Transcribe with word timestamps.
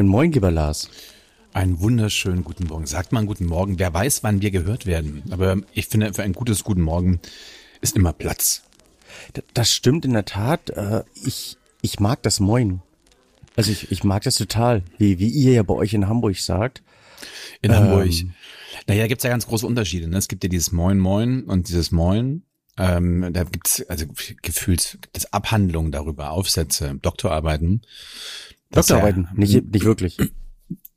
Moin 0.00 0.08
Moin, 0.08 0.32
lieber 0.32 0.50
Lars. 0.50 0.88
Einen 1.52 1.78
wunderschönen 1.80 2.42
guten 2.42 2.68
Morgen. 2.68 2.86
Sagt 2.86 3.12
man 3.12 3.26
guten 3.26 3.44
Morgen. 3.44 3.78
Wer 3.78 3.92
weiß, 3.92 4.22
wann 4.22 4.40
wir 4.40 4.50
gehört 4.50 4.86
werden. 4.86 5.22
Aber 5.30 5.58
ich 5.74 5.88
finde, 5.88 6.14
für 6.14 6.22
ein 6.22 6.32
gutes 6.32 6.64
guten 6.64 6.80
Morgen 6.80 7.20
ist 7.82 7.96
immer 7.96 8.14
Platz. 8.14 8.62
Das 9.52 9.70
stimmt 9.70 10.06
in 10.06 10.14
der 10.14 10.24
Tat. 10.24 10.70
Äh, 10.70 11.02
ich, 11.22 11.58
ich 11.82 12.00
mag 12.00 12.22
das 12.22 12.40
Moin. 12.40 12.80
Also 13.56 13.72
ich, 13.72 13.92
ich 13.92 14.02
mag 14.02 14.22
das 14.22 14.36
total, 14.36 14.84
wie, 14.96 15.18
wie 15.18 15.28
ihr 15.28 15.52
ja 15.52 15.62
bei 15.62 15.74
euch 15.74 15.92
in 15.92 16.08
Hamburg 16.08 16.38
sagt. 16.38 16.82
In 17.60 17.76
Hamburg. 17.76 18.06
Ähm, 18.06 18.32
naja, 18.86 19.02
da 19.02 19.08
gibt's 19.08 19.24
ja 19.24 19.28
ganz 19.28 19.46
große 19.46 19.66
Unterschiede. 19.66 20.08
Ne? 20.08 20.16
Es 20.16 20.28
gibt 20.28 20.42
ja 20.44 20.48
dieses 20.48 20.72
Moin 20.72 20.98
Moin 20.98 21.44
und 21.44 21.68
dieses 21.68 21.90
Moin. 21.90 22.44
Ähm, 22.80 23.32
da 23.32 23.44
gibt's 23.44 23.84
also 23.88 24.06
gefühlt 24.42 24.98
es 25.12 25.32
Abhandlungen 25.32 25.92
darüber, 25.92 26.30
Aufsätze, 26.30 26.98
Doktorarbeiten. 27.00 27.82
Doktorarbeiten, 28.70 29.28
ja, 29.30 29.38
nicht, 29.38 29.72
nicht 29.72 29.84
wirklich. 29.84 30.16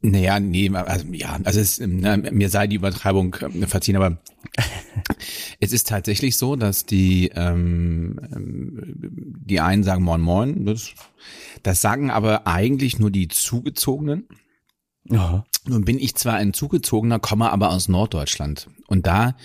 Naja, 0.05 0.39
nee, 0.39 0.69
also 0.69 1.07
ja, 1.13 1.39
also 1.43 1.59
es, 1.61 1.79
ne, 1.79 2.17
mir 2.17 2.49
sei 2.49 2.67
die 2.67 2.75
Übertreibung 2.75 3.35
äh, 3.35 3.67
verziehen, 3.67 3.95
aber 3.95 4.17
es 5.61 5.71
ist 5.71 5.87
tatsächlich 5.87 6.37
so, 6.37 6.55
dass 6.57 6.85
die 6.85 7.31
ähm, 7.33 8.19
die 9.45 9.61
einen 9.61 9.83
sagen 9.83 10.03
Moin 10.03 10.21
Moin, 10.21 10.65
das, 10.65 10.93
das 11.63 11.81
sagen 11.81 12.11
aber 12.11 12.47
eigentlich 12.47 12.99
nur 12.99 13.11
die 13.11 13.29
Zugezogenen. 13.29 14.27
Ja. 15.09 15.45
Nun 15.65 15.85
bin 15.85 15.97
ich 15.97 16.15
zwar 16.15 16.35
ein 16.35 16.53
Zugezogener, 16.53 17.19
komme 17.19 17.51
aber 17.51 17.71
aus 17.71 17.87
Norddeutschland. 17.87 18.67
Und 18.87 19.07
da, 19.07 19.35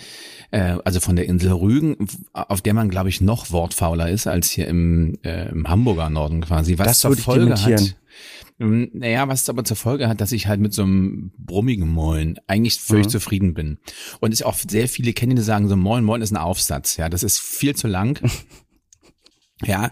äh, 0.51 0.77
also 0.83 0.99
von 0.99 1.15
der 1.15 1.25
Insel 1.25 1.51
Rügen, 1.51 1.95
auf 2.33 2.61
der 2.61 2.73
man, 2.73 2.89
glaube 2.89 3.09
ich, 3.09 3.21
noch 3.21 3.51
wortfauler 3.51 4.09
ist 4.09 4.27
als 4.27 4.49
hier 4.49 4.67
im, 4.67 5.17
äh, 5.23 5.49
im 5.49 5.67
Hamburger 5.67 6.09
Norden 6.09 6.41
quasi. 6.41 6.77
Was 6.77 6.87
das 6.87 6.99
zur 6.99 7.15
Folge 7.15 7.61
hat. 7.61 7.95
Ähm, 8.59 8.89
naja, 8.93 9.27
was 9.29 9.43
es 9.43 9.49
aber 9.49 9.63
zur 9.63 9.77
Folge 9.77 10.09
hat, 10.09 10.19
dass 10.19 10.33
ich 10.33 10.47
halt 10.47 10.59
mit 10.59 10.73
so 10.73 10.83
einem 10.83 11.31
brummigen 11.37 11.87
Moin 11.87 12.37
eigentlich 12.47 12.79
völlig 12.79 13.05
mhm. 13.07 13.11
zufrieden 13.11 13.53
bin. 13.53 13.77
Und 14.19 14.33
es 14.33 14.43
auch 14.43 14.55
sehr 14.55 14.89
viele 14.89 15.13
kennen, 15.13 15.37
die 15.37 15.41
sagen 15.41 15.69
so 15.69 15.77
Moin, 15.77 16.03
Moin 16.03 16.21
ist 16.21 16.31
ein 16.31 16.37
Aufsatz. 16.37 16.97
Ja, 16.97 17.07
das 17.07 17.23
ist 17.23 17.39
viel 17.39 17.75
zu 17.75 17.87
lang. 17.87 18.21
ja, 19.65 19.91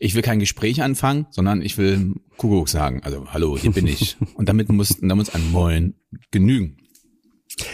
ich 0.00 0.14
will 0.14 0.22
kein 0.22 0.40
Gespräch 0.40 0.82
anfangen, 0.82 1.26
sondern 1.30 1.62
ich 1.62 1.78
will 1.78 2.16
Kuckuck 2.38 2.68
sagen. 2.68 3.02
Also, 3.02 3.26
hallo, 3.32 3.58
hier 3.58 3.72
bin 3.72 3.86
ich. 3.86 4.16
Und 4.34 4.48
damit 4.48 4.70
muss, 4.70 4.96
damit 5.00 5.16
muss 5.16 5.30
ein 5.30 5.52
Moin 5.52 5.94
genügen. 6.30 6.78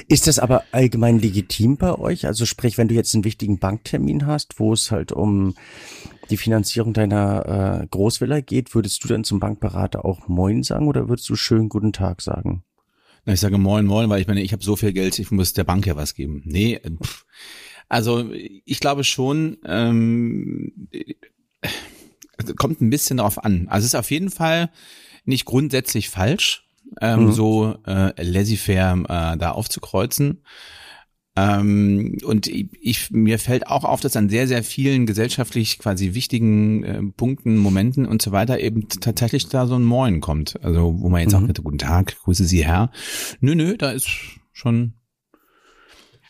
Ist 0.08 0.26
das 0.26 0.38
aber 0.38 0.64
allgemein 0.72 1.18
legitim 1.18 1.76
bei 1.76 1.94
euch? 1.96 2.26
Also 2.26 2.46
sprich, 2.46 2.78
wenn 2.78 2.88
du 2.88 2.94
jetzt 2.94 3.14
einen 3.14 3.24
wichtigen 3.24 3.58
Banktermin 3.58 4.26
hast, 4.26 4.58
wo 4.58 4.72
es 4.72 4.90
halt 4.90 5.12
um 5.12 5.54
die 6.30 6.36
Finanzierung 6.36 6.94
deiner 6.94 7.82
äh, 7.82 7.86
Großvilla 7.88 8.40
geht, 8.40 8.74
würdest 8.74 9.04
du 9.04 9.08
dann 9.08 9.24
zum 9.24 9.40
Bankberater 9.40 10.04
auch 10.04 10.26
Moin 10.26 10.62
sagen 10.62 10.88
oder 10.88 11.08
würdest 11.08 11.28
du 11.28 11.36
schön 11.36 11.68
guten 11.68 11.92
Tag 11.92 12.22
sagen? 12.22 12.64
Na, 13.26 13.34
ich 13.34 13.40
sage 13.40 13.58
Moin 13.58 13.84
Moin, 13.84 14.08
weil 14.08 14.20
ich 14.20 14.26
meine, 14.26 14.42
ich 14.42 14.52
habe 14.52 14.64
so 14.64 14.76
viel 14.76 14.92
Geld, 14.92 15.18
ich 15.18 15.30
muss 15.30 15.52
der 15.52 15.64
Bank 15.64 15.86
ja 15.86 15.96
was 15.96 16.14
geben. 16.14 16.42
Nee, 16.46 16.74
äh, 16.74 16.90
pff. 16.90 17.26
also 17.88 18.30
ich 18.32 18.80
glaube 18.80 19.04
schon, 19.04 19.58
ähm, 19.66 20.88
kommt 22.56 22.80
ein 22.80 22.90
bisschen 22.90 23.18
drauf 23.18 23.42
an. 23.44 23.66
Also 23.68 23.84
es 23.84 23.94
ist 23.94 23.98
auf 23.98 24.10
jeden 24.10 24.30
Fall 24.30 24.70
nicht 25.24 25.44
grundsätzlich 25.44 26.10
falsch, 26.10 26.68
ähm, 27.00 27.26
mhm. 27.26 27.32
so 27.32 27.76
äh, 27.86 28.22
laissez-faire 28.22 29.32
äh, 29.34 29.38
da 29.38 29.52
aufzukreuzen. 29.52 30.42
Ähm, 31.36 32.18
und 32.24 32.46
ich, 32.46 32.68
ich, 32.80 33.10
mir 33.10 33.40
fällt 33.40 33.66
auch 33.66 33.84
auf, 33.84 34.00
dass 34.00 34.16
an 34.16 34.28
sehr, 34.28 34.46
sehr 34.46 34.62
vielen 34.62 35.04
gesellschaftlich 35.04 35.80
quasi 35.80 36.14
wichtigen 36.14 36.84
äh, 36.84 37.02
Punkten, 37.16 37.56
Momenten 37.56 38.06
und 38.06 38.22
so 38.22 38.30
weiter 38.30 38.60
eben 38.60 38.88
tatsächlich 38.88 39.48
da 39.48 39.66
so 39.66 39.74
ein 39.74 39.82
Moin 39.82 40.20
kommt. 40.20 40.62
Also 40.62 40.94
wo 41.00 41.08
man 41.08 41.22
jetzt 41.22 41.36
mhm. 41.36 41.50
auch 41.50 41.62
guten 41.62 41.78
Tag, 41.78 42.16
grüße 42.22 42.44
Sie 42.44 42.64
Herr. 42.64 42.90
Nö, 43.40 43.56
nö, 43.56 43.76
da 43.76 43.90
ist 43.90 44.08
schon 44.52 44.94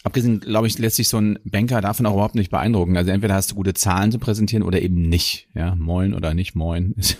Abgesehen, 0.04 0.40
glaube 0.40 0.66
ich, 0.66 0.78
lässt 0.78 0.96
sich 0.96 1.08
so 1.08 1.16
ein 1.18 1.38
Banker 1.44 1.80
davon 1.80 2.04
auch 2.04 2.12
überhaupt 2.12 2.34
nicht 2.34 2.50
beeindrucken. 2.50 2.96
Also 2.96 3.10
entweder 3.10 3.34
hast 3.34 3.50
du 3.50 3.54
gute 3.54 3.72
Zahlen 3.72 4.12
zu 4.12 4.18
präsentieren 4.18 4.62
oder 4.62 4.82
eben 4.82 5.08
nicht. 5.08 5.48
Ja, 5.54 5.74
moin 5.74 6.12
oder 6.12 6.34
nicht 6.34 6.54
moin. 6.54 6.92
Ist, 6.98 7.16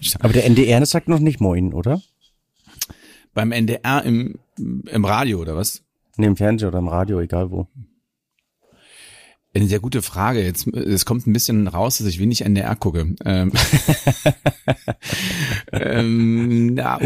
ich, 0.00 0.16
Aber 0.20 0.32
der 0.32 0.44
NDR 0.44 0.84
sagt 0.84 1.06
noch 1.06 1.20
nicht 1.20 1.40
moin, 1.40 1.72
oder? 1.72 2.02
Beim 3.34 3.52
NDR 3.52 4.02
im, 4.04 4.40
im 4.58 5.04
Radio 5.04 5.40
oder 5.40 5.56
was? 5.56 5.84
Nee, 6.16 6.26
im 6.26 6.36
Fernsehen 6.36 6.68
oder 6.68 6.78
im 6.78 6.88
Radio, 6.88 7.20
egal 7.20 7.52
wo. 7.52 7.68
Eine 9.56 9.68
sehr 9.68 9.78
gute 9.78 10.02
Frage. 10.02 10.42
Jetzt, 10.42 10.66
es 10.66 11.04
kommt 11.04 11.28
ein 11.28 11.32
bisschen 11.32 11.68
raus, 11.68 11.98
dass 11.98 12.08
ich 12.08 12.18
wenig 12.18 12.44
NDR 12.44 12.74
gucke. 12.74 13.14
Ähm, 13.24 13.52
ähm, 15.72 16.74
na, 16.74 16.98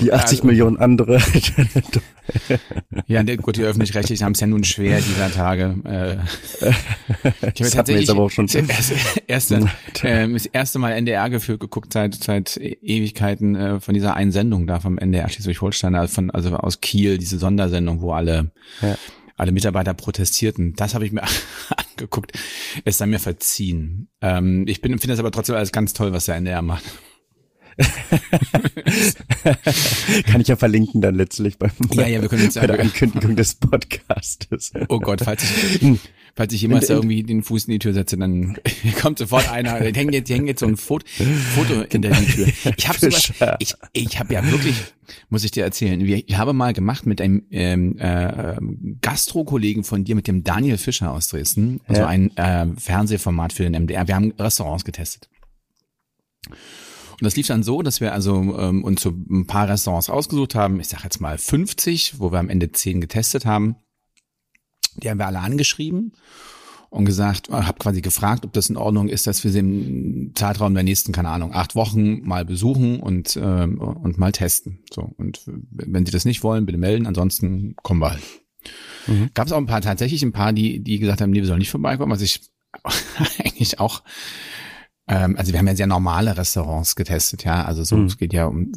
die 0.00 0.10
80 0.10 0.38
also, 0.38 0.46
Millionen 0.46 0.78
andere. 0.78 1.20
ja, 3.06 3.22
gut, 3.36 3.58
die 3.58 3.62
Öffentlich-Rechtlichen 3.62 4.24
haben 4.24 4.32
es 4.32 4.40
ja 4.40 4.46
nun 4.46 4.64
schwer 4.64 5.02
dieser 5.02 5.30
Tage. 5.30 5.76
Äh, 5.84 6.16
ich 7.54 7.60
habe 7.60 7.70
tatsächlich 7.70 8.10
aber 8.10 8.22
auch 8.22 8.30
schon 8.30 8.46
das 8.46 8.92
erste, 9.26 9.68
äh, 10.02 10.32
das 10.32 10.46
erste 10.46 10.78
Mal 10.78 10.92
NDR 10.92 11.28
geführt 11.28 11.60
geguckt 11.60 11.92
seit 11.92 12.14
seit 12.14 12.56
Ewigkeiten 12.56 13.54
äh, 13.54 13.80
von 13.80 13.92
dieser 13.92 14.14
einen 14.14 14.32
Sendung 14.32 14.66
da 14.66 14.80
vom 14.80 14.96
NDR 14.96 15.28
Schleswig-Holstein, 15.28 15.94
also 15.94 16.14
von 16.14 16.30
also 16.30 16.56
aus 16.56 16.80
Kiel, 16.80 17.18
diese 17.18 17.38
Sondersendung, 17.38 18.00
wo 18.00 18.12
alle 18.12 18.50
ja 18.80 18.96
alle 19.36 19.52
Mitarbeiter 19.52 19.94
protestierten. 19.94 20.74
Das 20.74 20.94
habe 20.94 21.04
ich 21.06 21.12
mir 21.12 21.22
angeguckt. 21.76 22.32
Es 22.84 22.98
sei 22.98 23.06
mir 23.06 23.20
verziehen. 23.20 24.08
Ähm, 24.20 24.64
ich 24.66 24.80
bin 24.80 24.92
finde 24.98 25.12
das 25.12 25.20
aber 25.20 25.30
trotzdem 25.30 25.54
alles 25.56 25.72
ganz 25.72 25.92
toll, 25.92 26.12
was 26.12 26.24
der 26.26 26.36
NDR 26.36 26.62
macht. 26.62 26.84
Kann 30.26 30.40
ich 30.40 30.48
ja 30.48 30.56
verlinken 30.56 31.02
dann 31.02 31.14
letztlich 31.14 31.58
beim, 31.58 31.70
ja, 31.92 32.06
ja, 32.06 32.22
wir 32.22 32.28
können 32.28 32.50
bei 32.54 32.66
der 32.66 32.80
Ankündigung 32.80 33.36
des 33.36 33.56
Podcastes. 33.56 34.72
Oh 34.88 34.98
Gott, 34.98 35.20
falls 35.22 35.42
ich, 35.42 36.00
falls 36.34 36.54
ich 36.54 36.62
jemals 36.62 36.88
irgendwie 36.88 37.22
den 37.22 37.42
Fuß 37.42 37.66
in 37.66 37.72
die 37.72 37.78
Tür 37.78 37.92
setze, 37.92 38.16
dann 38.16 38.56
kommt 39.00 39.18
sofort 39.18 39.50
einer, 39.50 39.78
die 39.80 39.98
hängen 39.98 40.14
jetzt, 40.14 40.30
hängen 40.30 40.46
jetzt 40.46 40.60
so 40.60 40.66
ein 40.66 40.78
Foto, 40.78 41.04
Foto 41.54 41.84
hinter 41.90 42.08
die 42.10 42.26
Tür. 42.26 42.46
Ich 42.76 42.88
habe 42.88 42.98
sowas, 42.98 43.32
ich, 43.58 43.74
ich 43.92 44.18
habe 44.18 44.32
ja 44.32 44.50
wirklich, 44.50 44.76
muss 45.28 45.44
ich 45.44 45.50
dir 45.50 45.64
erzählen, 45.64 46.00
ich 46.00 46.38
habe 46.38 46.54
mal 46.54 46.72
gemacht 46.72 47.04
mit 47.04 47.20
einem 47.20 47.42
ähm, 47.50 47.98
äh, 47.98 48.56
Gastro-Kollegen 49.02 49.84
von 49.84 50.04
dir, 50.04 50.14
mit 50.14 50.28
dem 50.28 50.44
Daniel 50.44 50.78
Fischer 50.78 51.12
aus 51.12 51.28
Dresden, 51.28 51.82
also 51.86 52.00
ja. 52.02 52.08
ein 52.08 52.34
äh, 52.38 52.68
Fernsehformat 52.78 53.52
für 53.52 53.64
den 53.64 53.74
MDR. 53.82 54.08
Wir 54.08 54.14
haben 54.14 54.32
Restaurants 54.38 54.84
getestet. 54.84 55.28
Und 57.18 57.24
das 57.24 57.36
lief 57.36 57.46
dann 57.46 57.62
so, 57.62 57.82
dass 57.82 58.00
wir 58.00 58.12
also 58.12 58.36
ähm, 58.58 58.84
uns 58.84 59.00
so 59.00 59.10
ein 59.10 59.46
paar 59.46 59.68
Restaurants 59.68 60.10
ausgesucht 60.10 60.54
haben. 60.54 60.80
Ich 60.80 60.88
sage 60.88 61.04
jetzt 61.04 61.20
mal 61.20 61.38
50, 61.38 62.20
wo 62.20 62.30
wir 62.30 62.38
am 62.38 62.50
Ende 62.50 62.70
10 62.70 63.00
getestet 63.00 63.46
haben. 63.46 63.76
Die 64.96 65.08
haben 65.08 65.18
wir 65.18 65.26
alle 65.26 65.40
angeschrieben 65.40 66.12
und 66.90 67.04
gesagt, 67.04 67.50
habe 67.50 67.78
quasi 67.78 68.00
gefragt, 68.00 68.44
ob 68.44 68.52
das 68.52 68.70
in 68.70 68.76
Ordnung 68.76 69.08
ist, 69.08 69.26
dass 69.26 69.44
wir 69.44 69.50
sie 69.50 69.58
im 69.58 70.32
Zeitraum 70.34 70.74
der 70.74 70.82
nächsten, 70.82 71.12
keine 71.12 71.28
Ahnung, 71.30 71.54
acht 71.54 71.74
Wochen 71.74 72.22
mal 72.26 72.44
besuchen 72.44 73.00
und 73.00 73.38
ähm, 73.42 73.78
und 73.78 74.18
mal 74.18 74.32
testen. 74.32 74.78
So 74.90 75.12
und 75.16 75.42
wenn 75.46 76.06
sie 76.06 76.12
das 76.12 76.24
nicht 76.24 76.42
wollen, 76.42 76.66
bitte 76.66 76.78
melden. 76.78 77.06
Ansonsten 77.06 77.76
kommen 77.82 78.00
wir 78.00 78.10
halt. 78.10 78.22
Mhm. 79.06 79.30
Gab 79.34 79.46
es 79.46 79.52
auch 79.52 79.58
ein 79.58 79.66
paar 79.66 79.80
tatsächlich 79.80 80.22
ein 80.22 80.32
paar, 80.32 80.52
die 80.52 80.80
die 80.80 80.98
gesagt 80.98 81.20
haben, 81.20 81.30
nee, 81.30 81.40
wir 81.40 81.46
sollen 81.46 81.58
nicht 81.58 81.70
vorbeikommen, 81.70 82.12
was 82.12 82.22
ich 82.22 82.40
eigentlich 83.38 83.80
auch 83.80 84.02
ähm, 85.08 85.36
also 85.36 85.52
wir 85.52 85.58
haben 85.58 85.68
ja 85.68 85.76
sehr 85.76 85.86
normale 85.86 86.36
Restaurants 86.36 86.96
getestet, 86.96 87.44
ja. 87.44 87.64
Also 87.64 87.84
so, 87.84 87.96
mhm. 87.96 88.06
es 88.06 88.18
geht 88.18 88.32
ja 88.32 88.46
um, 88.46 88.72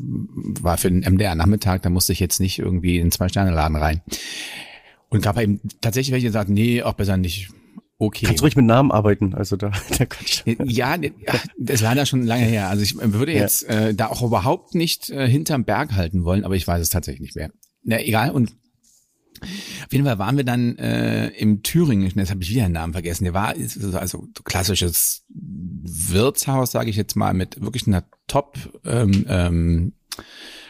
war 0.62 0.78
für 0.78 0.91
den 0.91 1.01
MDR-Nachmittag, 1.01 1.81
da 1.81 1.90
musste 1.90 2.13
ich 2.13 2.19
jetzt 2.19 2.40
nicht 2.40 2.59
irgendwie 2.59 3.00
in 3.00 3.12
zwei 3.12 3.29
Sterne-Laden 3.29 3.75
rein. 3.75 4.01
Und 5.09 5.24
gab 5.24 5.39
eben 5.39 5.59
tatsächlich 5.81 6.12
welche, 6.13 6.27
die 6.27 6.33
sagten, 6.33 6.53
nee, 6.53 6.83
auch 6.83 6.94
besser 6.94 7.18
nicht. 7.18 7.50
Okay. 7.98 8.27
Kannst 8.27 8.44
ruhig 8.44 8.56
mit 8.56 8.65
Namen 8.65 8.92
arbeiten, 8.92 9.33
also 9.33 9.57
da, 9.57 9.71
da 9.98 10.06
kann 10.06 10.24
ich. 10.24 10.44
Ja, 10.71 10.95
das 10.98 11.75
ist 11.75 11.81
leider 11.81 12.06
schon 12.06 12.24
lange 12.24 12.45
her. 12.45 12.69
Also 12.69 12.83
ich 12.83 12.95
würde 12.95 13.33
jetzt 13.33 13.63
ja. 13.63 13.88
äh, 13.88 13.95
da 13.95 14.07
auch 14.07 14.21
überhaupt 14.21 14.75
nicht 14.75 15.09
äh, 15.09 15.27
hinterm 15.27 15.65
Berg 15.65 15.94
halten 15.94 16.24
wollen, 16.24 16.45
aber 16.45 16.56
ich 16.56 16.65
weiß 16.65 16.81
es 16.81 16.89
tatsächlich 16.89 17.21
nicht 17.21 17.36
mehr. 17.36 17.50
Na, 17.83 18.00
egal. 18.00 18.31
Und 18.31 18.56
auf 19.41 19.91
jeden 19.91 20.06
Fall 20.06 20.19
waren 20.19 20.38
wir 20.38 20.44
dann 20.44 20.77
äh, 20.77 21.27
im 21.30 21.63
Thüringen, 21.63 22.12
jetzt 22.15 22.30
habe 22.30 22.41
ich 22.41 22.50
wieder 22.50 22.63
den 22.63 22.74
Namen 22.74 22.94
vergessen, 22.94 23.24
der 23.24 23.33
war 23.33 23.56
also 23.94 24.27
klassisches 24.44 25.25
Wirtshaus, 25.30 26.71
sage 26.71 26.89
ich 26.89 26.95
jetzt 26.95 27.15
mal, 27.15 27.33
mit 27.33 27.62
wirklich 27.62 27.88
einer 27.88 28.03
Top 28.27 28.57
ähm, 28.86 29.25
ähm, 29.27 29.94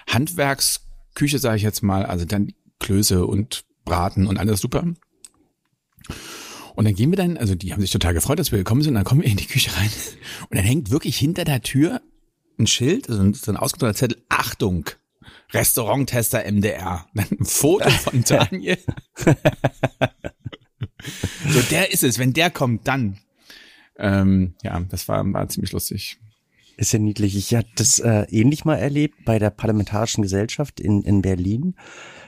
Handwerksküche, 0.07 1.39
sage 1.39 1.57
ich 1.57 1.63
jetzt 1.63 1.83
mal, 1.83 2.06
also 2.06 2.25
dann 2.25 2.54
Klöße 2.80 3.25
und 3.25 3.63
Braten 3.86 4.27
und 4.27 4.38
alles 4.38 4.62
super. 4.62 4.83
Und 6.75 6.86
dann 6.86 6.95
gehen 6.95 7.12
wir 7.12 7.18
dann, 7.18 7.38
also 7.38 7.56
die 7.56 7.74
haben 7.74 7.81
sich 7.81 7.92
total 7.92 8.13
gefreut, 8.13 8.39
dass 8.39 8.51
wir 8.51 8.60
gekommen 8.60 8.81
sind, 8.81 8.92
und 8.92 8.95
dann 8.95 9.04
kommen 9.04 9.21
wir 9.21 9.30
in 9.30 9.38
die 9.38 9.48
Küche 9.48 9.75
rein 9.75 9.89
und 10.50 10.57
dann 10.57 10.66
hängt 10.66 10.92
wirklich 10.92 11.18
hinter 11.18 11.44
der 11.44 11.62
Tür 11.62 12.01
ein 12.57 12.68
Schild, 12.68 13.10
also 13.10 13.31
so 13.33 13.51
ein 13.51 13.57
ausgedruckter 13.57 13.95
Zettel, 13.95 14.24
Achtung, 14.30 14.86
Restauranttester 15.51 16.44
MDR. 16.50 17.06
Ein 17.16 17.46
Foto 17.46 17.90
von 17.90 18.24
Daniel. 18.28 18.78
so, 21.50 21.62
der 21.69 21.92
ist 21.92 22.04
es. 22.04 22.19
Wenn 22.19 22.34
der 22.34 22.50
kommt, 22.50 22.88
dann. 22.88 23.18
Ähm, 23.98 24.56
ja, 24.63 24.80
das 24.90 25.07
war, 25.07 25.25
war 25.34 25.48
ziemlich 25.50 25.72
lustig. 25.72 26.19
Ist 26.78 26.94
ja 26.94 27.00
niedlich. 27.00 27.36
Ich 27.36 27.54
hatte 27.56 27.69
das 27.75 28.00
äh, 28.00 28.25
ähnlich 28.30 28.63
mal 28.63 28.78
erlebt 28.78 29.25
bei 29.25 29.38
der 29.38 29.50
Parlamentarischen 29.50 30.22
Gesellschaft 30.22 30.80
in, 30.80 31.01
in 31.04 31.22
Berlin. 31.22 31.75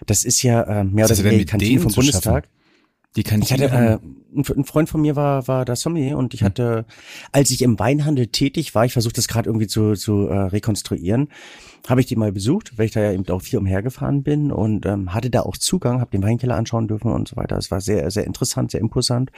Das 0.05 0.25
ist 0.25 0.43
ja 0.43 0.63
äh, 0.63 0.83
mehr 0.83 1.05
oder 1.05 1.17
weniger 1.19 1.37
die 1.37 1.45
Kantine 1.45 1.79
vom 1.79 1.93
Bundestag. 1.93 2.49
Die 3.17 3.23
Kantine. 3.23 3.65
Ich 3.65 3.71
hatte, 3.71 3.99
äh, 4.01 4.39
ein 4.57 4.63
Freund 4.63 4.87
von 4.87 5.01
mir 5.01 5.17
war 5.17 5.47
war 5.47 5.65
da 5.65 5.75
Sommelier 5.75 6.17
und 6.17 6.33
ich 6.33 6.41
hm. 6.41 6.45
hatte, 6.45 6.85
als 7.33 7.51
ich 7.51 7.61
im 7.61 7.77
Weinhandel 7.77 8.27
tätig 8.27 8.73
war, 8.73 8.85
ich 8.85 8.93
versuche 8.93 9.13
das 9.13 9.27
gerade 9.27 9.49
irgendwie 9.49 9.67
zu, 9.67 9.93
zu 9.93 10.27
äh, 10.27 10.37
rekonstruieren, 10.37 11.27
habe 11.87 11.99
ich 11.99 12.07
die 12.07 12.15
mal 12.15 12.31
besucht, 12.31 12.77
weil 12.77 12.85
ich 12.85 12.93
da 12.93 13.01
ja 13.01 13.11
eben 13.11 13.27
auch 13.27 13.41
viel 13.41 13.59
umhergefahren 13.59 14.23
bin 14.23 14.51
und 14.51 14.85
ähm, 14.85 15.13
hatte 15.13 15.29
da 15.29 15.41
auch 15.41 15.57
Zugang, 15.57 15.99
habe 15.99 16.11
den 16.11 16.23
Weinkeller 16.23 16.55
anschauen 16.55 16.87
dürfen 16.87 17.11
und 17.11 17.27
so 17.27 17.35
weiter. 17.35 17.57
Es 17.57 17.69
war 17.69 17.81
sehr 17.81 18.09
sehr 18.11 18.25
interessant, 18.25 18.71
sehr 18.71 18.79
imposant. 18.79 19.31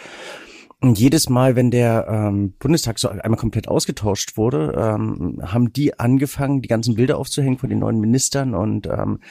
Und 0.84 1.00
jedes 1.00 1.30
Mal, 1.30 1.56
wenn 1.56 1.72
der 1.72 2.08
ähm, 2.10 2.56
Bundestag 2.60 3.00
so 3.00 3.08
einmal 3.08 3.40
komplett 3.40 3.70
ausgetauscht 3.70 4.36
wurde, 4.36 4.74
ähm, 4.78 5.42
haben 5.42 5.72
die 5.72 5.98
angefangen, 5.98 6.62
die 6.62 6.68
ganzen 6.68 6.96
Bilder 6.96 7.18
aufzuhängen 7.18 7.58
von 7.58 7.70
den 7.70 7.80
neuen 7.80 8.02
Ministern 8.02 8.54
und 8.54 8.88
ähm, 8.88 9.22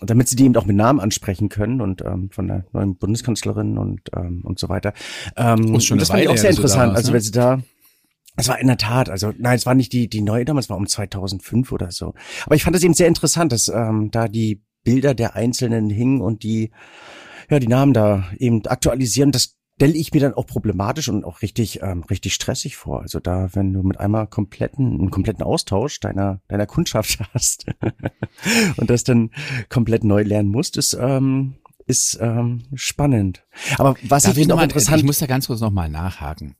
damit 0.00 0.28
sie 0.28 0.36
die 0.36 0.44
eben 0.44 0.56
auch 0.56 0.66
mit 0.66 0.76
Namen 0.76 1.00
ansprechen 1.00 1.48
können 1.48 1.80
und 1.80 2.02
ähm, 2.02 2.30
von 2.30 2.46
der 2.46 2.64
neuen 2.72 2.96
Bundeskanzlerin 2.96 3.78
und 3.78 4.00
ähm, 4.14 4.42
und 4.44 4.58
so 4.58 4.68
weiter. 4.68 4.92
Ähm, 5.36 5.74
und 5.74 5.82
schon 5.82 5.98
das 5.98 6.08
fand 6.08 6.22
ich 6.22 6.28
auch 6.28 6.36
sehr 6.36 6.50
interessant. 6.50 6.96
also 6.96 7.10
ne? 7.10 7.14
wenn 7.14 7.22
sie 7.22 7.32
da 7.32 7.60
es 8.36 8.46
war 8.46 8.60
in 8.60 8.68
der 8.68 8.78
Tat, 8.78 9.10
also 9.10 9.32
nein, 9.36 9.56
es 9.56 9.66
war 9.66 9.74
nicht 9.74 9.92
die 9.92 10.08
die 10.08 10.22
neue 10.22 10.44
damals, 10.44 10.70
war 10.70 10.76
um 10.76 10.86
2005 10.86 11.72
oder 11.72 11.90
so. 11.90 12.14
Aber 12.46 12.54
ich 12.54 12.62
fand 12.62 12.76
es 12.76 12.84
eben 12.84 12.94
sehr 12.94 13.08
interessant, 13.08 13.50
dass 13.50 13.68
ähm, 13.68 14.10
da 14.12 14.28
die 14.28 14.62
Bilder 14.84 15.14
der 15.14 15.34
Einzelnen 15.34 15.90
hingen 15.90 16.20
und 16.20 16.44
die 16.44 16.70
ja 17.50 17.58
die 17.58 17.66
Namen 17.66 17.92
da 17.92 18.24
eben 18.38 18.64
aktualisieren. 18.66 19.32
Das 19.32 19.57
stelle 19.78 19.94
ich 19.94 20.12
mir 20.12 20.20
dann 20.20 20.34
auch 20.34 20.46
problematisch 20.46 21.08
und 21.08 21.24
auch 21.24 21.40
richtig 21.40 21.82
ähm, 21.82 22.02
richtig 22.02 22.34
stressig 22.34 22.76
vor. 22.76 23.00
Also 23.00 23.20
da, 23.20 23.50
wenn 23.52 23.72
du 23.72 23.84
mit 23.84 24.00
einmal 24.00 24.26
kompletten 24.26 24.98
einen 24.98 25.10
kompletten 25.12 25.44
Austausch 25.44 26.00
deiner 26.00 26.40
deiner 26.48 26.66
Kundschaft 26.66 27.20
hast 27.32 27.66
und 28.76 28.90
das 28.90 29.04
dann 29.04 29.30
komplett 29.68 30.02
neu 30.02 30.22
lernen 30.22 30.48
musst, 30.48 30.76
ist 30.76 30.98
ähm, 31.00 31.54
ist 31.86 32.18
ähm, 32.20 32.64
spannend. 32.74 33.46
Aber 33.76 33.94
was 34.02 34.24
Darf 34.24 34.36
ich 34.36 34.48
noch 34.48 34.56
mal, 34.56 34.64
interessant, 34.64 34.98
ich 34.98 35.04
muss 35.04 35.20
da 35.20 35.26
ganz 35.26 35.46
kurz 35.46 35.60
noch 35.60 35.70
mal 35.70 35.88
nachhaken. 35.88 36.56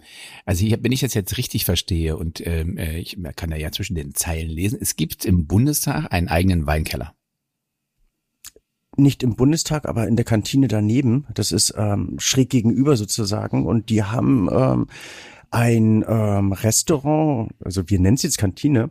Also 0.47 0.65
hier, 0.65 0.79
wenn 0.81 0.93
ich 0.93 1.01
das 1.01 1.13
jetzt 1.13 1.37
richtig 1.37 1.65
verstehe 1.65 2.17
und 2.17 2.41
ähm, 2.47 2.79
äh, 2.79 2.99
ich 2.99 3.19
kann 3.35 3.51
da 3.51 3.57
ja 3.57 3.73
zwischen 3.73 3.97
den 3.97 4.15
Zeilen 4.15 4.49
lesen, 4.49 4.79
es 4.81 4.95
gibt 4.95 5.25
im 5.25 5.49
Bundestag 5.49 6.13
einen 6.13 6.29
eigenen 6.29 6.67
Weinkeller 6.67 7.18
nicht 8.99 9.23
im 9.23 9.37
Bundestag, 9.37 9.89
aber 9.89 10.07
in 10.09 10.17
der 10.17 10.25
Kantine 10.25 10.69
daneben. 10.69 11.27
Das 11.35 11.53
ist 11.53 11.75
ähm, 11.77 12.17
schräg 12.19 12.51
gegenüber 12.51 12.97
sozusagen. 12.97 13.67
Und 13.67 13.91
die 13.91 14.03
haben 14.03 14.49
ähm, 14.51 14.87
ein 15.51 16.05
ähm, 16.07 16.53
Restaurant, 16.53 17.51
also 17.65 17.89
wir 17.89 17.99
nennen 18.01 18.17
es 18.17 18.23
jetzt 18.23 18.39
Kantine, 18.39 18.91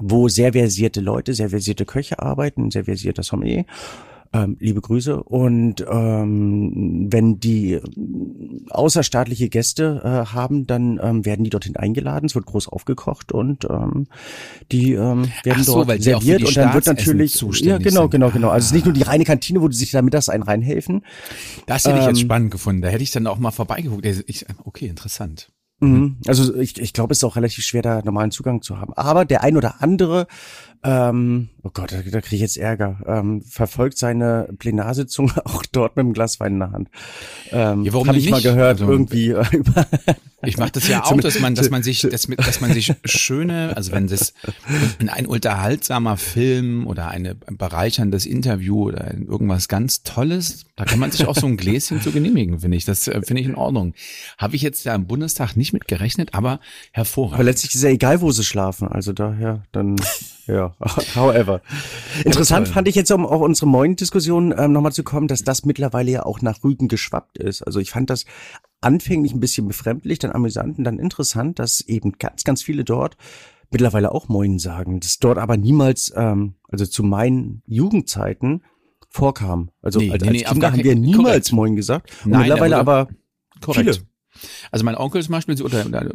wo 0.00 0.28
sehr 0.28 0.52
versierte 0.52 1.00
Leute, 1.00 1.34
sehr 1.34 1.50
versierte 1.50 1.84
Köche 1.84 2.20
arbeiten, 2.20 2.70
sehr 2.70 2.84
versierter 2.84 3.22
Sommelier 3.22 3.64
ähm, 4.32 4.56
liebe 4.60 4.80
Grüße. 4.80 5.22
Und 5.22 5.84
ähm, 5.88 7.08
wenn 7.10 7.40
die 7.40 7.80
außerstaatliche 8.70 9.48
Gäste 9.48 10.00
äh, 10.04 10.32
haben, 10.32 10.66
dann 10.66 11.00
ähm, 11.02 11.24
werden 11.24 11.44
die 11.44 11.50
dorthin 11.50 11.76
eingeladen. 11.76 12.26
Es 12.26 12.34
wird 12.34 12.46
groß 12.46 12.68
aufgekocht 12.68 13.32
und 13.32 13.64
ähm, 13.70 14.06
die 14.70 14.92
ähm, 14.92 15.30
werden 15.44 15.62
so, 15.62 15.84
dort 15.84 16.02
serviert 16.02 16.44
und 16.44 16.56
dann 16.56 16.74
wird 16.74 16.86
natürlich 16.86 17.40
ja 17.60 17.78
genau 17.78 18.08
genau 18.08 18.30
genau. 18.30 18.48
Also 18.48 18.64
es 18.64 18.66
ist 18.66 18.74
nicht 18.74 18.84
nur 18.84 18.94
die 18.94 19.02
reine 19.02 19.24
Kantine, 19.24 19.62
wo 19.62 19.68
die 19.68 19.76
sich 19.76 19.90
da 19.90 20.02
mittags 20.02 20.28
ein 20.28 20.42
reinhelfen. 20.42 21.04
Das 21.66 21.84
hätte 21.84 21.98
ich 21.98 22.06
jetzt 22.06 22.20
ähm, 22.20 22.26
spannend 22.26 22.50
gefunden. 22.50 22.82
Da 22.82 22.88
hätte 22.88 23.02
ich 23.02 23.10
dann 23.10 23.26
auch 23.26 23.38
mal 23.38 23.50
vorbeigeguckt. 23.50 24.04
Ich, 24.04 24.46
okay, 24.64 24.86
interessant. 24.86 25.50
Mhm. 25.80 26.16
Also 26.26 26.54
ich, 26.56 26.78
ich 26.80 26.92
glaube, 26.92 27.12
es 27.12 27.18
ist 27.18 27.24
auch 27.24 27.36
relativ 27.36 27.64
schwer, 27.64 27.82
da 27.82 28.02
normalen 28.02 28.30
Zugang 28.30 28.62
zu 28.62 28.78
haben. 28.78 28.92
Aber 28.94 29.24
der 29.24 29.42
ein 29.42 29.56
oder 29.56 29.80
andere 29.80 30.26
ähm, 30.84 31.48
oh 31.62 31.70
Gott, 31.72 31.92
da, 31.92 32.02
da 32.02 32.20
kriege 32.20 32.36
ich 32.36 32.40
jetzt 32.40 32.56
Ärger, 32.56 33.00
ähm, 33.06 33.42
verfolgt 33.42 33.98
seine 33.98 34.48
Plenarsitzung 34.58 35.32
auch 35.44 35.64
dort 35.70 35.96
mit 35.96 36.04
einem 36.04 36.12
Glas 36.12 36.38
Wein 36.40 36.54
in 36.54 36.58
der 36.60 36.70
Hand. 36.70 36.88
Ähm, 37.50 37.84
ja, 37.84 37.92
Habe 37.92 38.16
ich 38.16 38.24
nicht? 38.24 38.30
mal 38.30 38.40
gehört, 38.40 38.80
also, 38.80 38.90
irgendwie 38.90 39.30
äh, 39.30 39.44
über. 39.52 39.86
Ich 40.44 40.56
mache 40.56 40.70
das 40.72 40.86
ja 40.86 41.04
auch, 41.04 41.20
dass 41.20 41.40
man, 41.40 41.56
dass 41.56 41.68
man 41.68 41.82
sich, 41.82 42.02
dass, 42.02 42.28
dass 42.28 42.60
man 42.60 42.72
sich 42.72 42.94
schöne, 43.04 43.76
also 43.76 43.90
wenn 43.90 44.06
das 44.06 44.34
ein 45.08 45.26
unterhaltsamer 45.26 46.16
Film 46.16 46.86
oder 46.86 47.08
eine 47.08 47.34
bereicherndes 47.34 48.24
Interview 48.24 48.84
oder 48.84 49.12
irgendwas 49.14 49.66
ganz 49.66 50.04
Tolles, 50.04 50.64
da 50.76 50.84
kann 50.84 51.00
man 51.00 51.10
sich 51.10 51.26
auch 51.26 51.34
so 51.34 51.48
ein 51.48 51.56
Gläschen 51.56 52.00
zu 52.00 52.12
genehmigen, 52.12 52.60
finde 52.60 52.76
ich. 52.76 52.84
Das 52.84 53.08
äh, 53.08 53.20
finde 53.22 53.42
ich 53.42 53.48
in 53.48 53.56
Ordnung. 53.56 53.94
Habe 54.38 54.54
ich 54.54 54.62
jetzt 54.62 54.86
da 54.86 54.94
im 54.94 55.08
Bundestag 55.08 55.56
nicht 55.56 55.72
mit 55.72 55.88
gerechnet, 55.88 56.34
aber 56.34 56.60
hervorragend. 56.92 57.34
Aber 57.34 57.44
letztlich 57.44 57.74
ist 57.74 57.82
ja 57.82 57.90
egal, 57.90 58.20
wo 58.20 58.30
sie 58.30 58.44
schlafen. 58.44 58.86
Also 58.86 59.12
daher 59.12 59.64
dann. 59.72 59.96
Ja, 60.46 60.67
however. 61.14 61.60
Interessant 62.24 62.68
fand 62.68 62.88
ich 62.88 62.94
jetzt, 62.94 63.10
um 63.10 63.26
auf 63.26 63.40
unsere 63.40 63.66
Moin-Diskussion 63.66 64.54
ähm, 64.56 64.72
nochmal 64.72 64.92
zu 64.92 65.02
kommen, 65.02 65.28
dass 65.28 65.44
das 65.44 65.64
mittlerweile 65.64 66.10
ja 66.10 66.26
auch 66.26 66.40
nach 66.42 66.62
Rügen 66.64 66.88
geschwappt 66.88 67.38
ist. 67.38 67.62
Also 67.62 67.80
ich 67.80 67.90
fand 67.90 68.10
das 68.10 68.24
anfänglich 68.80 69.32
ein 69.32 69.40
bisschen 69.40 69.66
befremdlich, 69.68 70.18
dann 70.18 70.32
amüsant 70.32 70.78
und 70.78 70.84
dann 70.84 70.98
interessant, 70.98 71.58
dass 71.58 71.80
eben 71.80 72.12
ganz, 72.18 72.44
ganz 72.44 72.62
viele 72.62 72.84
dort 72.84 73.16
mittlerweile 73.70 74.12
auch 74.12 74.28
Moin 74.28 74.58
sagen. 74.58 75.00
Das 75.00 75.18
dort 75.18 75.38
aber 75.38 75.56
niemals, 75.56 76.12
ähm, 76.16 76.54
also 76.68 76.86
zu 76.86 77.02
meinen 77.02 77.62
Jugendzeiten 77.66 78.62
vorkam. 79.08 79.70
Also 79.82 79.98
nee, 80.00 80.10
als, 80.10 80.22
nee, 80.22 80.44
als 80.44 80.52
Kinder 80.52 80.72
haben 80.72 80.84
wir 80.84 80.94
niemals 80.94 81.24
korrekt. 81.24 81.52
Moin 81.52 81.76
gesagt. 81.76 82.10
Und 82.24 82.32
Nein, 82.32 82.40
mittlerweile 82.42 82.76
aber 82.78 83.08
korrekt. 83.60 83.96
viele. 83.96 84.08
Also 84.70 84.84
mein 84.84 84.96
Onkel 84.96 85.22
zum 85.22 85.32
Beispiel 85.32 85.60
oder 85.62 85.86
äh, 85.86 86.08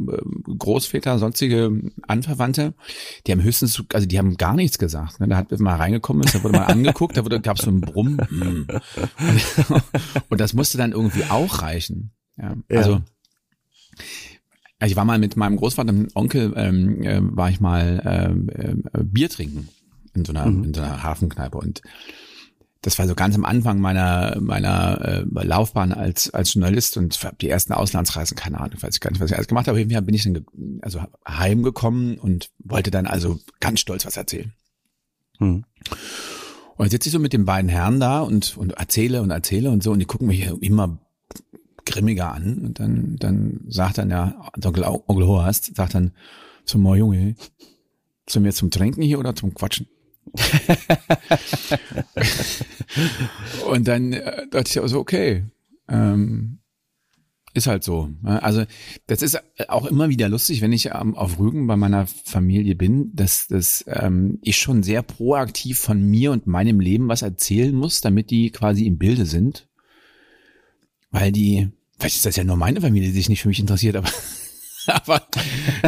Großväter, 0.57 1.19
sonstige 1.19 1.71
Anverwandte, 2.07 2.73
die 3.25 3.31
haben 3.31 3.43
höchstens, 3.43 3.83
also 3.93 4.07
die 4.07 4.17
haben 4.17 4.37
gar 4.37 4.55
nichts 4.55 4.77
gesagt. 4.77 5.19
Ne? 5.19 5.27
Da 5.27 5.37
hat 5.37 5.57
mal 5.59 5.75
reingekommen 5.75 6.23
ist, 6.23 6.35
da 6.35 6.43
wurde 6.43 6.57
mal 6.57 6.65
angeguckt, 6.65 7.17
da 7.17 7.23
wurde, 7.23 7.41
gab 7.41 7.57
es 7.57 7.63
so 7.63 7.69
einen 7.69 7.81
Brumm. 7.81 8.19
Hm. 8.27 8.67
Und 10.29 10.41
das 10.41 10.53
musste 10.53 10.77
dann 10.77 10.91
irgendwie 10.91 11.23
auch 11.25 11.61
reichen. 11.61 12.11
Ja, 12.37 12.55
also 12.69 13.01
also 14.83 14.91
ich 14.91 14.97
war 14.97 15.05
mal 15.05 15.17
mit 15.17 15.37
meinem 15.37 15.55
Großvater 15.55 15.91
und 15.91 16.13
Onkel, 16.13 16.51
ähm, 16.57 17.03
äh, 17.03 17.19
war 17.21 17.49
ich 17.49 17.61
mal 17.61 18.01
ähm, 18.05 18.49
äh, 18.49 19.01
Bier 19.01 19.29
trinken 19.29 19.69
in 20.13 20.25
so 20.25 20.33
einer, 20.33 20.45
mhm. 20.45 20.65
in 20.65 20.73
so 20.73 20.81
einer 20.81 21.03
Hafenkneipe 21.03 21.57
und 21.57 21.81
das 22.83 22.99
war 22.99 23.07
so 23.07 23.15
ganz 23.15 23.33
am 23.33 23.45
Anfang 23.45 23.79
meiner 23.79 24.37
meiner 24.39 25.25
äh, 25.25 25.45
Laufbahn 25.45 25.93
als 25.93 26.29
als 26.33 26.53
Journalist 26.53 26.97
und 26.97 27.17
die 27.41 27.49
ersten 27.49 27.73
Auslandsreisen, 27.73 28.35
keine 28.35 28.59
Ahnung, 28.59 28.81
weiß 28.81 28.95
ich 28.95 28.99
gar 28.99 29.09
nicht, 29.09 29.21
was 29.21 29.31
ich 29.31 29.37
alles 29.37 29.47
gemacht 29.47 29.67
habe. 29.67 29.81
Auf 29.81 29.87
bin 29.87 30.13
ich 30.13 30.23
dann 30.23 30.45
also 30.81 31.01
heimgekommen 31.27 32.17
und 32.17 32.51
wollte 32.59 32.91
dann 32.91 33.07
also 33.07 33.39
ganz 33.61 33.79
stolz 33.79 34.05
was 34.05 34.17
erzählen. 34.17 34.53
Hm. 35.37 35.63
Und 36.75 36.85
jetzt 36.85 36.91
sitze 36.91 37.09
ich 37.09 37.13
so 37.13 37.19
mit 37.19 37.33
den 37.33 37.45
beiden 37.45 37.69
Herren 37.69 38.01
da 38.01 38.19
und 38.19 38.57
und 38.57 38.73
erzähle 38.73 39.21
und 39.21 39.31
erzähle 39.31 39.71
und 39.71 39.81
so 39.81 39.91
und 39.91 39.99
die 39.99 40.05
gucken 40.05 40.27
mich 40.27 40.45
immer 40.61 40.99
grimmiger 41.85 42.33
an 42.33 42.59
und 42.59 42.79
dann 42.81 43.15
dann 43.17 43.61
sagt 43.69 43.97
dann 43.97 44.09
ja 44.09 44.49
Onkel 44.61 44.83
Onkel 44.83 45.25
Horst 45.25 45.75
sagt 45.75 45.95
dann 45.95 46.11
zum 46.65 46.83
so, 46.83 46.95
Junge, 46.95 47.35
zu 48.25 48.41
mir 48.41 48.53
zum 48.53 48.71
Trinken 48.71 49.01
hier 49.01 49.19
oder 49.19 49.35
zum 49.35 49.53
Quatschen? 49.53 49.87
und 53.67 53.87
dann 53.87 54.13
äh, 54.13 54.47
dachte 54.49 54.69
ich 54.69 54.79
auch 54.79 54.87
so, 54.87 54.99
okay, 54.99 55.43
ähm, 55.87 56.59
ist 57.53 57.67
halt 57.67 57.83
so. 57.83 58.09
Ne? 58.21 58.41
Also 58.41 58.63
das 59.07 59.21
ist 59.21 59.39
auch 59.67 59.85
immer 59.85 60.09
wieder 60.09 60.27
lustig, 60.27 60.61
wenn 60.61 60.73
ich 60.73 60.87
ähm, 60.87 61.15
auf 61.15 61.39
Rügen 61.39 61.67
bei 61.67 61.75
meiner 61.75 62.07
Familie 62.07 62.75
bin, 62.75 63.11
dass, 63.13 63.47
dass 63.47 63.85
ähm, 63.87 64.39
ich 64.41 64.57
schon 64.57 64.81
sehr 64.81 65.03
proaktiv 65.03 65.79
von 65.79 66.01
mir 66.01 66.31
und 66.31 66.47
meinem 66.47 66.79
Leben 66.79 67.07
was 67.07 67.21
erzählen 67.21 67.75
muss, 67.75 68.01
damit 68.01 68.31
die 68.31 68.49
quasi 68.49 68.85
im 68.85 68.97
Bilde 68.97 69.25
sind. 69.25 69.67
Weil 71.11 71.31
die, 71.31 71.69
vielleicht 71.99 72.15
ist 72.15 72.25
das 72.25 72.35
ja 72.35 72.43
nur 72.43 72.57
meine 72.57 72.81
Familie, 72.81 73.09
die 73.09 73.15
sich 73.15 73.29
nicht 73.29 73.43
für 73.43 73.49
mich 73.49 73.59
interessiert, 73.59 73.95
aber 73.95 74.09
aber, 74.87 75.21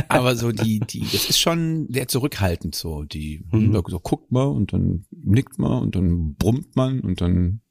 aber 0.08 0.36
so 0.36 0.52
die, 0.52 0.80
die, 0.80 1.02
das 1.02 1.30
ist 1.30 1.40
schon 1.40 1.88
sehr 1.90 2.08
zurückhaltend 2.08 2.76
so. 2.76 3.04
Die, 3.04 3.44
mhm. 3.52 3.74
so 3.74 4.00
guckt 4.00 4.32
man 4.32 4.48
und 4.48 4.74
dann 4.74 5.06
nickt 5.12 5.60
man 5.60 5.82
und 5.82 5.96
dann 5.96 6.36
brummt 6.36 6.76
man 6.76 7.02
und 7.02 7.22
dann, 7.22 7.62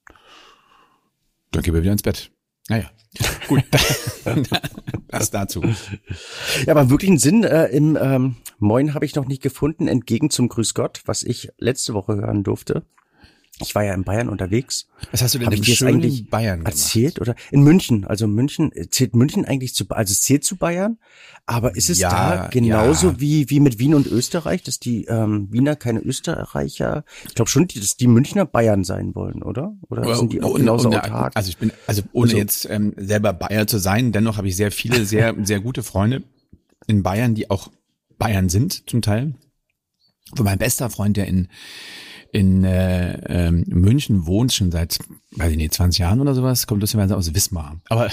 dann 1.51 1.63
gehen 1.63 1.75
wir 1.75 1.83
wieder 1.83 1.93
ins 1.93 2.03
Bett. 2.03 2.31
Naja, 2.69 2.91
gut. 3.49 3.65
das 5.09 5.31
dazu. 5.31 5.63
Ja, 6.67 6.73
aber 6.73 6.91
wirklich 6.91 7.11
einen 7.11 7.19
Sinn 7.19 7.45
äh, 7.45 7.67
im 7.67 7.97
ähm, 8.01 8.37
Moin 8.59 8.95
habe 8.95 9.05
ich 9.05 9.15
noch 9.15 9.27
nicht 9.27 9.43
gefunden, 9.43 9.89
entgegen 9.89 10.31
zum 10.31 10.49
Grüß 10.49 10.75
Gott, 10.75 11.03
was 11.05 11.23
ich 11.23 11.51
letzte 11.59 11.95
Woche 11.95 12.17
hören 12.17 12.43
durfte. 12.43 12.85
Ich 13.61 13.75
war 13.75 13.85
ja 13.85 13.95
in 13.95 14.03
Bayern 14.03 14.29
unterwegs. 14.29 14.89
Was 15.13 15.23
hast 15.23 15.35
du 15.35 15.39
denn 15.39 15.47
Hab 15.47 15.55
ich 15.55 15.85
eigentlich 15.85 16.29
Bayern 16.29 16.61
gemacht? 16.61 16.75
erzählt 16.75 17.21
oder 17.21 17.37
in 17.53 17.63
München? 17.63 18.05
Also 18.05 18.27
München 18.27 18.73
zählt 18.91 19.15
München 19.15 19.45
eigentlich 19.45 19.75
zu 19.75 19.85
also 19.91 20.11
es 20.11 20.23
zählt 20.23 20.43
zu 20.43 20.57
Bayern, 20.57 20.99
aber 21.47 21.77
ist 21.77 21.89
es 21.89 22.01
ja, 22.01 22.11
da 22.11 22.49
genauso 22.49 23.11
ja. 23.11 23.21
wie 23.21 23.51
wie 23.51 23.61
mit 23.61 23.79
Wien 23.79 23.95
und 23.95 24.09
Österreich, 24.09 24.65
dass 24.65 24.81
die 24.81 25.05
ähm, 25.05 25.49
Wiener 25.53 25.77
keine 25.77 26.01
Österreicher, 26.01 27.05
ich 27.29 27.35
glaube 27.35 27.49
schon, 27.49 27.69
dass 27.69 27.97
die 27.97 28.09
Münchner 28.09 28.45
Bayern 28.45 28.83
sein 28.83 29.15
wollen, 29.15 29.43
oder? 29.43 29.77
Oder 29.89 30.17
sind 30.17 30.33
die 30.33 30.43
auch 30.43 30.55
genauso 30.55 30.89
und, 30.89 30.97
autark? 30.97 31.37
Also 31.37 31.49
ich 31.49 31.59
bin 31.59 31.71
also 31.87 32.03
ohne 32.13 32.31
also, 32.31 32.37
jetzt 32.37 32.69
ähm, 32.69 32.95
selber 32.97 33.33
Bayer 33.33 33.69
zu 33.69 33.79
sein, 33.79 34.11
dennoch 34.11 34.37
habe 34.37 34.49
ich 34.49 34.57
sehr 34.57 34.73
viele 34.73 35.05
sehr 35.05 35.35
sehr 35.45 35.61
gute 35.61 35.85
Freunde 35.85 36.25
in 36.89 37.05
Bayern, 37.05 37.35
die 37.35 37.51
auch 37.51 37.71
Bayern 38.19 38.49
sind, 38.49 38.89
zum 38.91 39.01
Teil. 39.01 39.35
Wo 40.35 40.43
mein 40.43 40.59
bester 40.59 40.91
Freund, 40.91 41.17
der 41.17 41.27
in 41.27 41.49
in 42.35 42.65
äh, 42.65 43.47
ähm, 43.47 43.63
München 43.69 44.27
wohnt 44.27 44.53
schon 44.53 44.73
seit, 44.73 44.99
weiß 45.37 45.53
ich 45.53 45.57
nicht, 45.57 45.73
20 45.73 46.01
Jahren 46.01 46.21
oder 46.21 46.35
sowas, 46.35 46.67
kommt 46.67 46.81
lustigerweise 46.81 47.17
aus 47.17 47.33
Wismar. 47.33 47.81
Aber, 47.89 48.11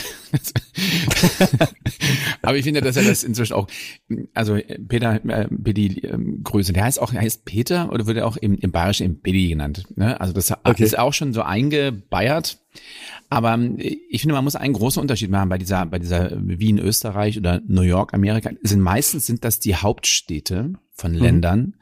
aber 2.44 2.56
ich 2.56 2.64
finde, 2.64 2.82
dass 2.82 2.98
er 2.98 3.04
das 3.04 3.24
inzwischen 3.24 3.54
auch, 3.54 3.68
also 4.36 4.60
Peter 4.88 5.20
äh, 5.26 5.48
Bedi 5.50 6.02
äh, 6.02 6.20
Größe, 6.44 6.72
der 6.72 6.84
heißt 6.84 7.02
auch, 7.02 7.12
heißt 7.12 7.46
Peter 7.46 7.92
oder 7.92 8.06
wird 8.06 8.18
er 8.18 8.28
auch 8.28 8.38
im, 8.38 8.60
im 8.60 8.72
Bayerischen 8.72 9.08
im 9.08 9.22
Bedi 9.22 9.48
genannt. 9.50 9.86
Ne? 9.96 10.22
Also 10.22 10.34
das 10.34 10.52
okay. 10.52 10.84
ist 10.84 11.00
auch 11.00 11.14
schon 11.14 11.34
so 11.34 11.42
eingebeiert. 11.42 12.60
Aber 13.30 13.58
ich 13.78 14.22
finde, 14.22 14.36
man 14.36 14.44
muss 14.44 14.56
einen 14.56 14.74
großen 14.74 15.02
Unterschied 15.02 15.30
machen 15.30 15.50
bei 15.50 15.58
dieser, 15.58 15.86
bei 15.86 16.00
dieser 16.00 16.32
Wien, 16.36 16.80
Österreich 16.80 17.38
oder 17.38 17.62
New 17.66 17.82
York, 17.82 18.14
Amerika. 18.14 18.52
Sind 18.62 18.82
meistens 18.82 19.26
sind 19.26 19.46
das 19.46 19.60
die 19.60 19.76
Hauptstädte 19.76 20.74
von 20.94 21.14
mhm. 21.14 21.20
Ländern, 21.20 21.76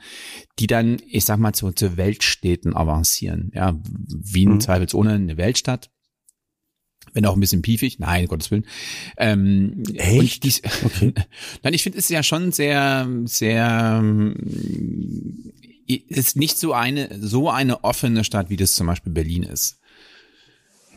die 0.59 0.67
dann, 0.67 0.97
ich 1.07 1.25
sag 1.25 1.39
mal, 1.39 1.53
zu, 1.53 1.71
zu 1.71 1.97
Weltstädten 1.97 2.75
avancieren. 2.75 3.51
Ja, 3.53 3.79
Wien 3.83 4.53
mhm. 4.53 4.61
zweifelsohne 4.61 5.13
eine 5.13 5.37
Weltstadt. 5.37 5.89
Wenn 7.13 7.25
auch 7.25 7.33
ein 7.33 7.39
bisschen 7.39 7.63
piefig, 7.63 7.97
nein, 7.97 8.27
Gottes 8.27 8.51
Willen. 8.51 8.67
Ähm, 9.17 9.81
Echt? 9.95 10.43
Dies, 10.43 10.61
okay. 10.83 11.13
Nein, 11.63 11.73
ich 11.73 11.81
finde 11.81 11.97
es 11.97 12.09
ja 12.09 12.21
schon 12.21 12.51
sehr, 12.51 13.09
sehr, 13.25 14.03
ist 15.87 16.35
nicht 16.35 16.59
so 16.59 16.73
eine, 16.73 17.09
so 17.19 17.49
eine 17.49 17.83
offene 17.83 18.23
Stadt, 18.23 18.51
wie 18.51 18.57
das 18.57 18.75
zum 18.75 18.85
Beispiel 18.85 19.11
Berlin 19.11 19.41
ist. 19.41 19.78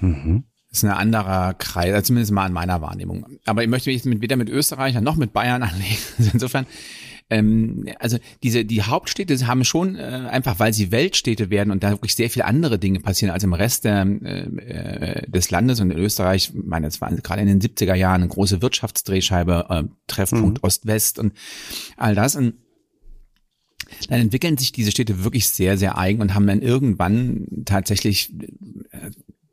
Mhm. 0.02 0.44
Das 0.68 0.78
ist 0.78 0.84
ein 0.84 0.90
anderer 0.90 1.54
Kreis, 1.54 1.92
also 1.92 2.06
zumindest 2.06 2.32
mal 2.32 2.46
in 2.46 2.52
meiner 2.52 2.80
Wahrnehmung. 2.80 3.26
Aber 3.44 3.62
ich 3.62 3.68
möchte 3.68 3.90
mich 3.90 4.04
mit, 4.04 4.22
weder 4.22 4.36
mit 4.36 4.48
Österreichern 4.48 5.04
noch 5.04 5.16
mit 5.16 5.32
Bayern 5.32 5.62
anlegen. 5.62 5.98
Insofern 6.32 6.66
ähm, 7.32 7.86
also 7.98 8.18
diese 8.42 8.64
die 8.64 8.82
Hauptstädte 8.82 9.46
haben 9.46 9.64
schon 9.64 9.96
äh, 9.96 10.28
einfach, 10.30 10.58
weil 10.58 10.72
sie 10.72 10.92
Weltstädte 10.92 11.50
werden 11.50 11.70
und 11.70 11.82
da 11.82 11.90
wirklich 11.90 12.14
sehr 12.14 12.28
viele 12.28 12.44
andere 12.44 12.78
Dinge 12.78 13.00
passieren 13.00 13.32
als 13.32 13.42
im 13.42 13.54
Rest 13.54 13.84
der, 13.84 14.06
äh, 14.22 14.40
äh 14.40 15.30
des 15.30 15.50
Landes 15.50 15.80
und 15.80 15.90
in 15.90 15.98
Österreich, 15.98 16.52
ich 16.54 16.64
meine, 16.64 16.88
es 16.88 17.00
war 17.00 17.10
gerade 17.10 17.40
in 17.40 17.48
den 17.48 17.60
70er 17.60 17.94
Jahren 17.94 18.22
eine 18.22 18.28
große 18.28 18.60
Wirtschaftsdrehscheibe, 18.60 19.66
äh, 19.68 19.84
Treffpunkt 20.08 20.58
mhm. 20.58 20.66
Ost-West 20.66 21.18
und 21.18 21.32
all 21.96 22.14
das 22.14 22.36
und 22.36 22.54
dann 24.08 24.20
entwickeln 24.20 24.56
sich 24.56 24.72
diese 24.72 24.90
Städte 24.90 25.24
wirklich 25.24 25.48
sehr, 25.48 25.76
sehr 25.76 25.98
eigen 25.98 26.20
und 26.20 26.34
haben 26.34 26.46
dann 26.46 26.62
irgendwann 26.62 27.46
tatsächlich 27.64 28.32
äh, 28.90 29.10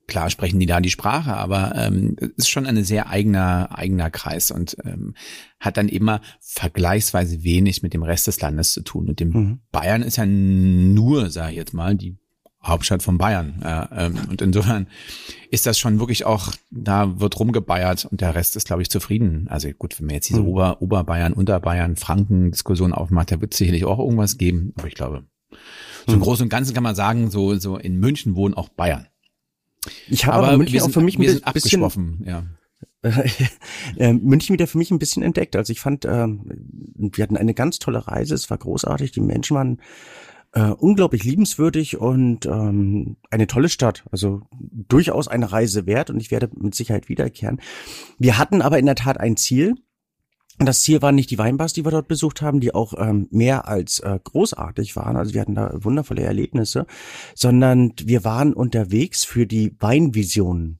klar 0.10 0.30
sprechen 0.30 0.60
die 0.60 0.66
da 0.66 0.82
die 0.82 0.89
Sprache, 0.89 1.34
aber 1.34 1.74
ähm, 1.75 2.16
ist 2.36 2.50
schon 2.50 2.66
ein 2.66 2.84
sehr 2.84 3.10
eigener 3.10 3.78
eigener 3.78 4.10
Kreis 4.10 4.51
und 4.51 4.75
ähm, 4.84 5.13
hat 5.60 5.78
dann 5.78 5.88
immer 5.88 6.22
vergleichsweise 6.42 7.44
wenig 7.44 7.84
mit 7.84 7.94
dem 7.94 8.04
Rest 8.04 8.28
des 8.28 8.42
Landes 8.42 8.74
zu 8.74 8.82
tun. 8.82 9.08
Und 9.08 9.20
dem 9.20 9.30
mhm. 9.30 9.60
Bayern 9.72 10.01
ist 10.01 10.18
ja 10.18 10.25
nur, 10.25 11.30
sage 11.30 11.51
ich 11.51 11.58
jetzt 11.58 11.74
mal, 11.74 11.96
die 11.96 12.18
Hauptstadt 12.62 13.04
von 13.04 13.18
Bayern. 13.18 13.62
Äh, 13.63 14.06
ähm, 14.06 14.20
und 14.30 14.42
insofern 14.42 14.88
ist 15.50 15.66
das 15.66 15.80
schon 15.80 16.00
wirklich 16.00 16.25
auch, 16.25 16.54
da 16.72 17.20
wird 17.20 17.39
rumgebeiert 17.39 18.06
und 18.06 18.22
der 18.22 18.36
Rest 18.36 18.56
ist, 18.56 18.68
glaube 18.68 18.82
ich, 18.82 18.89
zufrieden. 18.89 19.48
Also 19.50 19.70
gut, 19.72 19.98
wenn 20.00 20.08
man 20.08 20.16
jetzt 20.16 20.30
diese 20.30 20.42
mhm. 20.42 20.48
Ober, 20.48 20.82
Oberbayern, 20.82 21.34
Unterbayern, 21.34 21.96
Franken-Diskussion 21.96 22.94
aufmacht, 22.94 23.32
da 23.32 23.39
wird 23.39 23.54
es 23.54 23.58
sicherlich 23.58 23.86
auch 23.86 24.00
irgendwas 24.00 24.38
geben. 24.38 24.74
Aber 24.78 24.88
ich 24.88 24.96
glaube, 24.96 25.24
so 26.06 26.13
im 26.13 26.20
mhm. 26.20 26.24
Großen 26.24 26.44
und 26.44 26.50
Ganzen 26.50 26.74
kann 26.74 26.84
man 26.84 26.96
sagen, 26.96 27.30
so, 27.30 27.56
so 27.56 27.78
in 27.78 27.98
München 27.98 28.36
wohnen 28.36 28.54
auch 28.54 28.70
Bayern. 28.70 29.08
Ich 30.08 30.26
habe 30.26 30.48
aber, 30.48 30.58
München 30.58 30.80
sind, 30.80 30.90
auch 30.90 30.94
für 30.94 31.02
mich 31.02 31.18
ein 31.18 31.54
bisschen, 31.54 32.24
ja. 32.26 32.44
Äh, 33.98 34.14
München 34.14 34.54
wieder 34.54 34.68
für 34.68 34.78
mich 34.78 34.92
ein 34.92 35.00
bisschen 35.00 35.24
entdeckt. 35.24 35.56
Also 35.56 35.72
ich 35.72 35.80
fand, 35.80 36.06
äh, 36.06 36.28
wir 36.28 37.24
hatten 37.24 37.38
eine 37.38 37.54
ganz 37.54 37.80
tolle 37.80 38.08
Reise, 38.08 38.36
es 38.36 38.50
war 38.50 38.58
großartig, 38.58 39.12
die 39.12 39.22
Menschen 39.22 39.56
waren 39.56 39.82
äh, 40.54 40.70
unglaublich 40.72 41.24
liebenswürdig 41.24 41.98
und 41.98 42.46
ähm, 42.46 43.18
eine 43.30 43.48
tolle 43.48 43.70
Stadt. 43.70 44.04
Also 44.12 44.42
durchaus 44.52 45.28
eine 45.28 45.52
Reise 45.52 45.86
wert 45.86 46.10
und 46.10 46.20
ich 46.20 46.32
werde 46.32 46.50
mit 46.56 46.76
Sicherheit 46.76 47.10
wiederkehren. 47.10 47.62
Wir 48.18 48.38
hatten 48.38 48.62
aber 48.62 48.80
in 48.80 48.86
der 48.86 48.96
Tat 48.96 49.20
ein 49.20 49.38
Ziel. 49.38 49.76
Und 50.60 50.66
das 50.66 50.82
Ziel 50.82 51.01
waren 51.01 51.16
nicht 51.16 51.32
die 51.32 51.38
Weinbars, 51.38 51.72
die 51.72 51.86
wir 51.86 51.92
dort 51.92 52.10
besucht 52.10 52.42
haben, 52.42 52.60
die 52.60 52.75
auch 52.75 52.94
ähm, 52.98 53.28
mehr 53.32 53.68
als 53.68 54.00
äh, 54.00 54.20
großartig 54.22 54.96
waren. 54.98 55.16
Also 55.16 55.34
wir 55.34 55.42
hatten 55.42 55.56
da 55.56 55.72
wundervolle 55.74 56.22
Erlebnisse, 56.22 56.86
sondern 57.34 57.94
wir 58.04 58.25
waren 58.25 58.54
unterwegs 58.54 59.24
für 59.24 59.48
die 59.48 59.74
Weinvisionen. 59.80 60.80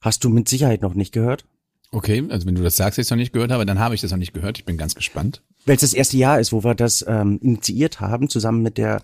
Hast 0.00 0.24
du 0.24 0.28
mit 0.28 0.48
Sicherheit 0.48 0.82
noch 0.82 0.94
nicht 0.94 1.12
gehört? 1.12 1.44
Okay, 1.92 2.24
also 2.30 2.46
wenn 2.46 2.56
du 2.56 2.62
das 2.62 2.76
sagst, 2.76 2.98
ich 2.98 3.04
es 3.04 3.10
noch 3.10 3.16
nicht 3.16 3.32
gehört 3.32 3.52
habe, 3.52 3.64
dann 3.64 3.78
habe 3.78 3.94
ich 3.94 4.00
das 4.00 4.10
noch 4.10 4.18
nicht 4.18 4.32
gehört. 4.32 4.58
Ich 4.58 4.64
bin 4.64 4.76
ganz 4.76 4.94
gespannt. 4.94 5.42
Weil 5.66 5.76
es 5.76 5.82
das 5.82 5.94
erste 5.94 6.16
Jahr 6.16 6.40
ist, 6.40 6.52
wo 6.52 6.64
wir 6.64 6.74
das 6.74 7.04
ähm, 7.06 7.38
initiiert 7.42 8.00
haben, 8.00 8.28
zusammen 8.28 8.62
mit 8.62 8.76
der 8.76 9.02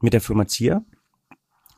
mit 0.00 0.12
der 0.12 0.20
Firma 0.20 0.46
Zier. 0.46 0.84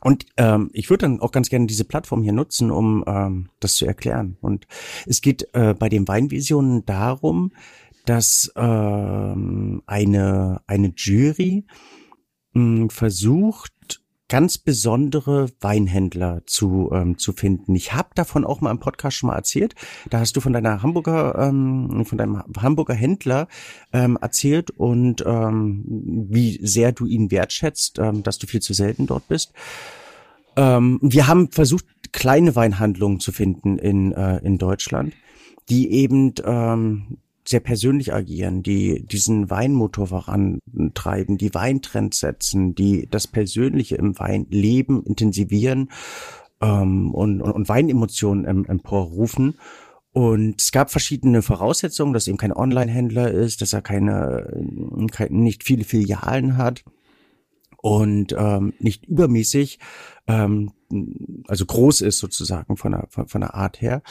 Und 0.01 0.27
ähm, 0.37 0.71
ich 0.73 0.91
würde 0.91 1.03
dann 1.03 1.21
auch 1.21 1.33
ganz 1.33 1.49
gerne 1.49 1.67
diese 1.67 1.85
Plattform 1.85 2.23
hier 2.23 2.33
nutzen, 2.33 2.71
um 2.71 3.05
ähm, 3.07 3.49
das 3.61 3.75
zu 3.75 3.87
erklären. 3.87 4.37
Und 4.41 4.67
es 5.07 5.21
geht 5.21 5.49
äh, 5.55 5.75
bei 5.75 5.89
den 5.89 6.07
Weinvisionen 6.07 6.85
darum, 6.87 7.53
dass 8.05 8.53
ähm, 8.57 9.83
eine, 9.87 10.61
eine 10.67 10.93
Jury 10.97 11.65
mh, 12.53 12.81
hm, 12.81 12.91
versucht, 12.91 14.03
ganz 14.29 14.59
besondere 14.59 15.49
Weinhändler 15.61 16.43
zu, 16.47 16.91
ähm, 16.93 17.19
zu 17.19 17.33
finden. 17.33 17.75
Ich 17.75 17.95
habe 17.95 18.11
davon 18.15 18.45
auch 18.45 18.61
mal 18.61 18.71
im 18.71 18.81
Podcast 18.81 19.17
schon 19.17 19.29
mal 19.29 19.37
erzählt. 19.37 19.75
Da 20.11 20.21
hast 20.21 20.37
du 20.37 20.41
von 20.41 20.53
deiner 20.53 20.83
Hamburger, 20.83 21.35
ähm, 21.39 22.05
von 22.05 22.19
deinem 22.19 22.43
Hamburger 22.59 22.95
Händler 22.95 23.49
ähm, 23.93 24.19
erzählt 24.21 24.71
und 24.71 25.25
ähm, 25.27 25.85
wie 26.31 26.59
sehr 26.63 26.93
du 26.93 27.07
ihn 27.07 27.31
wertschätzt, 27.31 27.99
ähm, 27.99 28.23
dass 28.23 28.39
du 28.39 28.47
viel 28.47 28.61
zu 28.61 28.75
selten 28.75 29.07
dort 29.07 29.29
bist. 29.29 29.53
Ähm, 30.57 30.99
wir 31.03 31.27
haben 31.27 31.51
versucht, 31.51 31.87
kleine 32.13 32.57
Weinhandlungen 32.57 33.21
zu 33.21 33.33
finden 33.33 33.79
in, 33.79 34.13
äh, 34.13 34.39
in 34.39 34.59
Deutschland, 34.59 35.15
die 35.69 35.91
eben 35.93 36.35
ähm, 36.45 37.19
sehr 37.49 37.61
persönlich 37.61 38.13
agieren, 38.13 38.63
die 38.63 39.07
diesen 39.07 39.49
Weinmotor 39.49 40.09
vorantreiben, 40.09 41.39
die 41.39 41.55
Weintrends 41.55 42.21
setzen, 42.21 42.75
die 42.75 43.09
das 43.11 43.27
Persönliche 43.27 43.97
im 43.97 44.19
Wein 44.19 44.47
leben, 44.51 45.03
intensivieren 45.03 45.91
ähm, 46.61 47.15
und, 47.15 47.41
und, 47.41 47.53
und 47.53 47.69
Weinemotionen 47.71 48.45
em, 48.45 48.65
emporrufen. 48.67 49.55
Und 50.13 50.61
es 50.61 50.73
gab 50.73 50.91
verschiedene 50.91 51.41
Voraussetzungen, 51.41 52.13
dass 52.13 52.29
eben 52.29 52.37
kein 52.37 52.53
Online-Händler 52.53 53.31
ist, 53.31 53.63
dass 53.63 53.73
er 53.73 53.81
keine, 53.81 54.47
keine 55.11 55.35
nicht 55.35 55.65
viele 55.65 55.85
Filialen 55.85 56.59
hat 56.59 56.85
und 57.79 58.35
ähm, 58.37 58.75
nicht 58.79 59.07
übermäßig, 59.07 59.79
ähm, 60.27 60.73
also 61.47 61.67
groß 61.67 62.01
ist 62.01 62.19
sozusagen 62.19 62.77
von 62.77 62.93
der, 62.93 63.07
von, 63.11 63.29
von 63.29 63.41
der 63.41 63.55
Art 63.55 63.81
her. 63.81 64.03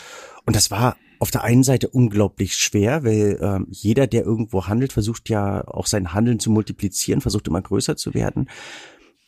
Und 0.46 0.56
das 0.56 0.72
war 0.72 0.96
auf 1.20 1.32
der 1.32 1.44
einen 1.44 1.64
Seite 1.64 1.90
unglaublich 1.90 2.56
schwer, 2.56 3.04
weil 3.04 3.38
äh, 3.42 3.66
jeder, 3.72 4.08
der 4.08 4.24
irgendwo 4.24 4.68
handelt, 4.68 4.94
versucht 4.94 5.30
ja 5.30 5.68
auch 5.68 5.88
sein 5.88 6.14
Handeln 6.14 6.40
zu 6.40 6.52
multiplizieren, 6.52 7.22
versucht 7.22 7.48
immer 7.48 7.62
größer 7.62 7.98
zu 7.98 8.14
werden. 8.14 8.50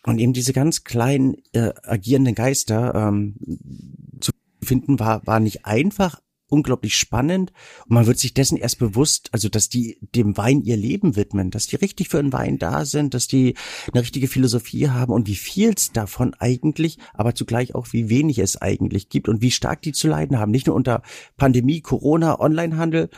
Und 0.03 0.19
eben 0.19 0.33
diese 0.33 0.53
ganz 0.53 0.83
kleinen 0.83 1.35
äh, 1.53 1.73
agierenden 1.83 2.35
Geister 2.35 2.93
ähm, 2.95 3.35
zu 4.21 4.31
finden, 4.63 4.99
war, 4.99 5.25
war 5.25 5.39
nicht 5.39 5.65
einfach, 5.65 6.21
unglaublich 6.49 6.95
spannend. 6.95 7.51
Und 7.85 7.93
man 7.93 8.05
wird 8.05 8.19
sich 8.19 8.33
dessen 8.33 8.57
erst 8.57 8.79
bewusst, 8.79 9.29
also 9.31 9.49
dass 9.49 9.69
die 9.69 9.97
dem 10.15 10.37
Wein 10.37 10.61
ihr 10.61 10.77
Leben 10.77 11.15
widmen, 11.15 11.51
dass 11.51 11.67
die 11.67 11.75
richtig 11.75 12.09
für 12.09 12.19
einen 12.19 12.33
Wein 12.33 12.57
da 12.57 12.85
sind, 12.85 13.13
dass 13.13 13.27
die 13.27 13.55
eine 13.91 14.01
richtige 14.01 14.27
Philosophie 14.27 14.89
haben 14.89 15.13
und 15.13 15.27
wie 15.27 15.35
viel 15.35 15.73
es 15.75 15.91
davon 15.91 16.33
eigentlich, 16.39 16.97
aber 17.13 17.35
zugleich 17.35 17.75
auch 17.75 17.87
wie 17.91 18.09
wenig 18.09 18.39
es 18.39 18.61
eigentlich 18.61 19.09
gibt 19.09 19.29
und 19.29 19.41
wie 19.41 19.51
stark 19.51 19.81
die 19.81 19.93
zu 19.93 20.07
leiden 20.07 20.39
haben, 20.39 20.51
nicht 20.51 20.67
nur 20.67 20.75
unter 20.75 21.01
Pandemie, 21.37 21.81
Corona, 21.81 22.39
Onlinehandel, 22.39 23.09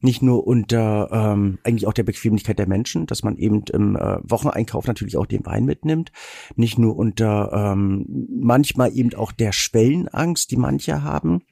nicht 0.00 0.22
nur 0.22 0.46
unter 0.46 1.10
ähm, 1.12 1.58
eigentlich 1.62 1.86
auch 1.86 1.92
der 1.92 2.04
Bequemlichkeit 2.04 2.58
der 2.58 2.68
Menschen, 2.68 3.06
dass 3.06 3.22
man 3.22 3.36
eben 3.36 3.64
im 3.72 3.96
äh, 3.96 4.18
Wocheneinkauf 4.22 4.86
natürlich 4.86 5.16
auch 5.16 5.26
den 5.26 5.44
Wein 5.44 5.64
mitnimmt, 5.64 6.10
nicht 6.56 6.78
nur 6.78 6.96
unter 6.96 7.52
ähm, 7.52 8.06
manchmal 8.30 8.96
eben 8.96 9.14
auch 9.14 9.32
der 9.32 9.52
Schwellenangst, 9.52 10.50
die 10.50 10.56
manche 10.56 11.02
haben, 11.02 11.42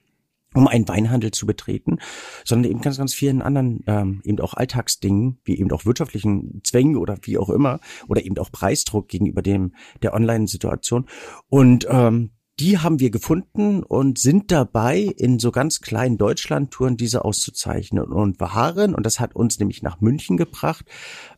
um 0.54 0.66
einen 0.66 0.88
Weinhandel 0.88 1.30
zu 1.30 1.46
betreten, 1.46 1.98
sondern 2.44 2.70
eben 2.70 2.80
ganz, 2.80 2.98
ganz 2.98 3.14
vielen 3.14 3.42
anderen, 3.42 3.84
ähm, 3.86 4.22
eben 4.24 4.40
auch 4.40 4.54
Alltagsdingen, 4.54 5.38
wie 5.44 5.58
eben 5.58 5.70
auch 5.72 5.84
wirtschaftlichen 5.84 6.60
Zwängen 6.64 6.96
oder 6.96 7.18
wie 7.22 7.38
auch 7.38 7.50
immer, 7.50 7.80
oder 8.08 8.24
eben 8.24 8.38
auch 8.38 8.50
Preisdruck 8.50 9.08
gegenüber 9.08 9.42
dem 9.42 9.74
der 10.02 10.14
Online-Situation. 10.14 11.06
Und 11.48 11.86
ähm, 11.90 12.30
die 12.60 12.78
haben 12.78 12.98
wir 12.98 13.10
gefunden 13.10 13.84
und 13.84 14.18
sind 14.18 14.50
dabei, 14.50 14.98
in 15.16 15.38
so 15.38 15.52
ganz 15.52 15.80
kleinen 15.80 16.18
Deutschlandtouren 16.18 16.96
diese 16.96 17.24
auszuzeichnen 17.24 18.04
und 18.04 18.40
waren, 18.40 18.94
und 18.94 19.06
das 19.06 19.20
hat 19.20 19.36
uns 19.36 19.60
nämlich 19.60 19.82
nach 19.82 20.00
München 20.00 20.36
gebracht, 20.36 20.84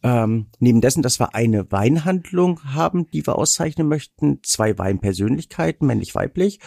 ähm, 0.02 0.47
neben 0.61 0.81
dessen, 0.81 1.02
dass 1.02 1.21
wir 1.21 1.35
eine 1.35 1.71
Weinhandlung 1.71 2.61
haben, 2.64 3.11
die 3.11 3.26
wir 3.26 3.37
auszeichnen 3.37 3.87
möchten, 3.87 4.40
zwei 4.43 4.79
Weinpersönlichkeiten, 4.79 5.87
männlich-weiblich, 5.87 6.61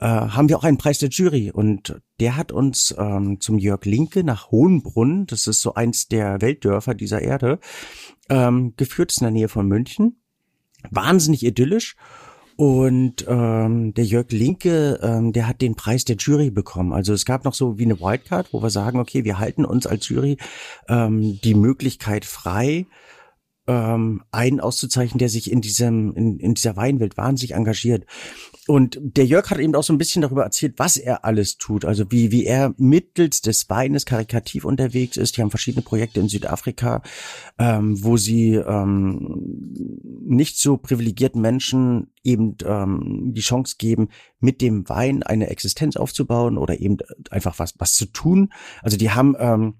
äh, 0.00 0.06
haben 0.06 0.48
wir 0.48 0.58
auch 0.58 0.64
einen 0.64 0.78
Preis 0.78 0.98
der 0.98 1.08
Jury 1.08 1.50
und 1.50 2.00
der 2.20 2.36
hat 2.36 2.52
uns 2.52 2.94
ähm, 2.98 3.40
zum 3.40 3.58
Jörg 3.58 3.84
Linke 3.84 4.24
nach 4.24 4.50
Hohenbrunn, 4.50 5.26
das 5.26 5.46
ist 5.46 5.62
so 5.62 5.74
eins 5.74 6.08
der 6.08 6.40
Weltdörfer 6.40 6.94
dieser 6.94 7.22
Erde, 7.22 7.58
ähm, 8.28 8.74
geführt, 8.76 9.12
ist 9.12 9.20
in 9.20 9.24
der 9.24 9.32
Nähe 9.32 9.48
von 9.48 9.66
München. 9.66 10.20
Wahnsinnig 10.90 11.44
idyllisch. 11.44 11.96
Und 12.56 13.26
ähm, 13.28 13.92
der 13.92 14.04
Jörg 14.04 14.30
Linke, 14.30 14.98
ähm, 15.02 15.32
der 15.34 15.46
hat 15.46 15.60
den 15.60 15.74
Preis 15.74 16.06
der 16.06 16.16
Jury 16.16 16.50
bekommen. 16.50 16.94
Also 16.94 17.12
es 17.12 17.26
gab 17.26 17.44
noch 17.44 17.52
so 17.52 17.78
wie 17.78 17.84
eine 17.84 18.00
Wildcard, 18.00 18.52
wo 18.52 18.62
wir 18.62 18.70
sagen, 18.70 18.98
okay, 18.98 19.24
wir 19.24 19.38
halten 19.38 19.66
uns 19.66 19.86
als 19.86 20.08
Jury 20.08 20.38
ähm, 20.88 21.38
die 21.44 21.54
Möglichkeit 21.54 22.24
frei, 22.24 22.86
ähm, 23.66 24.22
einen 24.30 24.60
auszuzeichnen, 24.60 25.18
der 25.18 25.28
sich 25.28 25.50
in 25.50 25.60
diesem 25.60 26.14
in, 26.14 26.38
in 26.38 26.54
dieser 26.54 26.76
Weinwelt 26.76 27.18
wahnsinnig 27.18 27.54
engagiert. 27.54 28.06
Und 28.66 28.98
der 29.00 29.26
Jörg 29.26 29.48
hat 29.50 29.58
eben 29.58 29.74
auch 29.76 29.82
so 29.84 29.92
ein 29.92 29.98
bisschen 29.98 30.22
darüber 30.22 30.42
erzählt, 30.42 30.74
was 30.76 30.96
er 30.96 31.24
alles 31.24 31.56
tut. 31.56 31.84
Also 31.84 32.10
wie, 32.10 32.32
wie 32.32 32.44
er 32.44 32.74
mittels 32.78 33.40
des 33.40 33.70
Weines 33.70 34.06
karikativ 34.06 34.64
unterwegs 34.64 35.16
ist. 35.16 35.36
Die 35.36 35.42
haben 35.42 35.50
verschiedene 35.50 35.82
Projekte 35.82 36.20
in 36.20 36.28
Südafrika, 36.28 37.02
ähm, 37.58 38.02
wo 38.02 38.16
sie 38.16 38.54
ähm, 38.54 39.40
nicht 40.24 40.58
so 40.58 40.76
privilegierten 40.76 41.40
Menschen 41.40 42.10
eben 42.24 42.56
ähm, 42.64 43.32
die 43.34 43.40
Chance 43.40 43.76
geben, 43.78 44.08
mit 44.40 44.60
dem 44.60 44.88
Wein 44.88 45.22
eine 45.22 45.48
Existenz 45.48 45.96
aufzubauen 45.96 46.58
oder 46.58 46.80
eben 46.80 46.98
einfach 47.30 47.58
was, 47.60 47.74
was 47.78 47.94
zu 47.94 48.06
tun. 48.06 48.52
Also 48.82 48.96
die 48.96 49.10
haben 49.10 49.36
ähm, 49.38 49.74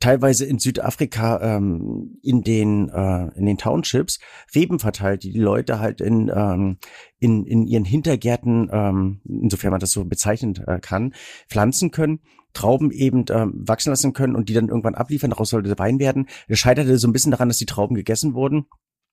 teilweise 0.00 0.44
in 0.44 0.58
Südafrika 0.58 1.56
ähm, 1.56 2.18
in 2.22 2.42
den 2.42 2.88
äh, 2.88 3.28
in 3.36 3.46
den 3.46 3.58
Townships 3.58 4.18
Reben 4.54 4.78
verteilt, 4.78 5.22
die 5.22 5.32
die 5.32 5.40
Leute 5.40 5.78
halt 5.78 6.00
in 6.00 6.30
ähm, 6.34 6.78
in 7.18 7.44
in 7.44 7.66
ihren 7.66 7.84
Hintergärten, 7.84 8.68
ähm, 8.72 9.20
insofern 9.24 9.70
man 9.70 9.80
das 9.80 9.92
so 9.92 10.04
bezeichnen 10.04 10.56
äh, 10.66 10.78
kann, 10.80 11.14
pflanzen 11.48 11.90
können. 11.90 12.20
Trauben 12.52 12.92
eben 12.92 13.26
äh, 13.26 13.46
wachsen 13.52 13.90
lassen 13.90 14.12
können 14.12 14.36
und 14.36 14.48
die 14.48 14.54
dann 14.54 14.68
irgendwann 14.68 14.94
abliefern, 14.94 15.30
daraus 15.30 15.50
sollte 15.50 15.76
Wein 15.76 15.98
werden. 15.98 16.28
Das 16.48 16.60
scheiterte 16.60 16.98
so 16.98 17.08
ein 17.08 17.12
bisschen 17.12 17.32
daran, 17.32 17.48
dass 17.48 17.58
die 17.58 17.66
Trauben 17.66 17.96
gegessen 17.96 18.34
wurden 18.34 18.66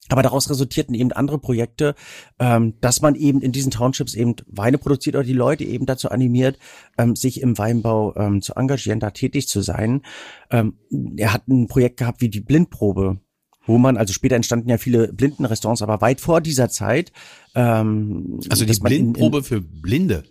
aber 0.09 0.23
daraus 0.23 0.49
resultierten 0.49 0.95
eben 0.95 1.11
andere 1.11 1.37
Projekte, 1.37 1.95
ähm, 2.39 2.73
dass 2.81 3.01
man 3.01 3.15
eben 3.15 3.41
in 3.41 3.51
diesen 3.51 3.71
Townships 3.71 4.13
eben 4.13 4.35
Weine 4.47 4.77
produziert 4.77 5.15
oder 5.15 5.23
die 5.23 5.33
Leute 5.33 5.63
eben 5.63 5.85
dazu 5.85 6.09
animiert, 6.09 6.57
ähm, 6.97 7.15
sich 7.15 7.41
im 7.41 7.57
Weinbau 7.57 8.15
ähm, 8.15 8.41
zu 8.41 8.53
engagieren, 8.55 8.99
da 8.99 9.11
tätig 9.11 9.47
zu 9.47 9.61
sein. 9.61 10.01
Ähm, 10.49 10.77
er 11.17 11.33
hat 11.33 11.47
ein 11.47 11.67
Projekt 11.67 11.97
gehabt 11.97 12.21
wie 12.21 12.29
die 12.29 12.41
Blindprobe, 12.41 13.19
wo 13.65 13.77
man, 13.77 13.95
also 13.95 14.13
später 14.13 14.35
entstanden 14.35 14.69
ja 14.69 14.77
viele 14.77 15.13
Blindenrestaurants, 15.13 15.81
aber 15.81 16.01
weit 16.01 16.19
vor 16.19 16.41
dieser 16.41 16.69
Zeit. 16.69 17.11
Ähm, 17.55 18.39
also 18.49 18.65
die 18.65 18.79
Blindprobe 18.79 19.37
in, 19.37 19.43
in, 19.43 19.47
für 19.47 19.61
Blinde. 19.61 20.23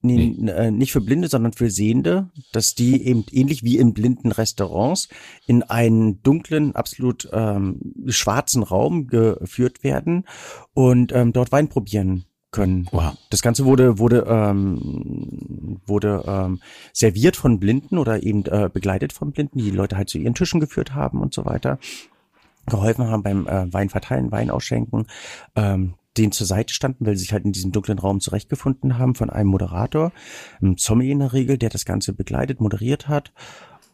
Nee, 0.00 0.34
nee. 0.38 0.50
Äh, 0.50 0.70
nicht 0.70 0.92
für 0.92 1.00
Blinde, 1.00 1.28
sondern 1.28 1.52
für 1.52 1.70
Sehende, 1.70 2.30
dass 2.52 2.74
die 2.74 3.04
eben 3.04 3.24
ähnlich 3.32 3.64
wie 3.64 3.78
in 3.78 3.94
blinden 3.94 4.30
Restaurants 4.30 5.08
in 5.46 5.64
einen 5.64 6.22
dunklen, 6.22 6.76
absolut 6.76 7.28
ähm, 7.32 7.94
schwarzen 8.06 8.62
Raum 8.62 9.08
geführt 9.08 9.82
werden 9.82 10.24
und 10.72 11.12
ähm, 11.12 11.32
dort 11.32 11.50
Wein 11.50 11.68
probieren 11.68 12.26
können. 12.52 12.88
Wow. 12.92 13.14
Das 13.30 13.42
Ganze 13.42 13.64
wurde 13.64 13.98
wurde 13.98 14.24
ähm, 14.28 15.80
wurde 15.84 16.24
ähm, 16.26 16.60
serviert 16.92 17.36
von 17.36 17.58
Blinden 17.58 17.98
oder 17.98 18.22
eben 18.22 18.44
äh, 18.46 18.70
begleitet 18.72 19.12
von 19.12 19.32
Blinden, 19.32 19.58
die, 19.58 19.70
die 19.70 19.76
Leute 19.76 19.96
halt 19.96 20.08
zu 20.08 20.18
ihren 20.18 20.34
Tischen 20.34 20.60
geführt 20.60 20.94
haben 20.94 21.20
und 21.20 21.34
so 21.34 21.44
weiter 21.44 21.78
geholfen 22.66 23.08
haben 23.08 23.22
beim 23.22 23.46
äh, 23.46 23.72
Wein 23.72 23.88
verteilen, 23.88 24.30
Wein 24.30 24.50
ausschenken. 24.50 25.06
Ähm, 25.56 25.94
denen 26.18 26.32
zur 26.32 26.46
Seite 26.46 26.74
standen, 26.74 27.06
weil 27.06 27.16
sie 27.16 27.22
sich 27.22 27.32
halt 27.32 27.44
in 27.44 27.52
diesem 27.52 27.72
dunklen 27.72 27.98
Raum 27.98 28.20
zurechtgefunden 28.20 28.98
haben 28.98 29.14
von 29.14 29.30
einem 29.30 29.48
Moderator, 29.48 30.12
einem 30.60 30.76
Zombie 30.76 31.10
in 31.10 31.20
der 31.20 31.32
Regel, 31.32 31.58
der 31.58 31.70
das 31.70 31.84
Ganze 31.84 32.12
begleitet, 32.12 32.60
moderiert 32.60 33.08
hat. 33.08 33.32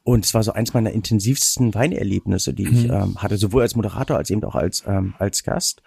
Und 0.02 0.24
es 0.24 0.34
war 0.34 0.42
so 0.42 0.52
eins 0.52 0.74
meiner 0.74 0.92
intensivsten 0.92 1.74
Weinerlebnisse, 1.74 2.52
die 2.52 2.66
mhm. 2.66 2.72
ich 2.72 2.84
ähm, 2.84 3.22
hatte, 3.22 3.38
sowohl 3.38 3.62
als 3.62 3.74
Moderator 3.74 4.16
als 4.16 4.30
eben 4.30 4.44
auch 4.44 4.54
als, 4.54 4.84
ähm, 4.86 5.14
als 5.18 5.44
Gast. 5.44 5.82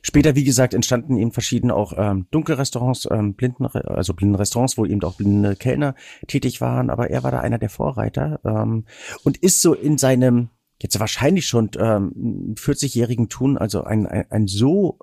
Später, 0.00 0.36
wie 0.36 0.44
gesagt, 0.44 0.74
entstanden 0.74 1.18
eben 1.18 1.32
verschiedene 1.32 1.74
auch 1.74 1.92
ähm, 1.96 2.26
Dunkelrestaurants, 2.30 3.08
ähm, 3.10 3.34
blinden, 3.34 3.66
also 3.66 4.14
blinde 4.14 4.38
Restaurants, 4.38 4.78
wo 4.78 4.86
eben 4.86 5.02
auch 5.02 5.16
blinde 5.16 5.56
Kellner 5.56 5.96
tätig 6.28 6.60
waren. 6.60 6.88
Aber 6.88 7.10
er 7.10 7.24
war 7.24 7.32
da 7.32 7.40
einer 7.40 7.58
der 7.58 7.68
Vorreiter 7.68 8.40
ähm, 8.44 8.84
und 9.24 9.36
ist 9.38 9.60
so 9.60 9.74
in 9.74 9.98
seinem 9.98 10.50
jetzt 10.80 11.00
wahrscheinlich 11.00 11.46
schon 11.46 11.70
ähm, 11.78 12.54
40-jährigen 12.56 13.28
Tun, 13.28 13.58
also 13.58 13.82
ein, 13.82 14.06
ein, 14.06 14.30
ein 14.30 14.46
so 14.46 14.98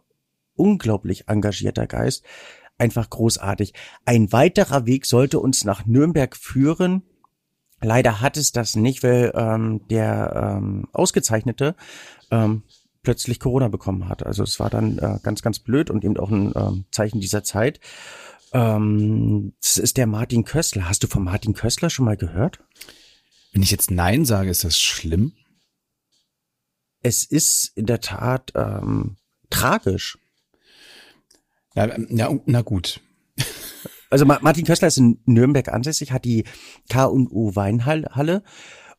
unglaublich 0.56 1.28
engagierter 1.28 1.88
Geist, 1.88 2.24
einfach 2.78 3.10
großartig. 3.10 3.74
Ein 4.06 4.32
weiterer 4.32 4.86
Weg 4.86 5.06
sollte 5.06 5.40
uns 5.40 5.64
nach 5.64 5.86
Nürnberg 5.86 6.36
führen. 6.36 7.04
Leider 7.82 8.22
hat 8.22 8.38
es 8.38 8.52
das 8.52 8.76
nicht, 8.76 9.04
weil 9.04 9.32
ähm, 9.36 9.88
der 9.90 10.58
ähm, 10.58 10.88
Ausgezeichnete 10.94 11.76
ähm, 12.32 12.64
plötzlich 13.04 13.40
Corona 13.40 13.68
bekommen 13.68 14.10
hat. 14.10 14.26
Also 14.26 14.44
es 14.44 14.60
war 14.60 14.70
dann 14.70 14.98
äh, 14.98 15.20
ganz, 15.24 15.42
ganz 15.42 15.60
blöd 15.60 15.90
und 15.90 16.04
eben 16.04 16.18
auch 16.18 16.32
ein 16.32 16.52
ähm, 16.56 16.86
Zeichen 16.92 17.22
dieser 17.22 17.44
Zeit. 17.44 17.80
Ähm, 18.52 19.54
das 19.62 19.78
ist 19.78 19.98
der 19.98 20.08
Martin 20.08 20.44
Kössler. 20.44 20.90
Hast 20.90 21.04
du 21.04 21.08
von 21.08 21.24
Martin 21.24 21.54
Kössler 21.54 21.90
schon 21.90 22.06
mal 22.06 22.18
gehört? 22.18 22.64
Wenn 23.54 23.64
ich 23.64 23.72
jetzt 23.72 23.92
Nein 23.92 24.26
sage, 24.26 24.50
ist 24.50 24.64
das 24.64 24.80
schlimm? 24.80 25.34
Es 27.02 27.24
ist 27.24 27.72
in 27.76 27.86
der 27.86 28.02
Tat 28.02 28.52
ähm, 28.56 29.18
tragisch. 29.50 30.18
Ja, 31.76 31.90
ja 32.10 32.40
na 32.46 32.62
gut. 32.62 33.02
Also 34.10 34.26
Martin 34.26 34.66
Köstler 34.66 34.88
ist 34.88 34.98
in 34.98 35.20
Nürnberg 35.26 35.68
ansässig, 35.70 36.12
hat 36.12 36.26
die 36.26 36.46
K&U 36.90 37.56
Weinhalle 37.56 38.44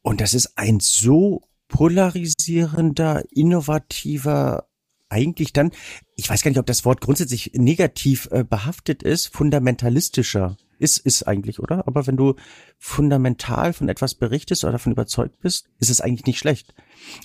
und 0.02 0.20
das 0.20 0.34
ist 0.34 0.58
ein 0.58 0.80
so 0.80 1.42
polarisierender, 1.68 3.24
innovativer, 3.30 4.68
eigentlich 5.08 5.52
dann, 5.52 5.70
ich 6.16 6.28
weiß 6.28 6.42
gar 6.42 6.50
nicht, 6.50 6.58
ob 6.58 6.66
das 6.66 6.84
Wort 6.84 7.00
grundsätzlich 7.00 7.52
negativ 7.54 8.28
äh, 8.30 8.44
behaftet 8.44 9.02
ist, 9.02 9.28
fundamentalistischer 9.28 10.56
ist, 10.78 10.98
ist 10.98 11.22
eigentlich, 11.22 11.60
oder? 11.60 11.86
Aber 11.86 12.06
wenn 12.06 12.16
du 12.16 12.34
fundamental 12.78 13.72
von 13.72 13.88
etwas 13.88 14.14
berichtest 14.14 14.64
oder 14.64 14.72
davon 14.72 14.92
überzeugt 14.92 15.40
bist, 15.40 15.68
ist 15.78 15.90
es 15.90 16.00
eigentlich 16.00 16.26
nicht 16.26 16.38
schlecht. 16.38 16.74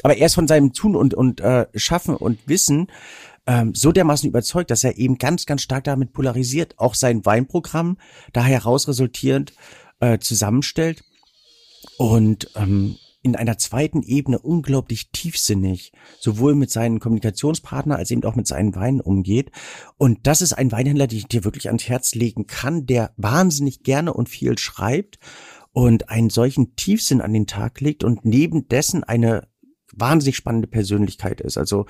Aber 0.03 0.15
erst 0.15 0.35
von 0.35 0.47
seinem 0.47 0.73
Tun 0.73 0.95
und, 0.95 1.13
und 1.13 1.41
äh, 1.41 1.67
Schaffen 1.75 2.15
und 2.15 2.39
Wissen 2.47 2.87
ähm, 3.51 3.75
so 3.75 3.91
dermaßen 3.91 4.29
überzeugt, 4.29 4.71
dass 4.71 4.85
er 4.85 4.97
eben 4.97 5.17
ganz, 5.17 5.45
ganz 5.45 5.61
stark 5.61 5.83
damit 5.83 6.13
polarisiert, 6.13 6.79
auch 6.79 6.95
sein 6.95 7.25
Weinprogramm 7.25 7.97
da 8.31 8.43
heraus 8.45 8.87
resultierend 8.87 9.51
äh, 9.99 10.19
zusammenstellt 10.19 11.03
und 11.97 12.49
ähm, 12.55 12.95
in 13.23 13.35
einer 13.35 13.57
zweiten 13.57 14.03
Ebene 14.03 14.39
unglaublich 14.39 15.11
tiefsinnig, 15.11 15.91
sowohl 16.19 16.55
mit 16.55 16.71
seinen 16.71 17.01
Kommunikationspartnern 17.01 17.97
als 17.97 18.09
eben 18.09 18.23
auch 18.23 18.35
mit 18.35 18.47
seinen 18.47 18.73
Weinen 18.73 19.01
umgeht. 19.01 19.51
Und 19.97 20.19
das 20.23 20.41
ist 20.41 20.53
ein 20.53 20.71
Weinhändler, 20.71 21.07
den 21.07 21.19
ich 21.19 21.27
dir 21.27 21.43
wirklich 21.43 21.67
ans 21.67 21.89
Herz 21.89 22.15
legen 22.15 22.47
kann, 22.47 22.85
der 22.85 23.11
wahnsinnig 23.17 23.83
gerne 23.83 24.13
und 24.13 24.29
viel 24.29 24.57
schreibt 24.57 25.19
und 25.73 26.09
einen 26.09 26.29
solchen 26.29 26.75
Tiefsinn 26.77 27.21
an 27.21 27.33
den 27.33 27.47
Tag 27.47 27.81
legt 27.81 28.05
und 28.05 28.23
neben 28.23 28.69
dessen 28.69 29.03
eine 29.03 29.50
wahnsinnig 29.95 30.35
spannende 30.35 30.67
Persönlichkeit 30.67 31.41
ist. 31.41 31.57
Also 31.57 31.85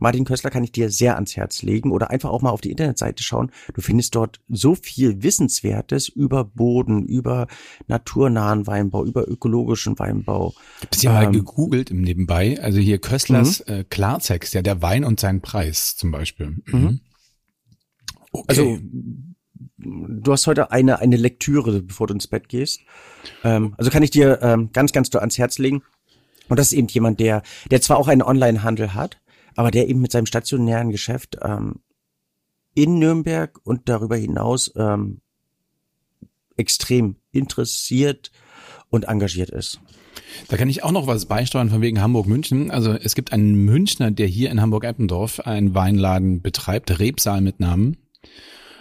Martin 0.00 0.24
Köstler 0.24 0.50
kann 0.50 0.64
ich 0.64 0.72
dir 0.72 0.90
sehr 0.90 1.16
ans 1.16 1.36
Herz 1.36 1.62
legen 1.62 1.90
oder 1.90 2.10
einfach 2.10 2.30
auch 2.30 2.42
mal 2.42 2.50
auf 2.50 2.60
die 2.60 2.70
Internetseite 2.70 3.22
schauen. 3.22 3.50
Du 3.74 3.80
findest 3.80 4.14
dort 4.14 4.40
so 4.48 4.74
viel 4.74 5.22
Wissenswertes 5.22 6.08
über 6.08 6.44
Boden, 6.44 7.04
über 7.04 7.46
naturnahen 7.86 8.66
Weinbau, 8.66 9.04
über 9.04 9.28
ökologischen 9.28 9.98
Weinbau. 9.98 10.54
Ich 10.92 11.06
habe 11.06 11.16
ja 11.16 11.22
ähm, 11.22 11.32
mal 11.32 11.38
gegoogelt 11.38 11.90
im 11.90 12.02
Nebenbei. 12.02 12.60
Also 12.60 12.78
hier 12.78 12.98
Köstlers 12.98 13.64
mhm. 13.66 13.74
äh, 13.74 13.84
Klartext, 13.84 14.54
ja 14.54 14.62
der 14.62 14.82
Wein 14.82 15.04
und 15.04 15.20
sein 15.20 15.40
Preis 15.40 15.96
zum 15.96 16.10
Beispiel. 16.10 16.56
Mhm. 16.66 16.80
mhm. 16.80 17.00
Okay. 18.30 18.44
Also 18.48 18.78
du 19.78 20.32
hast 20.32 20.46
heute 20.46 20.70
eine 20.70 20.98
eine 20.98 21.16
Lektüre, 21.16 21.82
bevor 21.82 22.06
du 22.06 22.14
ins 22.14 22.26
Bett 22.26 22.48
gehst. 22.48 22.80
Ähm, 23.42 23.74
also 23.78 23.90
kann 23.90 24.02
ich 24.02 24.10
dir 24.10 24.40
ähm, 24.42 24.70
ganz 24.72 24.92
ganz 24.92 25.14
ans 25.14 25.38
Herz 25.38 25.58
legen. 25.58 25.82
Und 26.48 26.58
das 26.58 26.72
ist 26.72 26.78
eben 26.78 26.88
jemand, 26.88 27.20
der, 27.20 27.42
der 27.70 27.80
zwar 27.80 27.98
auch 27.98 28.08
einen 28.08 28.22
Online-Handel 28.22 28.94
hat, 28.94 29.20
aber 29.56 29.70
der 29.70 29.88
eben 29.88 30.00
mit 30.00 30.12
seinem 30.12 30.26
stationären 30.26 30.90
Geschäft 30.90 31.38
ähm, 31.42 31.76
in 32.74 32.98
Nürnberg 32.98 33.58
und 33.64 33.88
darüber 33.88 34.16
hinaus 34.16 34.72
ähm, 34.76 35.20
extrem 36.56 37.16
interessiert 37.32 38.30
und 38.90 39.04
engagiert 39.04 39.50
ist. 39.50 39.80
Da 40.48 40.56
kann 40.56 40.68
ich 40.68 40.82
auch 40.82 40.92
noch 40.92 41.06
was 41.06 41.26
beisteuern 41.26 41.70
von 41.70 41.80
wegen 41.80 42.00
Hamburg-München. 42.00 42.70
Also 42.70 42.92
es 42.92 43.14
gibt 43.14 43.32
einen 43.32 43.54
Münchner, 43.64 44.10
der 44.10 44.26
hier 44.26 44.50
in 44.50 44.60
Hamburg-Eppendorf 44.60 45.40
einen 45.40 45.74
Weinladen 45.74 46.42
betreibt, 46.42 46.98
Rebsaal 46.98 47.40
mit 47.40 47.60
Namen. 47.60 47.96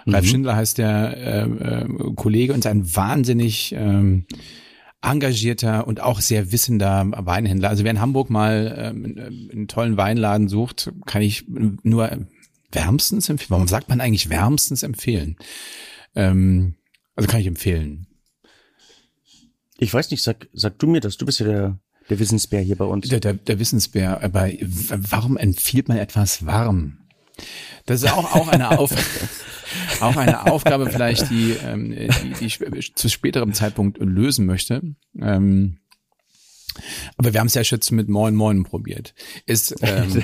Mhm. 0.05 0.13
Ralf 0.13 0.25
Schindler 0.25 0.55
heißt 0.55 0.77
der 0.77 1.17
äh, 1.17 1.41
äh, 1.41 2.13
Kollege 2.15 2.53
und 2.53 2.59
ist 2.59 2.67
ein 2.67 2.95
wahnsinnig 2.95 3.73
ähm, 3.75 4.25
engagierter 5.01 5.87
und 5.87 6.01
auch 6.01 6.21
sehr 6.21 6.51
wissender 6.51 7.05
Weinhändler. 7.11 7.69
Also 7.69 7.83
wer 7.83 7.91
in 7.91 8.01
Hamburg 8.01 8.29
mal 8.29 8.75
ähm, 8.77 9.49
einen 9.51 9.67
tollen 9.67 9.97
Weinladen 9.97 10.47
sucht, 10.47 10.91
kann 11.05 11.21
ich 11.21 11.45
nur 11.47 12.09
wärmstens 12.71 13.29
empfehlen. 13.29 13.49
Warum 13.51 13.67
sagt 13.67 13.89
man 13.89 14.01
eigentlich 14.01 14.29
wärmstens 14.29 14.83
empfehlen? 14.83 15.37
Ähm, 16.15 16.75
also 17.15 17.29
kann 17.29 17.41
ich 17.41 17.47
empfehlen. 17.47 18.07
Ich 19.77 19.93
weiß 19.93 20.09
nicht, 20.11 20.23
sag, 20.23 20.47
sag 20.53 20.79
du 20.79 20.87
mir 20.87 20.99
das, 20.99 21.17
du 21.17 21.25
bist 21.25 21.39
ja 21.39 21.45
der, 21.45 21.79
der 22.09 22.19
Wissensbär 22.19 22.61
hier 22.61 22.75
bei 22.75 22.85
uns. 22.85 23.07
Der, 23.07 23.19
der, 23.19 23.33
der 23.33 23.59
Wissensbär, 23.59 24.23
aber 24.23 24.49
warum 24.89 25.37
empfiehlt 25.37 25.87
man 25.87 25.97
etwas 25.97 26.45
warm? 26.45 26.96
Das 27.87 28.03
ist 28.03 28.11
auch, 28.11 28.35
auch 28.35 28.47
eine 28.49 28.77
Auf 28.77 28.91
auch 30.01 30.15
eine 30.15 30.51
Aufgabe 30.51 30.89
vielleicht, 30.89 31.29
die, 31.29 31.53
ähm, 31.53 31.91
die, 31.91 32.33
die 32.39 32.45
ich 32.45 32.95
zu 32.95 33.09
späterem 33.09 33.53
Zeitpunkt 33.53 33.97
lösen 33.99 34.45
möchte. 34.45 34.81
Ähm, 35.19 35.79
aber 37.17 37.33
wir 37.33 37.39
haben 37.39 37.47
es 37.47 37.55
ja 37.55 37.63
schon 37.63 37.79
mit 37.91 38.09
Moin 38.09 38.35
Moin 38.35 38.63
probiert. 38.63 39.15
Ist 39.45 39.75
ähm, 39.81 40.23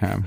ja. 0.00 0.22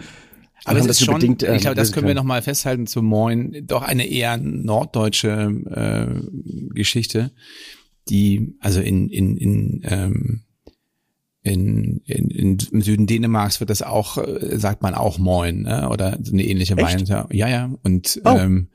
Aber 0.66 0.80
es 0.80 0.86
ist 0.86 1.04
schon, 1.04 1.16
bedingt, 1.16 1.44
äh, 1.44 1.56
ich 1.56 1.62
glaube, 1.62 1.76
das 1.76 1.94
können 1.94 2.08
wir 2.08 2.14
nochmal 2.14 2.42
festhalten 2.42 2.86
zu 2.86 3.02
Moin, 3.02 3.64
doch 3.66 3.82
eine 3.82 4.06
eher 4.06 4.38
norddeutsche 4.38 5.50
äh, 5.66 6.74
Geschichte, 6.74 7.32
die 8.10 8.56
also 8.60 8.82
in 8.82 9.10
in 9.10 9.38
in 9.38 9.82
ähm, 9.86 10.42
in, 11.42 12.02
in, 12.06 12.30
in, 12.30 12.58
im 12.72 12.82
Süden 12.82 13.08
Dänemarks 13.08 13.60
wird 13.60 13.70
das 13.70 13.82
auch, 13.82 14.18
äh, 14.18 14.58
sagt 14.58 14.82
man 14.82 14.94
auch 14.94 15.18
Moin, 15.18 15.62
ne? 15.62 15.90
oder 15.90 16.18
eine 16.18 16.44
ähnliche 16.44 16.76
Wein. 16.78 17.06
Ja, 17.06 17.48
ja. 17.48 17.72
Und, 17.84 18.22
oh. 18.26 18.38
ähm, 18.38 18.70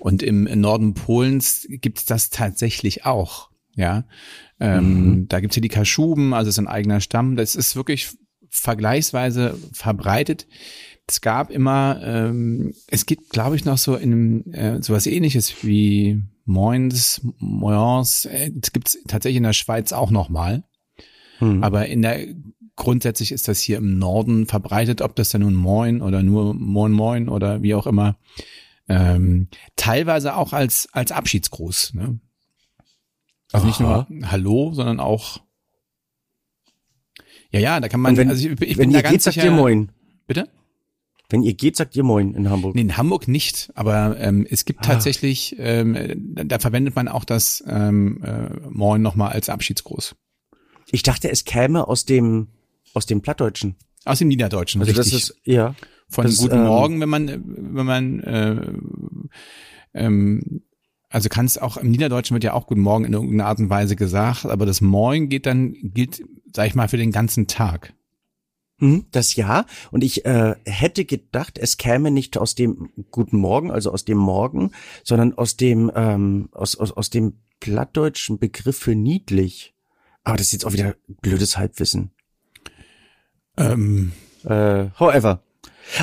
und 0.00 0.22
im, 0.22 0.44
Norden 0.60 0.94
Polens 0.94 1.66
gibt's 1.68 2.04
das 2.04 2.30
tatsächlich 2.30 3.04
auch. 3.04 3.50
Ja, 3.76 4.04
ähm, 4.60 5.08
mhm. 5.08 5.28
da 5.28 5.40
gibt's 5.40 5.56
ja 5.56 5.62
die 5.62 5.68
Kaschuben, 5.68 6.32
also 6.32 6.48
ist 6.48 6.58
ein 6.58 6.68
eigener 6.68 7.00
Stamm. 7.00 7.36
Das 7.36 7.56
ist 7.56 7.74
wirklich 7.74 8.10
vergleichsweise 8.50 9.58
verbreitet. 9.72 10.46
Es 11.08 11.20
gab 11.20 11.50
immer, 11.50 12.00
ähm, 12.02 12.72
es 12.86 13.04
gibt, 13.04 13.30
glaube 13.30 13.56
ich, 13.56 13.64
noch 13.64 13.78
so 13.78 13.96
in 13.96 14.52
äh, 14.52 14.80
sowas 14.80 15.06
ähnliches 15.06 15.64
wie 15.64 16.22
Moins, 16.44 17.20
Moyens, 17.38 18.26
äh, 18.26 18.50
es 18.60 18.72
gibt's 18.72 18.98
tatsächlich 19.08 19.38
in 19.38 19.42
der 19.42 19.54
Schweiz 19.54 19.92
auch 19.92 20.10
noch 20.10 20.28
mal. 21.44 21.54
Hm. 21.54 21.64
Aber 21.64 21.86
in 21.86 22.02
der 22.02 22.26
grundsätzlich 22.76 23.32
ist 23.32 23.48
das 23.48 23.60
hier 23.60 23.78
im 23.78 23.98
Norden 23.98 24.46
verbreitet, 24.46 25.00
ob 25.00 25.14
das 25.16 25.28
dann 25.28 25.42
nun 25.42 25.54
Moin 25.54 26.02
oder 26.02 26.22
nur 26.22 26.54
Moin 26.54 26.92
Moin 26.92 27.28
oder 27.28 27.62
wie 27.62 27.74
auch 27.74 27.86
immer. 27.86 28.16
Ähm, 28.88 29.48
teilweise 29.76 30.36
auch 30.36 30.52
als 30.52 30.88
als 30.92 31.12
Abschiedsgruß. 31.12 31.94
Ne? 31.94 32.18
Also 33.52 33.66
nicht 33.66 33.80
nur 33.80 34.06
Hallo, 34.24 34.72
sondern 34.74 35.00
auch 35.00 35.40
ja, 37.54 37.60
ja, 37.60 37.80
da 37.80 37.88
kann 37.88 38.00
man. 38.00 38.16
wenn, 38.16 38.28
also 38.28 38.48
ich, 38.48 38.60
ich 38.60 38.78
wenn 38.78 38.88
bin 38.88 38.96
ihr 38.96 39.02
da 39.02 39.10
geht, 39.10 39.22
sagt 39.22 39.36
ihr 39.36 39.52
Moin. 39.52 39.92
Bitte? 40.26 40.48
Wenn 41.28 41.44
ihr 41.44 41.54
geht, 41.54 41.76
sagt 41.76 41.94
ihr 41.94 42.02
Moin 42.02 42.34
in 42.34 42.50
Hamburg. 42.50 42.74
Nee, 42.74 42.80
in 42.80 42.96
Hamburg 42.96 43.28
nicht, 43.28 43.70
aber 43.76 44.18
ähm, 44.18 44.44
es 44.50 44.64
gibt 44.64 44.80
ah. 44.80 44.82
tatsächlich, 44.82 45.54
ähm, 45.58 46.34
da, 46.34 46.42
da 46.42 46.58
verwendet 46.58 46.96
man 46.96 47.06
auch 47.06 47.24
das 47.24 47.62
ähm, 47.68 48.22
äh, 48.24 48.48
Moin 48.70 49.02
nochmal 49.02 49.30
als 49.30 49.48
Abschiedsgruß. 49.48 50.16
Ich 50.94 51.02
dachte, 51.02 51.28
es 51.28 51.44
käme 51.44 51.88
aus 51.88 52.04
dem, 52.04 52.46
aus 52.94 53.04
dem 53.04 53.20
Plattdeutschen. 53.20 53.74
Aus 54.04 54.20
dem 54.20 54.28
Niederdeutschen, 54.28 54.80
also 54.80 54.92
richtig. 54.92 55.12
Das 55.12 55.22
ist, 55.22 55.40
ja. 55.44 55.74
Von 56.08 56.26
das, 56.26 56.36
Guten 56.36 56.58
ähm, 56.58 56.66
Morgen, 56.66 57.00
wenn 57.00 57.08
man, 57.08 57.44
wenn 57.44 57.86
man, 57.86 58.20
äh, 58.20 58.72
ähm, 59.94 60.62
also 61.08 61.28
kannst 61.28 61.60
auch 61.60 61.76
im 61.78 61.90
Niederdeutschen 61.90 62.34
wird 62.34 62.44
ja 62.44 62.52
auch 62.52 62.68
Guten 62.68 62.82
Morgen 62.82 63.04
in 63.04 63.12
irgendeiner 63.12 63.46
Art 63.46 63.58
und 63.58 63.70
Weise 63.70 63.96
gesagt, 63.96 64.44
aber 64.46 64.66
das 64.66 64.80
Moin 64.80 65.28
geht 65.28 65.46
dann, 65.46 65.74
gilt, 65.82 66.22
sag 66.52 66.68
ich 66.68 66.76
mal, 66.76 66.88
für 66.88 66.96
den 66.96 67.10
ganzen 67.10 67.48
Tag. 67.48 67.92
Hm, 68.78 69.06
das 69.10 69.34
ja. 69.34 69.66
Und 69.90 70.04
ich 70.04 70.24
äh, 70.24 70.54
hätte 70.64 71.04
gedacht, 71.04 71.58
es 71.58 71.76
käme 71.76 72.12
nicht 72.12 72.38
aus 72.38 72.54
dem 72.54 72.90
Guten 73.10 73.38
Morgen, 73.38 73.72
also 73.72 73.90
aus 73.90 74.04
dem 74.04 74.18
Morgen, 74.18 74.70
sondern 75.02 75.34
aus 75.34 75.56
dem, 75.56 75.90
ähm, 75.94 76.50
aus, 76.52 76.76
aus, 76.76 76.92
aus 76.92 77.10
dem 77.10 77.34
plattdeutschen 77.58 78.38
Begriff 78.38 78.78
für 78.78 78.94
niedlich. 78.94 79.73
Aber 80.24 80.36
das 80.36 80.48
ist 80.48 80.52
jetzt 80.52 80.64
auch 80.64 80.72
wieder 80.72 80.96
blödes 81.20 81.56
Halbwissen. 81.56 82.10
Ähm. 83.56 84.12
Äh, 84.44 84.86
however. 84.98 85.42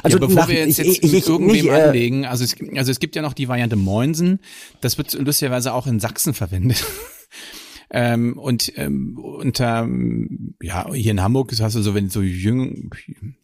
Also 0.03 0.17
ja, 0.17 0.25
bevor 0.25 0.41
nach, 0.43 0.47
wir 0.47 0.59
jetzt, 0.59 0.77
jetzt 0.77 1.03
ich, 1.03 1.13
ich, 1.13 1.27
irgendwem 1.27 1.55
nicht, 1.55 1.65
äh, 1.65 1.81
anlegen, 1.81 2.25
also 2.25 2.43
es, 2.43 2.55
also 2.75 2.91
es 2.91 2.99
gibt 2.99 3.15
ja 3.15 3.21
noch 3.21 3.33
die 3.33 3.47
Variante 3.47 3.75
Moinsen, 3.75 4.39
das 4.79 4.97
wird 4.97 5.13
lustigerweise 5.13 5.73
auch 5.73 5.87
in 5.87 5.99
Sachsen 5.99 6.33
verwendet. 6.33 6.85
ähm, 7.89 8.37
und 8.37 8.71
ähm, 8.77 9.17
unter, 9.17 9.89
ja, 10.61 10.93
hier 10.93 11.11
in 11.11 11.21
Hamburg 11.21 11.51
hast 11.59 11.75
du 11.75 11.81
so, 11.81 11.95
wenn 11.95 12.09
so 12.09 12.21
jüng, 12.21 12.91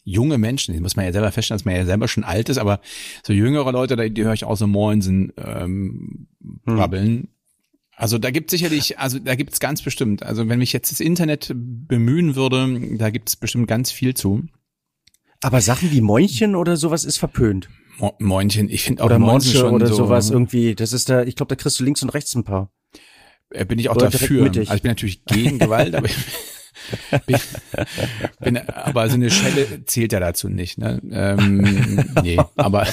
junge 0.03 0.37
Menschen, 0.37 0.73
die 0.73 0.79
muss 0.79 0.95
man 0.95 1.05
ja 1.05 1.11
selber 1.11 1.31
feststellen, 1.31 1.57
dass 1.57 1.65
man 1.65 1.75
ja 1.75 1.85
selber 1.85 2.07
schon 2.07 2.23
alt 2.23 2.49
ist, 2.49 2.59
aber 2.59 2.81
so 3.23 3.33
jüngere 3.33 3.71
Leute, 3.71 3.95
die, 3.95 4.13
die 4.13 4.23
höre 4.23 4.33
ich 4.33 4.45
auch 4.45 4.57
so 4.57 4.67
Moinsen 4.67 5.33
ähm, 5.37 6.27
hm. 6.41 6.75
brabbeln. 6.75 7.27
Also 7.99 8.19
da 8.19 8.29
gibt 8.29 8.51
sicherlich, 8.51 8.99
also 8.99 9.17
da 9.17 9.33
gibt's 9.33 9.59
ganz 9.59 9.81
bestimmt, 9.81 10.21
also 10.21 10.47
wenn 10.47 10.59
mich 10.59 10.71
jetzt 10.71 10.91
das 10.91 10.99
Internet 10.99 11.51
bemühen 11.55 12.35
würde, 12.35 12.95
da 12.95 13.09
gibt's 13.09 13.35
bestimmt 13.35 13.67
ganz 13.67 13.91
viel 13.91 14.13
zu. 14.13 14.43
Aber 15.41 15.61
Sachen 15.61 15.91
wie 15.91 16.01
Moinchen 16.01 16.55
oder 16.55 16.77
sowas 16.77 17.05
ist 17.05 17.17
verpönt. 17.17 17.69
Mo 17.97 18.13
Moinchen, 18.19 18.69
ich 18.69 18.83
finde 18.83 19.01
auch 19.01 19.07
oder 19.07 19.17
Monche 19.17 19.57
schon 19.57 19.73
oder 19.73 19.87
so 19.87 19.95
sowas 19.95 20.29
irgendwie. 20.29 20.75
Das 20.75 20.93
ist 20.93 21.09
da, 21.09 21.23
ich 21.23 21.35
glaube, 21.35 21.55
da 21.55 21.59
kriegst 21.59 21.79
du 21.79 21.83
links 21.83 22.03
und 22.03 22.09
rechts 22.09 22.35
ein 22.35 22.43
paar. 22.43 22.71
Äh, 23.49 23.65
bin 23.65 23.79
ich 23.79 23.89
auch 23.89 23.95
oder 23.95 24.11
dafür. 24.11 24.45
Also 24.45 24.61
ich 24.61 24.81
bin 24.83 24.91
natürlich 24.91 25.25
gegen 25.25 25.57
Gewalt, 25.59 25.95
aber 25.95 26.05
ich 26.05 26.15
bin, 27.25 27.37
bin, 28.39 28.57
aber 28.57 29.09
so 29.09 29.15
eine 29.15 29.29
Schelle 29.29 29.85
zählt 29.85 30.13
ja 30.13 30.19
dazu 30.19 30.49
nicht. 30.49 30.77
Ne? 30.77 31.01
Ähm, 31.11 32.05
nee, 32.23 32.37
aber 32.55 32.87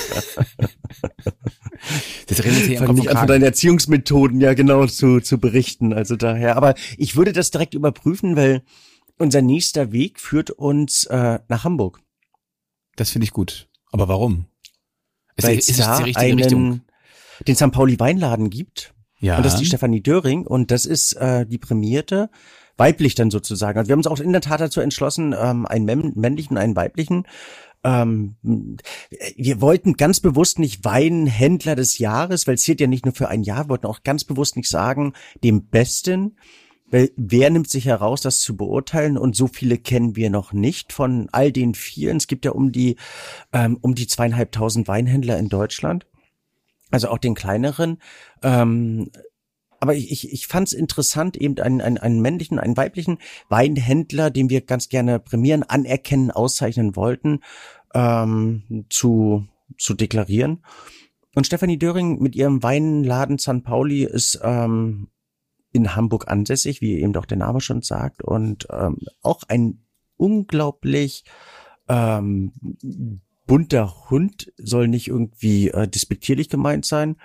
das 2.26 2.44
redet 2.44 2.64
hier 2.64 2.92
nicht 2.92 3.10
an 3.10 3.18
von 3.18 3.26
deinen 3.26 3.42
Erziehungsmethoden 3.42 4.40
ja 4.40 4.54
genau 4.54 4.86
zu, 4.86 5.20
zu 5.20 5.38
berichten. 5.38 5.92
Also 5.92 6.16
daher, 6.16 6.56
aber 6.56 6.74
ich 6.96 7.16
würde 7.16 7.32
das 7.32 7.50
direkt 7.50 7.74
überprüfen, 7.74 8.36
weil 8.36 8.62
unser 9.18 9.42
nächster 9.42 9.92
Weg 9.92 10.20
führt 10.20 10.50
uns 10.50 11.04
äh, 11.04 11.38
nach 11.48 11.64
Hamburg. 11.64 12.00
Das 12.96 13.10
finde 13.10 13.24
ich 13.24 13.32
gut. 13.32 13.68
Aber 13.92 14.08
warum? 14.08 14.46
Weil 15.36 15.58
es, 15.58 15.68
ist 15.68 15.80
da 15.80 16.02
die 16.02 16.16
einen, 16.16 16.38
Richtung? 16.38 16.80
den 17.46 17.56
St. 17.56 17.72
Pauli 17.72 17.98
Weinladen 17.98 18.50
gibt. 18.50 18.94
Ja. 19.18 19.36
Und 19.36 19.46
das 19.46 19.54
ist 19.54 19.60
die 19.60 19.66
Stefanie 19.66 20.02
Döring 20.02 20.46
und 20.46 20.70
das 20.70 20.84
ist 20.84 21.14
äh, 21.14 21.46
die 21.46 21.58
prämierte 21.58 22.30
weiblich 22.76 23.14
dann 23.14 23.30
sozusagen. 23.30 23.78
Also 23.78 23.88
wir 23.88 23.92
haben 23.92 24.00
uns 24.00 24.06
auch 24.06 24.20
in 24.20 24.32
der 24.32 24.40
Tat 24.40 24.60
dazu 24.60 24.80
entschlossen, 24.80 25.34
ähm, 25.38 25.66
einen 25.66 26.14
männlichen, 26.14 26.58
einen 26.58 26.76
weiblichen 26.76 27.24
ähm, 27.84 28.36
wir 29.36 29.60
wollten 29.60 29.92
ganz 29.94 30.20
bewusst 30.20 30.58
nicht 30.58 30.84
Weinhändler 30.84 31.76
des 31.76 31.98
Jahres, 31.98 32.46
weil 32.46 32.54
es 32.54 32.62
zählt 32.62 32.80
ja 32.80 32.86
nicht 32.86 33.04
nur 33.04 33.14
für 33.14 33.28
ein 33.28 33.42
Jahr, 33.42 33.66
wir 33.66 33.68
wollten 33.68 33.86
auch 33.86 34.02
ganz 34.02 34.24
bewusst 34.24 34.56
nicht 34.56 34.70
sagen, 34.70 35.12
dem 35.44 35.66
Besten, 35.66 36.36
weil 36.90 37.10
wer 37.16 37.50
nimmt 37.50 37.68
sich 37.68 37.86
heraus, 37.86 38.20
das 38.22 38.40
zu 38.40 38.56
beurteilen? 38.56 39.18
Und 39.18 39.36
so 39.36 39.48
viele 39.48 39.78
kennen 39.78 40.16
wir 40.16 40.30
noch 40.30 40.52
nicht 40.52 40.92
von 40.92 41.28
all 41.32 41.52
den 41.52 41.74
vielen. 41.74 42.16
Es 42.16 42.26
gibt 42.26 42.44
ja 42.44 42.52
um 42.52 42.72
die 42.72 42.96
ähm, 43.52 43.78
um 43.80 43.94
die 43.94 44.06
zweieinhalbtausend 44.06 44.88
Weinhändler 44.88 45.38
in 45.38 45.48
Deutschland, 45.48 46.06
also 46.90 47.08
auch 47.08 47.18
den 47.18 47.34
kleineren. 47.34 47.98
Ähm, 48.42 49.10
aber 49.84 49.94
ich, 49.94 50.10
ich, 50.10 50.32
ich 50.32 50.46
fand 50.46 50.68
es 50.68 50.72
interessant, 50.72 51.36
eben 51.36 51.58
einen, 51.58 51.82
einen, 51.82 51.98
einen 51.98 52.22
männlichen, 52.22 52.58
einen 52.58 52.74
weiblichen 52.74 53.18
Weinhändler, 53.50 54.30
den 54.30 54.48
wir 54.48 54.62
ganz 54.62 54.88
gerne 54.88 55.18
prämieren, 55.18 55.62
anerkennen, 55.62 56.30
auszeichnen 56.30 56.96
wollten, 56.96 57.40
ähm, 57.92 58.86
zu, 58.88 59.46
zu 59.76 59.92
deklarieren. 59.92 60.64
Und 61.34 61.46
Stefanie 61.46 61.78
Döring 61.78 62.18
mit 62.22 62.34
ihrem 62.34 62.62
Weinladen 62.62 63.36
San 63.36 63.62
Pauli 63.62 64.04
ist 64.04 64.40
ähm, 64.42 65.08
in 65.70 65.94
Hamburg 65.94 66.28
ansässig, 66.28 66.80
wie 66.80 66.98
eben 66.98 67.12
doch 67.12 67.26
der 67.26 67.36
Name 67.36 67.60
schon 67.60 67.82
sagt, 67.82 68.24
und 68.24 68.66
ähm, 68.70 68.96
auch 69.20 69.42
ein 69.48 69.84
unglaublich 70.16 71.24
ähm, 71.88 72.52
bunter 73.46 74.08
Hund 74.08 74.50
soll 74.56 74.88
nicht 74.88 75.08
irgendwie 75.08 75.68
äh, 75.68 75.86
despektierlich 75.86 76.48
gemeint 76.48 76.86
sein 76.86 77.16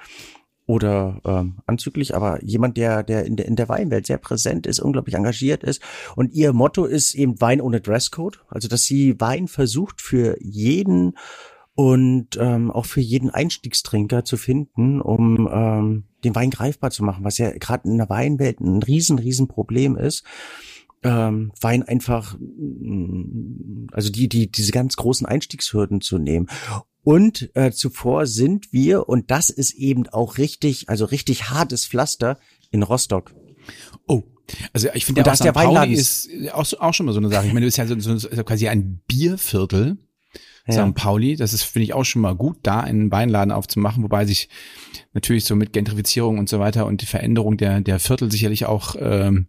oder 0.69 1.19
ähm, 1.25 1.55
anzüglich, 1.65 2.15
aber 2.15 2.43
jemand, 2.43 2.77
der, 2.77 3.01
der 3.01 3.25
in 3.25 3.36
der, 3.36 3.47
in 3.47 3.55
der 3.55 3.69
Weinwelt 3.69 4.05
sehr 4.05 4.19
präsent 4.19 4.67
ist, 4.67 4.79
unglaublich 4.79 5.15
engagiert 5.15 5.63
ist. 5.63 5.82
Und 6.15 6.32
ihr 6.32 6.53
Motto 6.53 6.86
ist 6.86 7.15
eben 7.15 7.41
Wein 7.41 7.60
ohne 7.60 7.82
Dresscode. 7.82 8.45
Also, 8.49 8.67
dass 8.67 8.84
sie 8.84 9.19
Wein 9.19 9.47
versucht 9.47 9.99
für 9.99 10.38
jeden 10.39 11.17
und 11.73 12.38
ähm, 12.39 12.69
auch 12.69 12.86
für 12.86 13.01
jeden 13.01 13.32
Einstiegstrinker 13.32 14.25
zu 14.25 14.38
finden, 14.38 15.01
um 15.01 15.49
ähm, 15.51 16.03
den 16.23 16.36
Wein 16.36 16.51
greifbar 16.51 16.91
zu 16.91 17.03
machen, 17.03 17.25
was 17.25 17.39
ja 17.39 17.49
gerade 17.49 17.89
in 17.89 17.97
der 17.97 18.10
Weinwelt 18.12 18.60
ein 18.60 18.84
riesen, 18.84 19.17
riesen 19.17 19.47
Problem 19.47 19.97
ist. 19.97 20.23
Ähm, 21.01 21.51
Wein 21.62 21.82
einfach, 21.82 22.38
also 23.91 24.12
die, 24.12 24.29
die, 24.29 24.51
diese 24.51 24.71
ganz 24.71 24.97
großen 24.97 25.25
Einstiegshürden 25.25 26.01
zu 26.01 26.19
nehmen. 26.19 26.47
Und 27.10 27.50
äh, 27.56 27.72
zuvor 27.72 28.28
sind 28.28 28.72
wir, 28.72 29.10
und 29.10 29.32
das 29.32 29.50
ist 29.50 29.74
eben 29.74 30.08
auch 30.10 30.38
richtig, 30.38 30.89
also 30.89 31.06
richtig 31.06 31.50
hartes 31.50 31.88
Pflaster 31.88 32.38
in 32.69 32.84
Rostock. 32.84 33.34
Oh, 34.06 34.26
also 34.74 34.89
ich 34.93 35.06
finde, 35.06 35.22
ja, 35.22 35.36
der 35.36 35.56
Weinladen 35.56 35.91
ist 35.91 36.30
auch, 36.54 36.72
auch 36.80 36.93
schon 36.93 37.08
mal 37.08 37.13
so 37.13 37.17
eine 37.17 37.30
Sache. 37.30 37.48
Ich 37.48 37.54
meine, 37.54 37.62
du 37.62 37.67
bist 37.67 37.80
ja 37.80 37.88
so, 37.88 38.00
so, 38.00 38.15
so 38.15 38.43
quasi 38.43 38.67
ein 38.67 39.02
Bierviertel. 39.08 39.98
ja. 40.67 40.88
St. 40.88 40.93
Pauli. 40.93 41.36
Das 41.36 41.52
ist, 41.52 41.63
finde 41.63 41.86
ich, 41.86 41.95
auch 41.95 42.04
schon 42.04 42.22
mal 42.22 42.36
gut, 42.36 42.58
da 42.62 42.80
einen 42.82 43.12
Weinladen 43.12 43.52
aufzumachen, 43.52 44.04
wobei 44.04 44.28
sich 44.28 44.48
natürlich 45.13 45.45
so 45.45 45.56
mit 45.56 45.74
Gentrifizierung 45.74 46.38
und 46.38 46.48
so 46.48 46.60
weiter 46.60 46.86
und 46.86 47.02
die 47.02 47.08
Veränderung 47.08 47.58
der, 47.58 47.82
der 47.82 47.98
Viertel 48.00 48.32
sicherlich 48.32 48.67
auch, 48.67 48.95
ähm, 49.00 49.48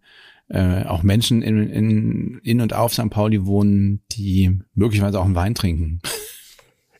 äh, 0.48 0.84
auch 0.86 1.02
Menschen 1.02 1.42
in, 1.42 1.68
in, 1.68 2.40
in 2.42 2.62
und 2.62 2.72
auf 2.72 2.94
St. 2.94 3.10
Pauli 3.10 3.44
wohnen, 3.44 4.00
die 4.12 4.60
möglicherweise 4.72 5.20
auch 5.20 5.26
einen 5.26 5.34
Wein 5.34 5.54
trinken. 5.54 6.00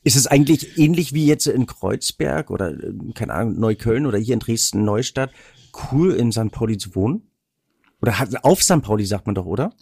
Ist 0.03 0.17
es 0.17 0.27
eigentlich 0.27 0.79
ähnlich 0.79 1.13
wie 1.13 1.27
jetzt 1.27 1.47
in 1.47 1.67
Kreuzberg 1.67 2.51
oder, 2.51 2.71
äh, 2.71 2.93
keine 3.15 3.35
Ahnung, 3.35 3.61
Neukölln 3.61 4.07
oder 4.07 4.19
hier 4.19 4.35
in 4.35 4.41
Dresden, 4.41 4.85
Neustadt, 4.85 5.31
cool 5.93 6.13
in 6.13 6.33
St. 6.33 6.51
Pauli 6.51 6.79
zu 6.79 6.95
wohnen? 6.95 7.31
Oder 8.01 8.15
auf 8.43 8.63
St. 8.63 8.83
Pauli 8.83 9.05
sagt 9.05 9.27
man 9.27 9.35
doch, 9.35 9.47
oder? 9.47 9.75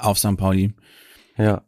Auf 0.00 0.18
St. 0.18 0.36
Pauli. 0.36 0.74
Ja. 1.38 1.62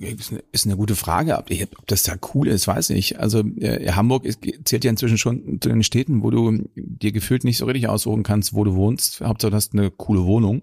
Ist 0.00 0.30
eine, 0.30 0.42
ist 0.52 0.64
eine 0.64 0.76
gute 0.76 0.96
Frage, 0.96 1.36
ob, 1.36 1.50
ob 1.50 1.86
das 1.86 2.02
da 2.04 2.14
cool 2.32 2.48
ist, 2.48 2.66
weiß 2.66 2.90
ich. 2.90 3.20
Also 3.20 3.40
äh, 3.58 3.92
Hamburg 3.92 4.24
ist, 4.24 4.38
zählt 4.64 4.84
ja 4.84 4.90
inzwischen 4.90 5.18
schon 5.18 5.60
zu 5.60 5.68
den 5.68 5.82
Städten, 5.82 6.22
wo 6.22 6.30
du 6.30 6.66
dir 6.74 7.12
gefühlt 7.12 7.44
nicht 7.44 7.58
so 7.58 7.66
richtig 7.66 7.88
aussuchen 7.88 8.22
kannst, 8.22 8.54
wo 8.54 8.64
du 8.64 8.74
wohnst. 8.74 9.20
Hauptsache 9.20 9.50
du 9.50 9.56
hast 9.56 9.74
eine 9.74 9.90
coole 9.90 10.24
Wohnung, 10.24 10.62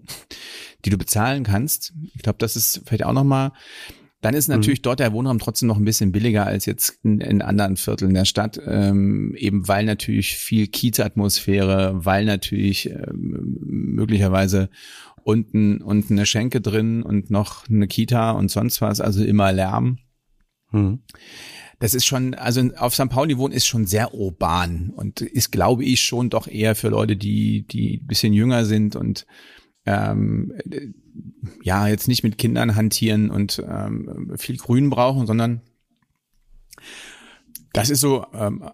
die 0.84 0.90
du 0.90 0.98
bezahlen 0.98 1.44
kannst. 1.44 1.92
Ich 2.14 2.22
glaube, 2.22 2.38
das 2.38 2.56
ist 2.56 2.82
vielleicht 2.86 3.04
auch 3.04 3.12
nochmal 3.12 3.52
dann 4.20 4.34
ist 4.34 4.48
natürlich 4.48 4.80
mhm. 4.80 4.84
dort 4.84 5.00
der 5.00 5.12
Wohnraum 5.12 5.38
trotzdem 5.38 5.68
noch 5.68 5.78
ein 5.78 5.84
bisschen 5.84 6.12
billiger 6.12 6.46
als 6.46 6.66
jetzt 6.66 6.98
in, 7.02 7.20
in 7.20 7.42
anderen 7.42 7.76
Vierteln 7.76 8.12
der 8.12 8.26
Stadt, 8.26 8.60
ähm, 8.66 9.34
eben 9.36 9.66
weil 9.66 9.84
natürlich 9.84 10.36
viel 10.36 10.66
Kiez-Atmosphäre, 10.66 12.04
weil 12.04 12.26
natürlich 12.26 12.90
ähm, 12.90 13.56
möglicherweise 13.60 14.68
unten, 15.22 15.80
unten 15.80 16.14
eine 16.14 16.26
Schenke 16.26 16.60
drin 16.60 17.02
und 17.02 17.30
noch 17.30 17.68
eine 17.68 17.86
Kita 17.86 18.32
und 18.32 18.50
sonst 18.50 18.80
was, 18.80 19.00
also 19.00 19.24
immer 19.24 19.52
Lärm. 19.52 19.98
Mhm. 20.70 21.00
Das 21.78 21.94
ist 21.94 22.04
schon, 22.04 22.34
also 22.34 22.60
auf 22.76 22.94
St. 22.94 23.08
Pauli 23.08 23.38
wohnen 23.38 23.54
ist 23.54 23.66
schon 23.66 23.86
sehr 23.86 24.12
urban 24.12 24.90
und 24.94 25.22
ist, 25.22 25.50
glaube 25.50 25.82
ich, 25.84 26.02
schon 26.02 26.28
doch 26.28 26.46
eher 26.46 26.74
für 26.74 26.88
Leute, 26.88 27.16
die, 27.16 27.66
die 27.66 27.96
bisschen 27.96 28.34
jünger 28.34 28.66
sind 28.66 28.96
und 28.96 29.26
ähm, 29.86 30.52
ja, 31.62 31.88
jetzt 31.88 32.08
nicht 32.08 32.22
mit 32.22 32.38
Kindern 32.38 32.76
hantieren 32.76 33.30
und 33.30 33.62
ähm, 33.66 34.32
viel 34.36 34.56
Grün 34.56 34.90
brauchen, 34.90 35.26
sondern 35.26 35.60
das 37.72 37.90
ist 37.90 38.00
so, 38.00 38.26
ähm, 38.34 38.64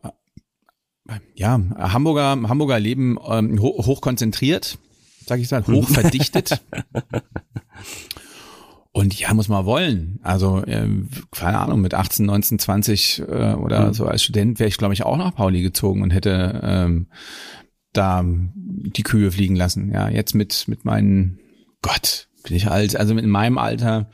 ja, 1.34 1.60
Hamburger, 1.76 2.48
Hamburger 2.48 2.80
Leben 2.80 3.18
ähm, 3.28 3.60
hoch, 3.60 3.86
hoch 3.86 4.00
konzentriert, 4.00 4.78
sag 5.26 5.40
ich 5.40 5.50
mal, 5.50 5.66
hoch 5.66 5.88
verdichtet. 5.88 6.62
Und 8.96 9.20
ja, 9.20 9.34
muss 9.34 9.48
man 9.48 9.66
wollen. 9.66 10.20
Also, 10.22 10.64
äh, 10.64 10.88
keine 11.30 11.58
Ahnung, 11.58 11.82
mit 11.82 11.92
18, 11.92 12.24
19, 12.24 12.58
20 12.58 13.18
äh, 13.28 13.52
oder 13.52 13.88
mhm. 13.88 13.92
so 13.92 14.06
als 14.06 14.24
Student 14.24 14.58
wäre 14.58 14.68
ich, 14.68 14.78
glaube 14.78 14.94
ich, 14.94 15.02
auch 15.02 15.18
nach 15.18 15.34
Pauli 15.34 15.60
gezogen 15.60 16.00
und 16.00 16.12
hätte 16.14 16.62
ähm, 16.64 17.08
da 17.92 18.24
die 18.24 19.02
Kühe 19.02 19.30
fliegen 19.30 19.54
lassen. 19.54 19.92
Ja, 19.92 20.08
jetzt 20.08 20.34
mit, 20.34 20.66
mit 20.66 20.86
meinen, 20.86 21.38
Gott, 21.86 22.28
bin 22.42 22.56
ich 22.56 22.68
alt. 22.68 22.96
Also 22.96 23.16
in 23.16 23.28
meinem 23.30 23.58
Alter 23.58 24.10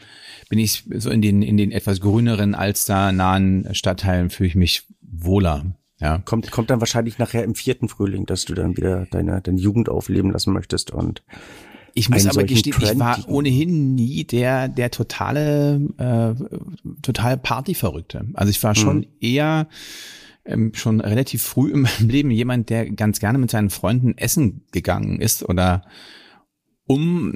bin 0.48 0.58
ich 0.58 0.84
so 0.96 1.10
in 1.10 1.22
den, 1.22 1.42
in 1.42 1.56
den 1.56 1.72
etwas 1.72 2.00
grüneren, 2.00 2.54
Alster-nahen 2.54 3.68
Stadtteilen 3.72 4.30
fühle 4.30 4.48
ich 4.48 4.54
mich 4.54 4.82
wohler. 5.00 5.64
Ja. 5.98 6.18
Kommt, 6.18 6.50
kommt 6.50 6.70
dann 6.70 6.80
wahrscheinlich 6.80 7.18
nachher 7.18 7.44
im 7.44 7.54
vierten 7.54 7.88
Frühling, 7.88 8.26
dass 8.26 8.44
du 8.44 8.54
dann 8.54 8.76
wieder 8.76 9.06
deine, 9.10 9.40
deine 9.40 9.58
Jugend 9.58 9.88
aufleben 9.88 10.32
lassen 10.32 10.52
möchtest 10.52 10.90
und 10.90 11.22
ich 11.94 12.08
muss 12.08 12.26
aber 12.26 12.44
gestehen, 12.44 12.74
ich 12.80 12.98
war 12.98 13.18
ohnehin 13.28 13.94
nie 13.94 14.24
der, 14.24 14.68
der 14.68 14.90
totale, 14.90 15.80
äh, 15.98 16.34
total 17.02 17.36
Partyverrückte. 17.36 18.26
Also 18.32 18.50
ich 18.50 18.62
war 18.62 18.74
schon 18.74 19.02
hm. 19.02 19.08
eher 19.20 19.68
ähm, 20.44 20.72
schon 20.74 21.00
relativ 21.00 21.42
früh 21.42 21.70
in 21.70 21.82
meinem 21.82 22.08
Leben 22.08 22.30
jemand, 22.30 22.70
der 22.70 22.90
ganz 22.90 23.20
gerne 23.20 23.38
mit 23.38 23.50
seinen 23.50 23.70
Freunden 23.70 24.16
essen 24.16 24.62
gegangen 24.72 25.20
ist 25.20 25.48
oder 25.48 25.84
um 26.86 27.34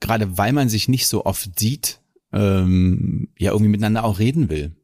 gerade 0.00 0.38
weil 0.38 0.52
man 0.52 0.68
sich 0.68 0.88
nicht 0.88 1.06
so 1.06 1.24
oft 1.24 1.58
sieht, 1.58 2.00
ähm, 2.32 3.28
ja 3.38 3.52
irgendwie 3.52 3.70
miteinander 3.70 4.04
auch 4.04 4.18
reden 4.18 4.48
will. 4.48 4.76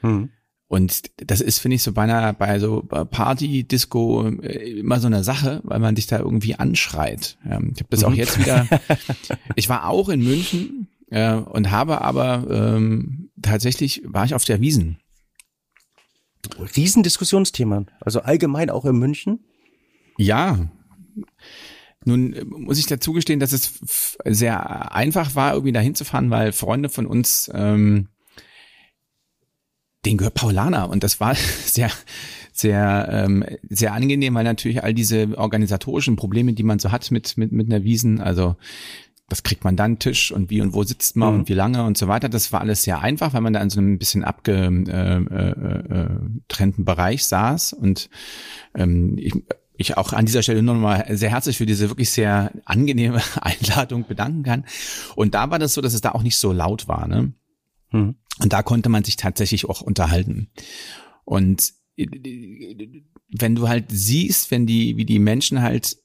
Hm. 0.00 0.30
Und 0.68 1.10
das 1.16 1.40
ist, 1.40 1.58
finde 1.58 1.74
ich, 1.74 1.82
so 1.82 1.92
bei 1.92 2.02
einer, 2.02 2.32
bei 2.32 2.60
so 2.60 2.82
Party, 2.82 3.64
Disco 3.64 4.28
äh, 4.28 4.78
immer 4.78 5.00
so 5.00 5.08
eine 5.08 5.24
Sache, 5.24 5.60
weil 5.64 5.80
man 5.80 5.96
dich 5.96 6.06
da 6.06 6.20
irgendwie 6.20 6.54
anschreit. 6.54 7.38
Ähm, 7.44 7.72
ich 7.74 7.80
habe 7.80 7.90
das 7.90 8.04
auch 8.04 8.10
mhm. 8.10 8.16
jetzt 8.16 8.38
wieder. 8.38 8.68
ich 9.56 9.68
war 9.68 9.88
auch 9.88 10.08
in 10.08 10.22
München 10.22 10.86
äh, 11.10 11.34
und 11.34 11.72
habe 11.72 12.00
aber 12.02 12.46
ähm, 12.48 13.30
tatsächlich 13.42 14.02
war 14.04 14.24
ich 14.24 14.34
auf 14.34 14.44
der 14.44 14.60
Wiesen. 14.60 14.98
Riesendiskussionsthema. 16.76 17.86
Also 18.00 18.20
allgemein 18.20 18.70
auch 18.70 18.84
in 18.84 18.96
München. 18.96 19.40
Ja. 20.18 20.70
Nun 22.04 22.32
äh, 22.32 22.44
muss 22.44 22.78
ich 22.78 22.86
dazu 22.86 23.12
gestehen, 23.12 23.40
dass 23.40 23.52
es 23.52 24.16
sehr 24.24 24.94
einfach 24.94 25.34
war, 25.34 25.52
irgendwie 25.52 25.72
da 25.72 25.80
hinzufahren, 25.80 26.30
weil 26.30 26.52
Freunde 26.52 26.88
von 26.88 27.06
uns, 27.06 27.50
ähm, 27.54 28.08
den 30.06 30.16
gehört 30.16 30.34
Paulaner 30.34 30.88
und 30.88 31.04
das 31.04 31.20
war 31.20 31.34
sehr, 31.64 31.90
sehr, 32.52 33.08
ähm, 33.10 33.44
sehr 33.68 33.92
angenehm, 33.92 34.34
weil 34.34 34.44
natürlich 34.44 34.82
all 34.82 34.94
diese 34.94 35.36
organisatorischen 35.36 36.16
Probleme, 36.16 36.54
die 36.54 36.62
man 36.62 36.78
so 36.78 36.90
hat 36.90 37.10
mit, 37.10 37.36
mit, 37.36 37.52
mit 37.52 37.70
einer 37.70 37.84
Wiesen, 37.84 38.20
also 38.20 38.56
das 39.30 39.44
kriegt 39.44 39.62
man 39.62 39.76
dann 39.76 39.98
Tisch 39.98 40.32
und 40.32 40.50
wie 40.50 40.60
und 40.60 40.74
wo 40.74 40.82
sitzt 40.82 41.16
man 41.16 41.32
mhm. 41.32 41.40
und 41.40 41.48
wie 41.48 41.54
lange 41.54 41.84
und 41.84 41.96
so 41.96 42.08
weiter. 42.08 42.28
Das 42.28 42.52
war 42.52 42.60
alles 42.60 42.82
sehr 42.82 43.00
einfach, 43.00 43.32
weil 43.32 43.40
man 43.40 43.52
da 43.52 43.62
in 43.62 43.70
so 43.70 43.78
einem 43.78 43.96
bisschen 43.96 44.24
abgetrennten 44.24 44.88
äh, 44.88 45.50
äh, 45.50 46.78
äh, 46.80 46.84
Bereich 46.84 47.24
saß 47.24 47.72
und 47.72 48.10
ähm, 48.74 49.16
ich, 49.18 49.32
ich 49.80 49.96
auch 49.96 50.12
an 50.12 50.26
dieser 50.26 50.42
Stelle 50.42 50.62
nur 50.62 50.74
noch 50.74 50.82
mal 50.82 51.06
sehr 51.16 51.30
herzlich 51.30 51.56
für 51.56 51.66
diese 51.66 51.88
wirklich 51.88 52.10
sehr 52.10 52.52
angenehme 52.64 53.22
Einladung 53.40 54.06
bedanken 54.06 54.42
kann. 54.42 54.64
Und 55.16 55.34
da 55.34 55.50
war 55.50 55.58
das 55.58 55.74
so, 55.74 55.80
dass 55.80 55.94
es 55.94 56.00
da 56.00 56.12
auch 56.12 56.22
nicht 56.22 56.36
so 56.36 56.52
laut 56.52 56.86
war. 56.86 57.08
Ne? 57.08 57.32
Hm. 57.88 58.14
Und 58.40 58.52
da 58.52 58.62
konnte 58.62 58.88
man 58.88 59.04
sich 59.04 59.16
tatsächlich 59.16 59.68
auch 59.68 59.80
unterhalten. 59.80 60.50
Und 61.24 61.72
wenn 61.96 63.54
du 63.54 63.68
halt 63.68 63.86
siehst, 63.88 64.50
wenn 64.50 64.66
die, 64.66 64.96
wie 64.96 65.04
die 65.04 65.18
Menschen 65.18 65.62
halt, 65.62 65.96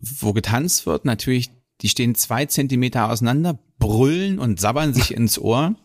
wo 0.00 0.32
getanzt 0.32 0.86
wird, 0.86 1.04
natürlich 1.04 1.50
die 1.80 1.88
stehen 1.88 2.14
zwei 2.14 2.46
Zentimeter 2.46 3.10
auseinander, 3.10 3.58
brüllen 3.78 4.38
und 4.38 4.60
sabbern 4.60 4.92
sich 4.92 5.14
ins 5.14 5.38
Ohr. 5.38 5.76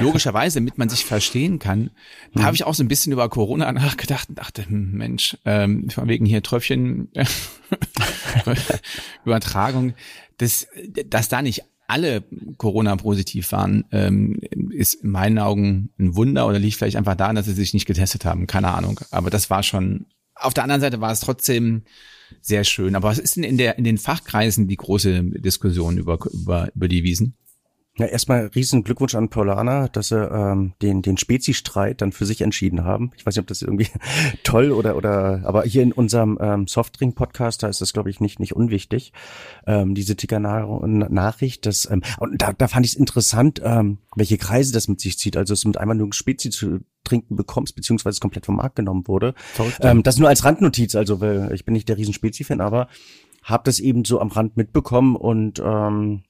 Logischerweise, 0.00 0.58
damit 0.58 0.78
man 0.78 0.88
sich 0.88 1.04
verstehen 1.04 1.58
kann. 1.58 1.90
Da 2.34 2.42
habe 2.42 2.56
ich 2.56 2.64
auch 2.64 2.74
so 2.74 2.82
ein 2.82 2.88
bisschen 2.88 3.12
über 3.12 3.28
Corona 3.28 3.70
nachgedacht 3.72 4.28
und 4.28 4.38
dachte, 4.38 4.66
hm, 4.66 4.92
Mensch, 4.92 5.36
ähm, 5.44 5.88
von 5.90 6.08
wegen 6.08 6.26
hier 6.26 6.42
Tröpfchen 6.42 7.08
Übertragung, 9.24 9.94
dass, 10.38 10.66
dass 11.06 11.28
da 11.28 11.42
nicht 11.42 11.62
alle 11.86 12.22
Corona-positiv 12.56 13.50
waren, 13.52 13.84
ähm, 13.90 14.38
ist 14.70 14.94
in 14.94 15.10
meinen 15.10 15.38
Augen 15.38 15.90
ein 15.98 16.14
Wunder 16.14 16.46
oder 16.46 16.58
liegt 16.58 16.76
vielleicht 16.76 16.96
einfach 16.96 17.16
daran, 17.16 17.36
dass 17.36 17.46
sie 17.46 17.52
sich 17.52 17.74
nicht 17.74 17.86
getestet 17.86 18.24
haben. 18.24 18.46
Keine 18.46 18.68
Ahnung. 18.68 19.00
Aber 19.10 19.30
das 19.30 19.50
war 19.50 19.62
schon. 19.62 20.06
Auf 20.34 20.54
der 20.54 20.62
anderen 20.62 20.80
Seite 20.80 21.00
war 21.00 21.12
es 21.12 21.20
trotzdem 21.20 21.82
sehr 22.40 22.64
schön. 22.64 22.94
Aber 22.94 23.08
was 23.08 23.18
ist 23.18 23.36
denn 23.36 23.44
in 23.44 23.58
der 23.58 23.78
in 23.78 23.84
den 23.84 23.98
Fachkreisen 23.98 24.68
die 24.68 24.76
große 24.76 25.22
Diskussion 25.22 25.98
über 25.98 26.18
über, 26.32 26.68
über 26.74 26.88
die 26.88 27.04
Wiesen? 27.04 27.36
Ja, 27.98 28.06
erstmal 28.06 28.46
riesen 28.54 28.82
Glückwunsch 28.82 29.14
an 29.14 29.28
Paulana, 29.28 29.88
dass 29.88 30.08
sie 30.08 30.16
ähm, 30.16 30.72
den 30.80 31.02
den 31.02 31.18
Spezi-Streit 31.18 32.00
dann 32.00 32.12
für 32.12 32.24
sich 32.24 32.40
entschieden 32.40 32.84
haben. 32.84 33.10
Ich 33.16 33.26
weiß 33.26 33.34
nicht, 33.34 33.42
ob 33.42 33.48
das 33.48 33.62
irgendwie 33.62 33.88
toll 34.42 34.70
oder 34.70 34.96
oder 34.96 35.42
aber 35.44 35.64
hier 35.64 35.82
in 35.82 35.92
unserem 35.92 36.38
ähm, 36.40 36.66
Softdrink-Podcast, 36.66 37.62
da 37.62 37.68
ist 37.68 37.80
das 37.80 37.92
glaube 37.92 38.08
ich 38.08 38.20
nicht 38.20 38.40
nicht 38.40 38.54
unwichtig. 38.54 39.12
Ähm, 39.66 39.94
diese 39.94 40.16
Ticker-Nachricht, 40.16 41.66
das 41.66 41.90
ähm, 41.90 42.02
und 42.18 42.40
da, 42.40 42.52
da 42.52 42.68
fand 42.68 42.86
ich 42.86 42.92
es 42.92 42.98
interessant, 42.98 43.60
ähm, 43.62 43.98
welche 44.16 44.38
Kreise 44.38 44.72
das 44.72 44.88
mit 44.88 45.00
sich 45.00 45.18
zieht. 45.18 45.36
Also 45.36 45.52
es 45.52 45.64
mit 45.64 45.76
einmal 45.76 45.96
nur 45.96 46.12
Spezi 46.12 46.48
zu 46.50 46.80
trinken 47.04 47.36
bekommst, 47.36 47.74
beziehungsweise 47.74 48.14
es 48.14 48.20
komplett 48.20 48.46
vom 48.46 48.56
Markt 48.56 48.76
genommen 48.76 49.06
wurde. 49.06 49.34
ähm, 49.80 50.02
das 50.02 50.18
nur 50.18 50.28
als 50.28 50.44
Randnotiz, 50.44 50.94
also 50.94 51.20
weil 51.20 51.52
ich 51.52 51.64
bin 51.64 51.72
nicht 51.72 51.88
der 51.88 51.96
riesen 51.96 52.14
Spezi-Fan, 52.14 52.60
aber 52.60 52.88
habe 53.42 53.62
das 53.64 53.80
eben 53.80 54.04
so 54.04 54.20
am 54.20 54.28
Rand 54.28 54.56
mitbekommen 54.56 55.16
und 55.16 55.60
ähm, 55.64 56.22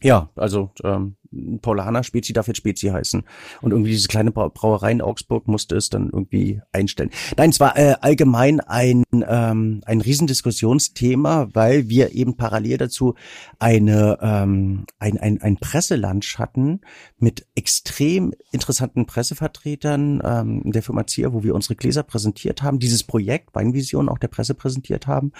ja, 0.00 0.30
also 0.36 0.70
ähm, 0.84 1.16
Paulaner 1.62 2.02
Spezi 2.02 2.32
darf 2.32 2.48
jetzt 2.48 2.58
Spezi 2.58 2.88
heißen. 2.88 3.22
Und 3.60 3.70
irgendwie 3.72 3.90
diese 3.90 4.08
kleine 4.08 4.30
Brauerei 4.30 4.92
in 4.92 5.00
Augsburg 5.00 5.48
musste 5.48 5.76
es 5.76 5.90
dann 5.90 6.10
irgendwie 6.12 6.60
einstellen. 6.72 7.10
Nein, 7.36 7.50
es 7.50 7.60
war 7.60 7.76
äh, 7.76 7.96
allgemein 8.00 8.60
ein, 8.60 9.04
ähm, 9.12 9.82
ein 9.84 10.00
Riesendiskussionsthema, 10.00 11.48
weil 11.52 11.88
wir 11.88 12.12
eben 12.12 12.36
parallel 12.36 12.78
dazu 12.78 13.14
eine, 13.58 14.18
ähm, 14.20 14.86
ein, 14.98 15.18
ein, 15.18 15.40
ein 15.42 15.56
Presselunch 15.56 16.38
hatten 16.38 16.80
mit 17.18 17.46
extrem 17.54 18.32
interessanten 18.52 19.06
Pressevertretern 19.06 20.20
ähm, 20.24 20.62
der 20.64 20.82
Firma 20.82 21.06
Zier, 21.06 21.32
wo 21.32 21.42
wir 21.42 21.54
unsere 21.54 21.76
Gläser 21.76 22.02
präsentiert 22.02 22.62
haben, 22.62 22.78
dieses 22.78 23.04
Projekt 23.04 23.54
Weinvision 23.54 24.08
auch 24.08 24.18
der 24.18 24.28
Presse 24.28 24.54
präsentiert 24.54 25.06
haben. 25.06 25.32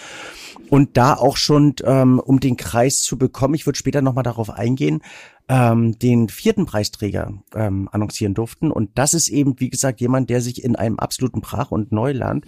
Und 0.70 0.96
da 0.96 1.14
auch 1.14 1.36
schon, 1.36 1.74
ähm, 1.84 2.18
um 2.18 2.40
den 2.40 2.56
Kreis 2.56 3.02
zu 3.02 3.18
bekommen, 3.18 3.54
ich 3.54 3.66
würde 3.66 3.78
später 3.78 4.02
nochmal 4.02 4.24
darauf 4.24 4.50
eingehen, 4.50 5.00
ähm, 5.48 5.98
den 5.98 6.28
vierten 6.28 6.66
Preisträger 6.66 7.32
ähm, 7.54 7.88
annoncieren 7.90 8.34
durften. 8.34 8.70
Und 8.70 8.98
das 8.98 9.14
ist 9.14 9.28
eben, 9.28 9.58
wie 9.58 9.70
gesagt, 9.70 10.00
jemand, 10.00 10.30
der 10.30 10.40
sich 10.40 10.62
in 10.62 10.76
einem 10.76 10.98
absoluten 10.98 11.40
Brach- 11.40 11.70
und 11.70 11.90
Neuland 11.90 12.44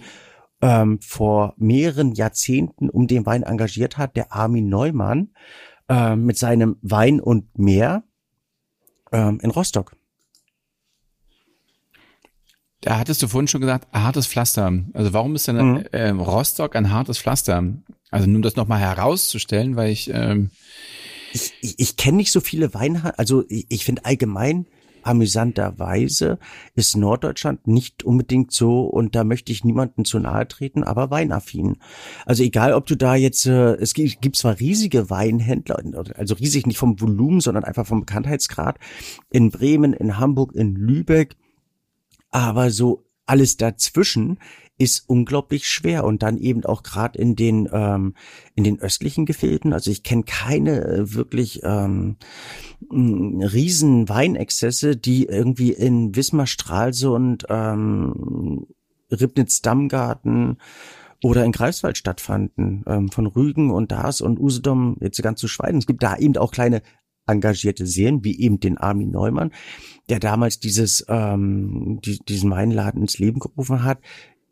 ähm, 0.61 0.99
vor 1.01 1.55
mehreren 1.57 2.13
Jahrzehnten 2.13 2.89
um 2.89 3.07
den 3.07 3.25
Wein 3.25 3.43
engagiert 3.43 3.97
hat, 3.97 4.15
der 4.15 4.31
Armin 4.31 4.69
Neumann 4.69 5.31
äh, 5.89 6.15
mit 6.15 6.37
seinem 6.37 6.77
Wein 6.81 7.19
und 7.19 7.57
Meer 7.57 8.03
ähm, 9.11 9.39
in 9.41 9.49
Rostock. 9.49 9.95
Da 12.81 12.97
hattest 12.97 13.21
du 13.21 13.27
vorhin 13.27 13.47
schon 13.47 13.61
gesagt, 13.61 13.87
hartes 13.93 14.27
Pflaster. 14.27 14.71
Also 14.93 15.13
warum 15.13 15.35
ist 15.35 15.47
denn 15.47 15.55
mhm. 15.55 15.85
äh, 15.91 16.09
Rostock 16.09 16.75
ein 16.75 16.91
hartes 16.91 17.19
Pflaster? 17.19 17.63
Also 18.09 18.27
nur 18.27 18.41
das 18.41 18.55
nochmal 18.55 18.79
herauszustellen, 18.79 19.75
weil 19.75 19.91
ich 19.91 20.11
ähm 20.13 20.51
ich, 21.33 21.53
ich, 21.61 21.79
ich 21.79 21.97
kenne 21.97 22.17
nicht 22.17 22.31
so 22.31 22.39
viele 22.39 22.73
Weinhandel, 22.73 23.13
also 23.17 23.43
ich, 23.49 23.65
ich 23.69 23.85
finde 23.85 24.05
allgemein 24.05 24.65
amüsanterweise 25.03 26.37
ist 26.75 26.95
Norddeutschland 26.95 27.67
nicht 27.67 28.03
unbedingt 28.03 28.51
so 28.51 28.81
und 28.81 29.15
da 29.15 29.23
möchte 29.23 29.51
ich 29.51 29.63
niemanden 29.63 30.05
zu 30.05 30.19
nahe 30.19 30.47
treten, 30.47 30.83
aber 30.83 31.09
weinaffin. 31.09 31.77
Also 32.25 32.43
egal, 32.43 32.73
ob 32.73 32.85
du 32.85 32.95
da 32.95 33.15
jetzt, 33.15 33.45
äh, 33.45 33.75
es 33.75 33.93
gibt 33.93 34.35
zwar 34.35 34.59
riesige 34.59 35.09
Weinhändler, 35.09 35.81
also 36.15 36.35
riesig 36.35 36.67
nicht 36.67 36.77
vom 36.77 36.99
Volumen, 36.99 37.41
sondern 37.41 37.63
einfach 37.63 37.87
vom 37.87 38.01
Bekanntheitsgrad 38.01 38.77
in 39.31 39.49
Bremen, 39.49 39.93
in 39.93 40.17
Hamburg, 40.17 40.53
in 40.55 40.75
Lübeck, 40.75 41.35
aber 42.29 42.69
so 42.69 43.05
alles 43.25 43.57
dazwischen 43.57 44.39
ist 44.81 45.07
unglaublich 45.07 45.67
schwer 45.67 46.03
und 46.05 46.23
dann 46.23 46.39
eben 46.39 46.65
auch 46.65 46.81
gerade 46.81 47.19
in 47.19 47.35
den 47.35 47.69
ähm, 47.71 48.15
in 48.55 48.63
den 48.63 48.79
östlichen 48.79 49.27
Gefilden. 49.27 49.73
Also 49.73 49.91
ich 49.91 50.01
kenne 50.01 50.23
keine 50.23 50.83
äh, 50.83 51.13
wirklich 51.13 51.61
ähm, 51.63 52.15
riesen 52.89 54.09
Weinexzesse, 54.09 54.97
die 54.97 55.25
irgendwie 55.25 55.71
in 55.71 56.15
Wismar, 56.15 56.47
Stralsund, 56.47 57.45
ähm, 57.47 58.65
Ribnitz-Dammgarten 59.11 60.57
oder 61.21 61.45
in 61.45 61.51
Greifswald 61.51 61.95
stattfanden, 61.99 62.83
ähm, 62.87 63.09
von 63.09 63.27
Rügen 63.27 63.69
und 63.69 63.91
Dars 63.91 64.19
und 64.19 64.39
Usedom 64.39 64.97
jetzt 64.99 65.21
ganz 65.21 65.39
zu 65.39 65.47
schweigen. 65.47 65.77
Es 65.77 65.85
gibt 65.85 66.01
da 66.01 66.17
eben 66.17 66.35
auch 66.37 66.51
kleine 66.51 66.81
engagierte 67.27 67.85
Serien, 67.85 68.23
wie 68.23 68.39
eben 68.39 68.59
den 68.59 68.79
Armin 68.79 69.11
Neumann, 69.11 69.51
der 70.09 70.19
damals 70.19 70.59
dieses 70.59 71.05
ähm, 71.07 71.99
die, 72.03 72.17
diesen 72.17 72.49
Weinladen 72.49 73.03
ins 73.03 73.19
Leben 73.19 73.39
gerufen 73.39 73.83
hat, 73.83 73.99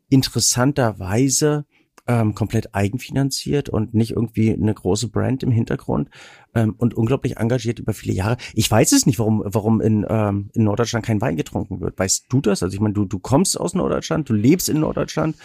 interessanterweise 0.10 1.66
ähm, 2.10 2.34
komplett 2.34 2.74
eigenfinanziert 2.74 3.70
und 3.70 3.94
nicht 3.94 4.12
irgendwie 4.12 4.52
eine 4.52 4.74
große 4.74 5.10
Brand 5.10 5.44
im 5.44 5.52
Hintergrund 5.52 6.10
ähm, 6.56 6.74
und 6.76 6.96
unglaublich 6.96 7.38
engagiert 7.38 7.78
über 7.78 7.94
viele 7.94 8.16
Jahre. 8.16 8.38
Ich 8.56 8.70
weiß 8.70 8.94
es 8.94 9.06
nicht, 9.06 9.20
warum, 9.20 9.44
warum 9.46 9.80
in, 9.80 10.06
ähm, 10.10 10.50
in 10.54 10.64
Norddeutschland 10.64 11.06
kein 11.06 11.22
Wein 11.22 11.38
getrunken 11.38 11.82
wird. 11.82 12.00
Weißt 12.00 12.26
du 12.30 12.42
das? 12.42 12.64
Also 12.64 12.74
ich 12.74 12.82
meine, 12.82 12.96
du, 12.96 13.06
du 13.06 13.20
kommst 13.20 13.60
aus 13.60 13.76
Norddeutschland, 13.76 14.28
du 14.28 14.34
lebst 14.34 14.70
in 14.70 14.80
Norddeutschland. 14.80 15.36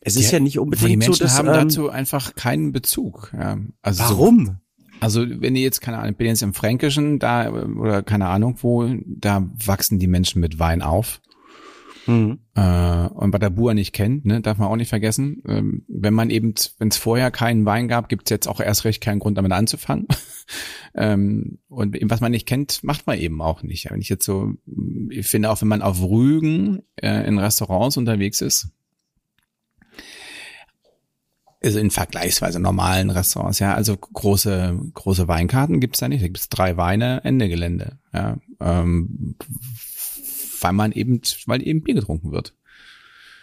Es 0.00 0.16
ist 0.16 0.30
ja, 0.30 0.38
ja 0.38 0.44
nicht 0.44 0.58
unbedingt 0.58 0.90
die 0.90 0.96
Menschen 0.98 1.14
so, 1.14 1.24
dass, 1.24 1.38
haben 1.38 1.48
ähm, 1.48 1.54
dazu 1.54 1.88
einfach 1.88 2.34
keinen 2.34 2.72
Bezug. 2.72 3.32
Ja. 3.34 3.56
Also 3.80 4.04
warum? 4.04 4.44
So, 4.44 4.52
also 5.00 5.24
wenn 5.26 5.56
ihr 5.56 5.62
jetzt, 5.62 5.80
keine 5.80 5.96
Ahnung, 5.98 6.10
ich 6.10 6.16
bin 6.18 6.26
jetzt 6.26 6.42
im 6.42 6.52
Fränkischen 6.52 7.18
da 7.18 7.50
oder 7.50 8.02
keine 8.02 8.26
Ahnung 8.26 8.58
wo, 8.60 8.86
da 9.06 9.48
wachsen 9.64 9.98
die 9.98 10.06
Menschen 10.06 10.40
mit 10.40 10.58
Wein 10.58 10.82
auf. 10.82 11.22
Mhm. 12.06 12.38
Äh, 12.54 13.08
und 13.08 13.54
Bua 13.54 13.74
nicht 13.74 13.92
kennt, 13.92 14.24
ne, 14.24 14.40
darf 14.40 14.58
man 14.58 14.68
auch 14.68 14.76
nicht 14.76 14.88
vergessen. 14.88 15.42
Ähm, 15.46 15.84
wenn 15.88 16.14
man 16.14 16.30
eben, 16.30 16.54
wenn 16.78 16.88
es 16.88 16.96
vorher 16.96 17.30
keinen 17.30 17.64
Wein 17.64 17.88
gab, 17.88 18.08
gibt 18.08 18.28
es 18.28 18.30
jetzt 18.30 18.48
auch 18.48 18.60
erst 18.60 18.84
recht 18.84 19.02
keinen 19.02 19.18
Grund, 19.18 19.38
damit 19.38 19.52
anzufangen. 19.52 20.06
ähm, 20.94 21.58
und 21.68 21.96
was 22.02 22.20
man 22.20 22.32
nicht 22.32 22.46
kennt, 22.46 22.84
macht 22.84 23.06
man 23.06 23.18
eben 23.18 23.40
auch 23.42 23.62
nicht. 23.62 23.90
Wenn 23.90 24.00
ich 24.00 24.08
jetzt 24.08 24.24
so, 24.24 24.54
ich 25.10 25.26
finde 25.26 25.50
auch, 25.50 25.60
wenn 25.60 25.68
man 25.68 25.82
auf 25.82 26.02
Rügen 26.02 26.82
äh, 26.96 27.26
in 27.26 27.38
Restaurants 27.38 27.96
unterwegs 27.96 28.40
ist, 28.40 28.68
also 31.62 31.78
in 31.78 31.90
vergleichsweise 31.90 32.60
normalen 32.60 33.10
Restaurants, 33.10 33.58
ja, 33.58 33.74
also 33.74 33.96
große, 33.96 34.78
große 34.94 35.26
Weinkarten 35.26 35.80
gibt's 35.80 35.98
da 35.98 36.08
nicht. 36.08 36.22
Da 36.22 36.28
gibt's 36.28 36.48
drei 36.48 36.76
Weine, 36.76 37.24
Ende 37.24 37.48
Gelände. 37.48 37.98
Ja, 38.12 38.36
ähm, 38.60 39.34
weil 40.60 40.72
man 40.72 40.92
eben, 40.92 41.20
weil 41.46 41.66
eben 41.66 41.82
Bier 41.82 41.94
getrunken 41.94 42.32
wird. 42.32 42.54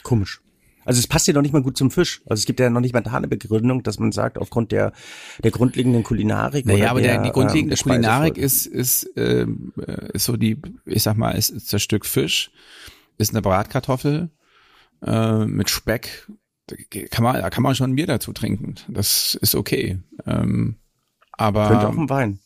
Komisch. 0.03 0.41
Also 0.85 0.99
es 0.99 1.07
passt 1.07 1.27
ja 1.27 1.33
noch 1.33 1.41
nicht 1.41 1.53
mal 1.53 1.61
gut 1.61 1.77
zum 1.77 1.91
Fisch. 1.91 2.21
Also 2.25 2.41
es 2.41 2.45
gibt 2.45 2.59
ja 2.59 2.69
noch 2.69 2.81
nicht 2.81 2.93
mal 2.93 3.01
da 3.01 3.13
eine 3.13 3.27
Begründung, 3.27 3.83
dass 3.83 3.99
man 3.99 4.11
sagt, 4.11 4.37
aufgrund 4.37 4.71
der 4.71 4.91
der 5.43 5.51
grundlegenden 5.51 6.03
Kulinarik. 6.03 6.65
Naja, 6.65 6.91
aber 6.91 7.01
der, 7.01 7.21
die 7.23 7.31
grundlegende 7.31 7.75
ähm, 7.75 7.81
Kulinarik 7.81 8.37
ist 8.37 8.65
ist 8.65 9.05
äh, 9.15 9.47
ist 10.13 10.25
so 10.25 10.35
die, 10.35 10.57
ich 10.85 11.03
sag 11.03 11.17
mal, 11.17 11.31
ist, 11.31 11.49
ist 11.49 11.71
das 11.71 11.81
Stück 11.81 12.05
Fisch, 12.05 12.51
ist 13.17 13.31
eine 13.31 13.41
Bratkartoffel 13.41 14.29
äh, 15.05 15.45
mit 15.45 15.69
Speck. 15.69 16.27
Kann 17.11 17.23
man, 17.23 17.41
da 17.41 17.49
kann 17.49 17.63
man 17.63 17.75
schon 17.75 17.91
ein 17.91 17.95
Bier 17.95 18.07
dazu 18.07 18.31
trinken. 18.31 18.75
Das 18.87 19.37
ist 19.41 19.55
okay. 19.55 19.99
Ähm, 20.25 20.75
aber 21.33 21.67
könnte 21.67 21.87
auch 21.89 21.97
ein 21.97 22.09
Wein. 22.09 22.39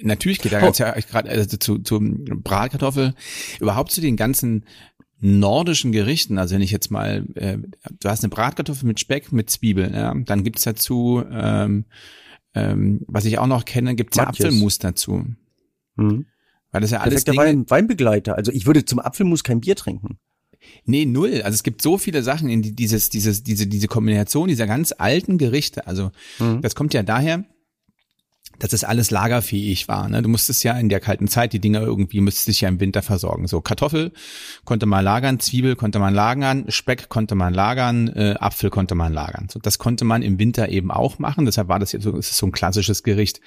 Natürlich 0.00 0.38
geht 0.38 0.52
da 0.52 0.60
ganz 0.60 0.80
oh. 0.80 0.84
ja 0.84 0.92
gerade 0.92 1.30
also 1.30 1.56
zu, 1.56 1.78
zu 1.78 1.98
Bratkartoffel, 2.00 3.14
überhaupt 3.60 3.90
zu 3.90 4.00
den 4.00 4.16
ganzen 4.16 4.64
nordischen 5.20 5.92
Gerichten. 5.92 6.38
Also 6.38 6.54
wenn 6.54 6.62
ich 6.62 6.70
jetzt 6.70 6.90
mal, 6.90 7.26
äh, 7.34 7.58
du 8.00 8.08
hast 8.08 8.22
eine 8.22 8.30
Bratkartoffel 8.30 8.86
mit 8.86 9.00
Speck, 9.00 9.32
mit 9.32 9.50
Zwiebeln, 9.50 9.94
ja, 9.94 10.14
dann 10.14 10.44
gibt's 10.44 10.62
dazu, 10.62 11.24
ähm, 11.30 11.86
ähm, 12.54 13.00
was 13.08 13.24
ich 13.24 13.38
auch 13.38 13.46
noch 13.46 13.64
kenne, 13.64 13.94
gibt's 13.94 14.16
ja 14.16 14.28
Apfelmus 14.28 14.78
dazu. 14.78 15.24
Mhm. 15.96 16.26
Weil 16.70 16.80
das 16.80 16.90
ja 16.90 17.00
alles 17.00 17.24
Dinge, 17.24 17.38
Wein, 17.38 17.68
Weinbegleiter. 17.68 18.36
Also 18.36 18.52
ich 18.52 18.66
würde 18.66 18.84
zum 18.84 18.98
Apfelmus 18.98 19.42
kein 19.42 19.60
Bier 19.60 19.74
trinken. 19.74 20.18
Nee, 20.84 21.06
null. 21.06 21.42
Also 21.42 21.54
es 21.54 21.62
gibt 21.62 21.82
so 21.82 21.98
viele 21.98 22.22
Sachen 22.22 22.48
in 22.48 22.62
die, 22.62 22.74
dieses, 22.74 23.10
dieses, 23.10 23.42
diese, 23.42 23.66
diese 23.66 23.88
Kombination 23.88 24.48
dieser 24.48 24.66
ganz 24.66 24.92
alten 24.96 25.38
Gerichte. 25.38 25.86
Also 25.86 26.10
mhm. 26.38 26.60
das 26.62 26.74
kommt 26.74 26.94
ja 26.94 27.02
daher, 27.02 27.44
dass 28.58 28.70
das 28.70 28.84
alles 28.84 29.10
lagerfähig 29.10 29.88
war. 29.88 30.08
Ne? 30.08 30.22
Du 30.22 30.28
musstest 30.28 30.64
ja 30.64 30.78
in 30.78 30.88
der 30.88 31.00
kalten 31.00 31.28
Zeit 31.28 31.52
die 31.52 31.60
Dinger 31.60 31.80
irgendwie, 31.80 32.20
müsstest 32.20 32.48
dich 32.48 32.60
ja 32.60 32.68
im 32.68 32.80
Winter 32.80 33.02
versorgen. 33.02 33.46
So 33.46 33.60
Kartoffel 33.60 34.12
konnte 34.64 34.86
man 34.86 35.04
lagern, 35.04 35.38
Zwiebel 35.40 35.76
konnte 35.76 35.98
man 35.98 36.14
lagern, 36.14 36.64
Speck 36.68 37.08
konnte 37.08 37.34
man 37.34 37.54
lagern, 37.54 38.08
äh, 38.08 38.34
Apfel 38.38 38.70
konnte 38.70 38.94
man 38.94 39.12
lagern. 39.12 39.48
So, 39.50 39.60
das 39.60 39.78
konnte 39.78 40.04
man 40.04 40.22
im 40.22 40.38
Winter 40.38 40.68
eben 40.68 40.90
auch 40.90 41.18
machen. 41.18 41.44
Deshalb 41.44 41.68
war 41.68 41.78
das 41.78 41.92
jetzt 41.92 42.02
so, 42.02 42.12
das 42.12 42.30
ist 42.30 42.38
so 42.38 42.46
ein 42.46 42.52
klassisches 42.52 43.02
Gericht. 43.02 43.40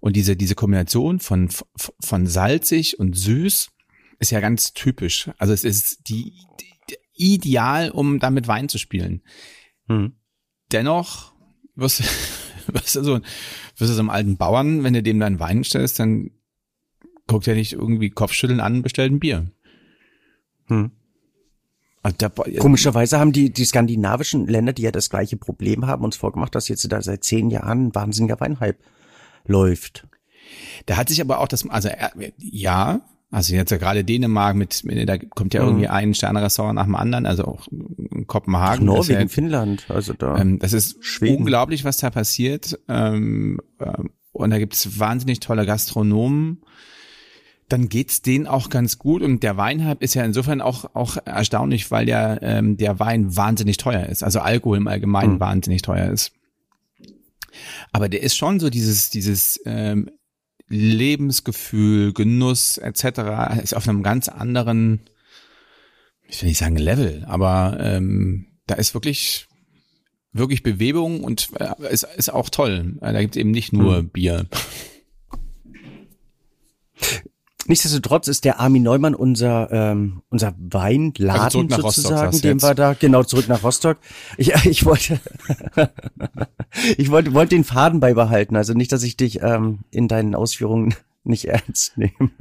Und 0.00 0.16
diese, 0.16 0.36
diese 0.36 0.54
Kombination 0.54 1.20
von, 1.20 1.50
von 2.00 2.26
salzig 2.26 2.98
und 2.98 3.16
süß 3.16 3.70
ist 4.18 4.30
ja 4.30 4.40
ganz 4.40 4.72
typisch. 4.72 5.30
Also 5.38 5.52
es 5.52 5.64
ist 5.64 6.08
die, 6.08 6.32
die 6.60 6.96
ideal, 7.14 7.90
um 7.90 8.18
damit 8.18 8.48
Wein 8.48 8.68
zu 8.68 8.78
spielen. 8.78 9.22
Hm. 9.88 10.14
Dennoch 10.72 11.32
wirst, 11.74 12.02
wirst 12.74 12.96
du 12.96 13.02
so 13.02 13.14
wirst 13.14 13.24
du 13.78 13.86
so 13.86 14.00
einem 14.00 14.10
alten 14.10 14.36
Bauern, 14.36 14.84
wenn 14.84 14.94
du 14.94 15.02
dem 15.02 15.20
dann 15.20 15.40
Wein 15.40 15.64
stellst, 15.64 15.98
dann 15.98 16.30
guckt 17.26 17.46
er 17.46 17.54
nicht 17.54 17.72
irgendwie 17.72 18.10
Kopfschütteln 18.10 18.60
an 18.60 18.76
und 18.76 18.82
bestellt 18.82 19.12
ein 19.12 19.20
Bier. 19.20 19.50
Hm. 20.66 20.90
Also 22.02 22.16
da, 22.18 22.28
Komischerweise 22.28 23.18
haben 23.18 23.32
die, 23.32 23.52
die 23.52 23.64
skandinavischen 23.64 24.46
Länder, 24.46 24.72
die 24.72 24.82
ja 24.82 24.90
das 24.90 25.10
gleiche 25.10 25.36
Problem 25.36 25.86
haben, 25.86 26.02
uns 26.02 26.16
vorgemacht, 26.16 26.54
dass 26.54 26.68
jetzt 26.68 26.90
da 26.90 27.02
seit 27.02 27.24
zehn 27.24 27.50
Jahren 27.50 27.88
ein 27.88 27.94
wahnsinniger 27.94 28.40
Weinhype 28.40 28.78
läuft. 29.46 30.06
Da 30.86 30.96
hat 30.96 31.08
sich 31.08 31.20
aber 31.20 31.40
auch 31.40 31.48
das, 31.48 31.68
also 31.68 31.90
ja, 32.38 33.02
also 33.30 33.54
jetzt 33.54 33.70
ja 33.70 33.76
gerade 33.76 34.04
Dänemark 34.04 34.56
mit, 34.56 34.82
da 35.08 35.16
kommt 35.18 35.54
ja 35.54 35.62
irgendwie 35.62 35.84
mhm. 35.84 35.92
ein 35.92 36.14
Sterne-Restaurant 36.14 36.74
nach 36.74 36.84
dem 36.84 36.96
anderen, 36.96 37.26
also 37.26 37.44
auch 37.44 37.68
Kopenhagen. 38.26 38.88
Ach, 38.88 38.94
Norwegen, 38.94 39.20
ja, 39.20 39.28
Finnland, 39.28 39.86
also 39.88 40.14
da. 40.14 40.36
Ähm, 40.36 40.58
das 40.58 40.72
ist 40.72 41.04
Schweden. 41.04 41.38
unglaublich, 41.38 41.84
was 41.84 41.98
da 41.98 42.10
passiert. 42.10 42.78
Ähm, 42.88 43.60
ähm, 43.78 44.10
und 44.32 44.50
da 44.50 44.58
gibt's 44.58 44.98
wahnsinnig 44.98 45.38
tolle 45.40 45.64
Gastronomen. 45.64 46.62
Dann 47.68 47.88
geht's 47.88 48.20
denen 48.20 48.48
auch 48.48 48.68
ganz 48.68 48.98
gut 48.98 49.22
und 49.22 49.44
der 49.44 49.56
Weinhype 49.56 50.02
ist 50.04 50.14
ja 50.14 50.24
insofern 50.24 50.60
auch 50.60 50.96
auch 50.96 51.16
erstaunlich, 51.24 51.88
weil 51.92 52.08
ja 52.08 52.36
ähm, 52.42 52.76
der 52.78 52.98
Wein 52.98 53.36
wahnsinnig 53.36 53.76
teuer 53.76 54.06
ist, 54.06 54.24
also 54.24 54.40
Alkohol 54.40 54.78
im 54.78 54.88
Allgemeinen 54.88 55.34
mhm. 55.34 55.40
wahnsinnig 55.40 55.82
teuer 55.82 56.10
ist. 56.10 56.32
Aber 57.92 58.08
der 58.08 58.24
ist 58.24 58.36
schon 58.36 58.58
so 58.58 58.70
dieses 58.70 59.10
dieses 59.10 59.60
ähm, 59.66 60.10
Lebensgefühl, 60.70 62.12
Genuss 62.14 62.78
etc. 62.78 63.62
ist 63.62 63.74
auf 63.74 63.88
einem 63.88 64.02
ganz 64.02 64.28
anderen, 64.28 65.00
ich 66.26 66.40
will 66.40 66.48
nicht 66.48 66.58
sagen 66.58 66.76
Level, 66.76 67.24
aber 67.26 67.76
ähm, 67.80 68.46
da 68.66 68.76
ist 68.76 68.94
wirklich 68.94 69.48
wirklich 70.32 70.62
Bewegung 70.62 71.24
und 71.24 71.50
äh, 71.58 71.92
ist, 71.92 72.04
ist 72.04 72.32
auch 72.32 72.50
toll. 72.50 72.96
Da 73.00 73.20
gibt 73.20 73.34
es 73.34 73.40
eben 73.40 73.50
nicht 73.50 73.72
nur 73.72 73.98
hm. 73.98 74.08
Bier. 74.10 74.46
Nichtsdestotrotz 77.66 78.26
ist 78.28 78.44
der 78.44 78.58
Armin 78.58 78.82
Neumann 78.82 79.14
unser 79.14 79.70
ähm, 79.70 80.22
unser 80.30 80.54
Weinladen 80.58 81.72
also 81.72 81.90
sozusagen, 81.90 82.40
den 82.40 82.62
wir 82.62 82.74
da 82.74 82.94
genau 82.94 83.22
zurück 83.22 83.48
nach 83.48 83.62
Rostock. 83.62 83.98
Ich, 84.36 84.52
ich 84.64 84.84
wollte 84.84 85.20
ich 86.96 87.10
wollte 87.10 87.34
wollte 87.34 87.54
den 87.54 87.64
Faden 87.64 88.00
beibehalten, 88.00 88.56
also 88.56 88.72
nicht, 88.72 88.92
dass 88.92 89.02
ich 89.02 89.16
dich 89.16 89.42
ähm, 89.42 89.80
in 89.90 90.08
deinen 90.08 90.34
Ausführungen 90.34 90.94
nicht 91.24 91.44
ernst 91.44 91.98
nehmen. 91.98 92.32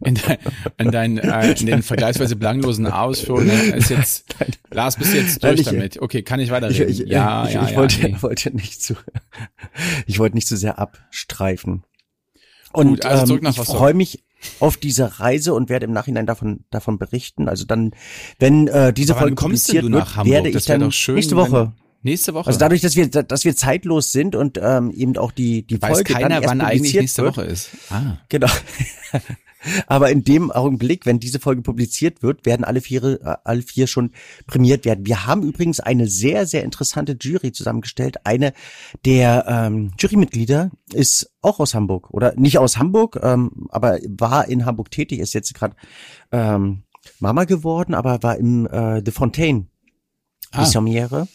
In, 0.00 0.14
dein, 0.14 0.38
in, 0.78 0.90
dein, 0.92 1.18
äh, 1.18 1.52
in 1.58 1.66
den 1.66 1.82
vergleichsweise 1.82 2.36
belanglosen 2.36 2.86
Ausführungen 2.86 3.74
ist 3.74 3.90
jetzt, 3.90 4.36
Lars, 4.70 4.96
bist 4.96 5.12
jetzt 5.12 5.42
durch 5.42 5.64
damit? 5.64 6.00
Okay, 6.00 6.22
kann 6.22 6.38
ich 6.38 6.50
weiterreden? 6.52 6.88
Ich, 6.88 7.00
ich, 7.00 7.08
ja, 7.08 7.46
ich, 7.46 7.54
ja, 7.54 7.64
ich 7.64 7.70
ja, 7.70 7.76
wollte, 7.76 8.02
nee. 8.02 8.16
wollte 8.20 8.54
nicht 8.54 8.80
zu, 8.80 8.94
ich 10.06 10.20
wollte 10.20 10.36
nicht 10.36 10.46
zu 10.46 10.56
sehr 10.56 10.78
abstreifen. 10.78 11.82
Und 12.72 12.88
Gut, 12.88 13.04
also 13.06 13.26
zurück 13.26 13.42
nach 13.42 13.56
ähm, 13.56 13.62
ich 13.62 13.68
freue 13.68 13.94
mich 13.94 14.22
auf 14.60 14.76
diese 14.76 15.20
Reise 15.20 15.54
und 15.54 15.68
werde 15.68 15.86
im 15.86 15.92
Nachhinein 15.92 16.26
davon 16.26 16.60
davon 16.70 16.98
berichten. 16.98 17.48
Also 17.48 17.64
dann, 17.64 17.92
wenn 18.38 18.68
äh, 18.68 18.92
diese 18.92 19.12
Aber 19.12 19.22
Folge 19.22 19.36
publiziert 19.36 19.84
wird, 19.90 20.24
werde 20.24 20.48
ich 20.48 20.64
dann 20.64 20.80
nächste 20.80 21.36
Woche. 21.36 21.72
Nächste 22.02 22.34
Woche. 22.34 22.46
Also 22.46 22.58
dadurch, 22.58 22.82
dass 22.82 22.94
wir, 22.94 23.08
dass 23.08 23.44
wir 23.44 23.56
zeitlos 23.56 24.12
sind 24.12 24.36
und 24.36 24.60
ähm, 24.62 24.92
eben 24.92 25.16
auch 25.16 25.32
die 25.32 25.66
die 25.66 25.82
Weiß 25.82 25.92
Folge 25.92 26.12
keiner, 26.12 26.28
dann 26.28 26.42
erst 26.42 26.48
wann 26.48 26.60
eigentlich 26.60 26.94
nächste 26.94 27.22
wird. 27.24 27.36
Woche 27.36 27.46
ist. 27.46 27.70
Ah. 27.90 28.18
Genau. 28.28 28.48
Aber 29.86 30.10
in 30.10 30.24
dem 30.24 30.50
Augenblick, 30.50 31.06
wenn 31.06 31.20
diese 31.20 31.40
Folge 31.40 31.62
publiziert 31.62 32.22
wird, 32.22 32.46
werden 32.46 32.64
alle 32.64 32.80
vier, 32.80 33.02
äh, 33.04 33.36
alle 33.44 33.62
vier 33.62 33.86
schon 33.86 34.12
prämiert 34.46 34.84
werden. 34.84 35.06
Wir 35.06 35.26
haben 35.26 35.42
übrigens 35.42 35.80
eine 35.80 36.08
sehr, 36.08 36.46
sehr 36.46 36.64
interessante 36.64 37.16
Jury 37.20 37.52
zusammengestellt. 37.52 38.16
Eine 38.24 38.52
der 39.04 39.44
ähm, 39.48 39.92
Jurymitglieder 39.98 40.70
ist 40.92 41.30
auch 41.42 41.60
aus 41.60 41.74
Hamburg 41.74 42.10
oder 42.10 42.34
nicht 42.36 42.58
aus 42.58 42.76
Hamburg, 42.76 43.18
ähm, 43.22 43.66
aber 43.68 43.98
war 44.08 44.48
in 44.48 44.64
Hamburg 44.64 44.90
tätig, 44.90 45.20
ist 45.20 45.34
jetzt 45.34 45.54
gerade 45.54 45.76
ähm, 46.32 46.82
Mama 47.20 47.44
geworden, 47.44 47.94
aber 47.94 48.22
war 48.22 48.36
im 48.36 48.66
äh, 48.66 49.02
The 49.04 49.12
Fontaine, 49.12 49.66
die 50.54 50.58
ah. 50.58 50.64
Sommiere. 50.64 51.28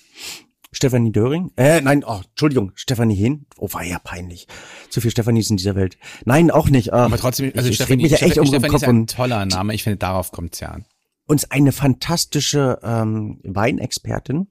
Stefanie 0.72 1.12
Döring? 1.12 1.52
Äh, 1.58 1.82
nein, 1.82 2.04
oh, 2.06 2.22
Entschuldigung, 2.30 2.72
Stefanie 2.76 3.16
Hehn. 3.16 3.46
Oh, 3.58 3.68
war 3.72 3.84
ja 3.84 4.00
peinlich. 4.00 4.48
Zu 4.90 5.02
viel 5.02 5.12
Stefanis 5.12 5.50
in 5.50 5.58
dieser 5.58 5.76
Welt. 5.76 5.98
Nein, 6.26 6.50
auch 6.50 6.70
nicht. 6.70 6.94
Ah, 6.94 7.06
Aber 7.06 7.18
trotzdem, 7.18 7.52
also 7.56 7.70
ich, 7.70 7.76
Stefanie, 7.76 8.04
mich 8.04 8.12
ja 8.12 8.20
echt 8.20 8.34
Stefanie, 8.34 8.48
um 8.48 8.60
Stefanie 8.60 8.76
ist 8.76 8.84
ein 8.88 9.08
toller 9.08 9.46
Name. 9.46 9.74
Ich 9.74 9.84
finde, 9.84 9.98
darauf 9.98 10.32
kommt's 10.32 10.60
ja 10.62 10.70
an. 10.70 10.86
Uns 11.28 11.50
eine 11.52 11.72
fantastische 11.72 12.80
ähm, 12.84 13.40
Weinexpertin 13.44 14.48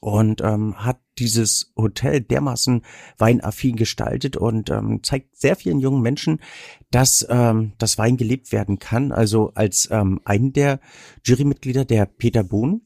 und 0.00 0.42
ähm, 0.42 0.76
hat 0.84 1.00
dieses 1.18 1.72
Hotel 1.76 2.20
dermaßen 2.20 2.82
weinaffin 3.16 3.76
gestaltet 3.76 4.36
und 4.36 4.68
ähm, 4.68 5.02
zeigt 5.02 5.36
sehr 5.36 5.56
vielen 5.56 5.80
jungen 5.80 6.02
Menschen, 6.02 6.40
dass 6.90 7.26
ähm, 7.30 7.72
das 7.78 7.96
Wein 7.96 8.18
gelebt 8.18 8.52
werden 8.52 8.78
kann. 8.78 9.12
Also 9.12 9.52
als 9.54 9.88
ähm, 9.90 10.20
einen 10.26 10.52
der 10.52 10.80
Jurymitglieder, 11.24 11.86
der 11.86 12.04
Peter 12.04 12.44
Bohn, 12.44 12.82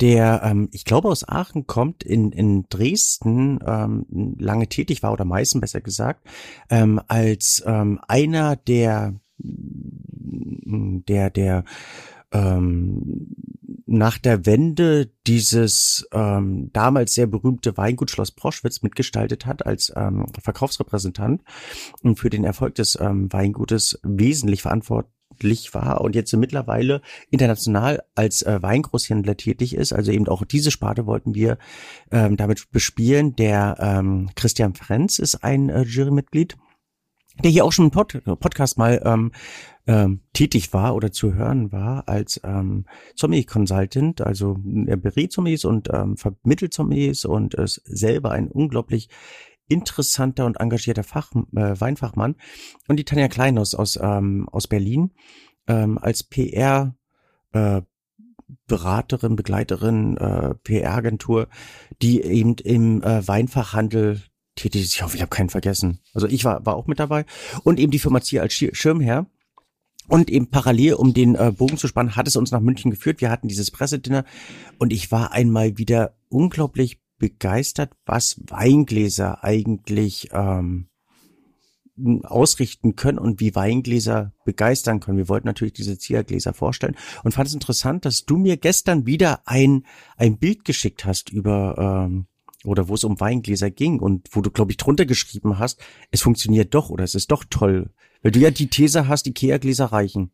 der, 0.00 0.42
ähm, 0.44 0.68
ich 0.72 0.84
glaube, 0.84 1.08
aus 1.08 1.28
Aachen 1.28 1.66
kommt, 1.66 2.02
in, 2.02 2.32
in 2.32 2.66
Dresden 2.68 3.58
ähm, 3.66 4.36
lange 4.38 4.68
tätig 4.68 5.02
war, 5.02 5.12
oder 5.12 5.24
Meißen 5.24 5.60
besser 5.60 5.80
gesagt, 5.80 6.26
ähm, 6.70 7.00
als 7.08 7.62
ähm, 7.66 8.00
einer 8.06 8.56
der, 8.56 9.14
der, 9.38 11.30
der, 11.30 11.64
ähm, 12.32 13.34
nach 13.86 14.18
der 14.18 14.44
Wende 14.44 15.10
dieses 15.26 16.06
ähm, 16.12 16.70
damals 16.72 17.14
sehr 17.14 17.26
berühmte 17.26 17.76
Weingut 17.78 18.10
Schloss 18.10 18.32
Proschwitz 18.32 18.82
mitgestaltet 18.82 19.46
hat 19.46 19.64
als 19.64 19.90
ähm, 19.96 20.26
Verkaufsrepräsentant 20.38 21.42
und 22.02 22.18
für 22.18 22.28
den 22.28 22.44
Erfolg 22.44 22.74
des 22.74 22.98
ähm, 23.00 23.32
Weingutes 23.32 23.98
wesentlich 24.02 24.62
verantwortlich 24.62 25.17
verantwortlich 25.38 25.74
war 25.74 26.00
und 26.00 26.14
jetzt 26.14 26.34
mittlerweile 26.36 27.00
international 27.30 28.02
als 28.14 28.42
äh, 28.42 28.58
Weingroßhändler 28.60 29.36
tätig 29.36 29.74
ist. 29.74 29.92
Also 29.92 30.12
eben 30.12 30.28
auch 30.28 30.44
diese 30.44 30.70
Sparte 30.70 31.06
wollten 31.06 31.34
wir 31.34 31.58
ähm, 32.10 32.36
damit 32.36 32.70
bespielen. 32.70 33.36
Der 33.36 33.76
ähm, 33.80 34.30
Christian 34.34 34.74
Frenz 34.74 35.18
ist 35.18 35.44
ein 35.44 35.68
äh, 35.68 35.82
Jurymitglied, 35.82 36.56
der 37.42 37.50
hier 37.50 37.64
auch 37.64 37.72
schon 37.72 37.86
im 37.86 37.90
Pod 37.90 38.20
Podcast 38.40 38.78
mal 38.78 39.00
ähm, 39.04 39.32
ähm, 39.86 40.20
tätig 40.32 40.72
war 40.72 40.94
oder 40.94 41.12
zu 41.12 41.34
hören 41.34 41.72
war 41.72 42.08
als 42.08 42.40
ähm, 42.44 42.84
Zombie 43.14 43.44
Consultant, 43.44 44.20
also 44.20 44.58
er 44.86 44.98
berät 44.98 45.32
Zombies 45.32 45.64
und 45.64 45.88
ähm, 45.90 46.16
vermittelt 46.16 46.74
Zombies 46.74 47.24
und 47.24 47.54
ist 47.54 47.80
selber 47.86 48.32
ein 48.32 48.48
unglaublich 48.48 49.08
interessanter 49.68 50.46
und 50.46 50.56
engagierter 50.56 51.04
Fach, 51.04 51.32
äh, 51.32 51.80
Weinfachmann. 51.80 52.36
Und 52.88 52.96
die 52.96 53.04
Tanja 53.04 53.28
Klein 53.28 53.58
aus, 53.58 53.74
aus, 53.74 53.98
ähm, 54.00 54.48
aus 54.50 54.66
Berlin 54.66 55.12
ähm, 55.66 55.98
als 55.98 56.22
PR 56.22 56.94
äh, 57.52 57.82
Beraterin, 58.66 59.36
Begleiterin, 59.36 60.16
äh, 60.16 60.54
PR-Agentur, 60.54 61.48
die 62.00 62.22
eben 62.22 62.54
im 62.56 63.02
äh, 63.02 63.26
Weinfachhandel 63.26 64.22
tätig 64.56 64.82
ist. 64.82 64.94
Ich 64.94 65.02
hoffe, 65.02 65.16
ich 65.16 65.22
habe 65.22 65.34
keinen 65.34 65.50
vergessen. 65.50 66.00
Also 66.14 66.26
ich 66.26 66.44
war, 66.44 66.64
war 66.64 66.76
auch 66.76 66.86
mit 66.86 66.98
dabei. 66.98 67.24
Und 67.64 67.78
eben 67.78 67.92
die 67.92 67.98
Firma 67.98 68.20
Zier 68.20 68.42
als 68.42 68.54
Schirmherr. 68.54 69.26
Und 70.08 70.30
eben 70.30 70.48
parallel, 70.48 70.94
um 70.94 71.12
den 71.12 71.34
äh, 71.34 71.52
Bogen 71.52 71.76
zu 71.76 71.86
spannen, 71.86 72.16
hat 72.16 72.26
es 72.26 72.36
uns 72.36 72.50
nach 72.50 72.60
München 72.60 72.90
geführt. 72.90 73.20
Wir 73.20 73.30
hatten 73.30 73.48
dieses 73.48 73.70
Pressedinner 73.70 74.24
und 74.78 74.90
ich 74.90 75.12
war 75.12 75.32
einmal 75.32 75.76
wieder 75.76 76.14
unglaublich 76.30 76.98
begeistert, 77.18 77.92
was 78.06 78.40
Weingläser 78.46 79.42
eigentlich 79.44 80.28
ähm, 80.32 80.88
ausrichten 82.22 82.96
können 82.96 83.18
und 83.18 83.40
wie 83.40 83.54
Weingläser 83.54 84.32
begeistern 84.44 85.00
können. 85.00 85.18
Wir 85.18 85.28
wollten 85.28 85.46
natürlich 85.46 85.74
diese 85.74 85.98
Ziergläser 85.98 86.54
vorstellen 86.54 86.96
und 87.24 87.32
fand 87.32 87.48
es 87.48 87.54
interessant, 87.54 88.04
dass 88.04 88.24
du 88.24 88.36
mir 88.36 88.56
gestern 88.56 89.06
wieder 89.06 89.42
ein, 89.46 89.84
ein 90.16 90.38
Bild 90.38 90.64
geschickt 90.64 91.04
hast 91.04 91.30
über 91.30 92.06
ähm, 92.06 92.26
oder 92.64 92.88
wo 92.88 92.94
es 92.94 93.04
um 93.04 93.20
Weingläser 93.20 93.70
ging 93.70 94.00
und 94.00 94.28
wo 94.32 94.40
du, 94.40 94.50
glaube 94.50 94.72
ich, 94.72 94.76
drunter 94.76 95.06
geschrieben 95.06 95.58
hast, 95.58 95.80
es 96.10 96.22
funktioniert 96.22 96.74
doch 96.74 96.90
oder 96.90 97.04
es 97.04 97.14
ist 97.14 97.30
doch 97.30 97.44
toll. 97.48 97.90
Weil 98.22 98.32
du 98.32 98.40
ja 98.40 98.50
die 98.50 98.68
These 98.68 99.06
hast, 99.06 99.26
Ikea-Gläser 99.26 99.86
reichen. 99.86 100.32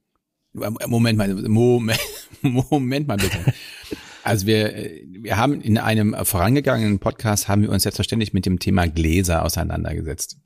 Moment 0.52 1.18
mal, 1.18 1.34
Moment, 1.34 2.00
Moment 2.42 3.08
mal 3.08 3.16
bitte. 3.16 3.52
Also 4.24 4.46
wir, 4.46 4.74
wir 5.06 5.36
haben 5.36 5.60
in 5.60 5.76
einem 5.76 6.16
vorangegangenen 6.24 6.98
Podcast 6.98 7.46
haben 7.46 7.60
wir 7.60 7.70
uns 7.70 7.82
selbstverständlich 7.82 8.32
mit 8.32 8.46
dem 8.46 8.58
Thema 8.58 8.88
Gläser 8.88 9.44
auseinandergesetzt. 9.44 10.38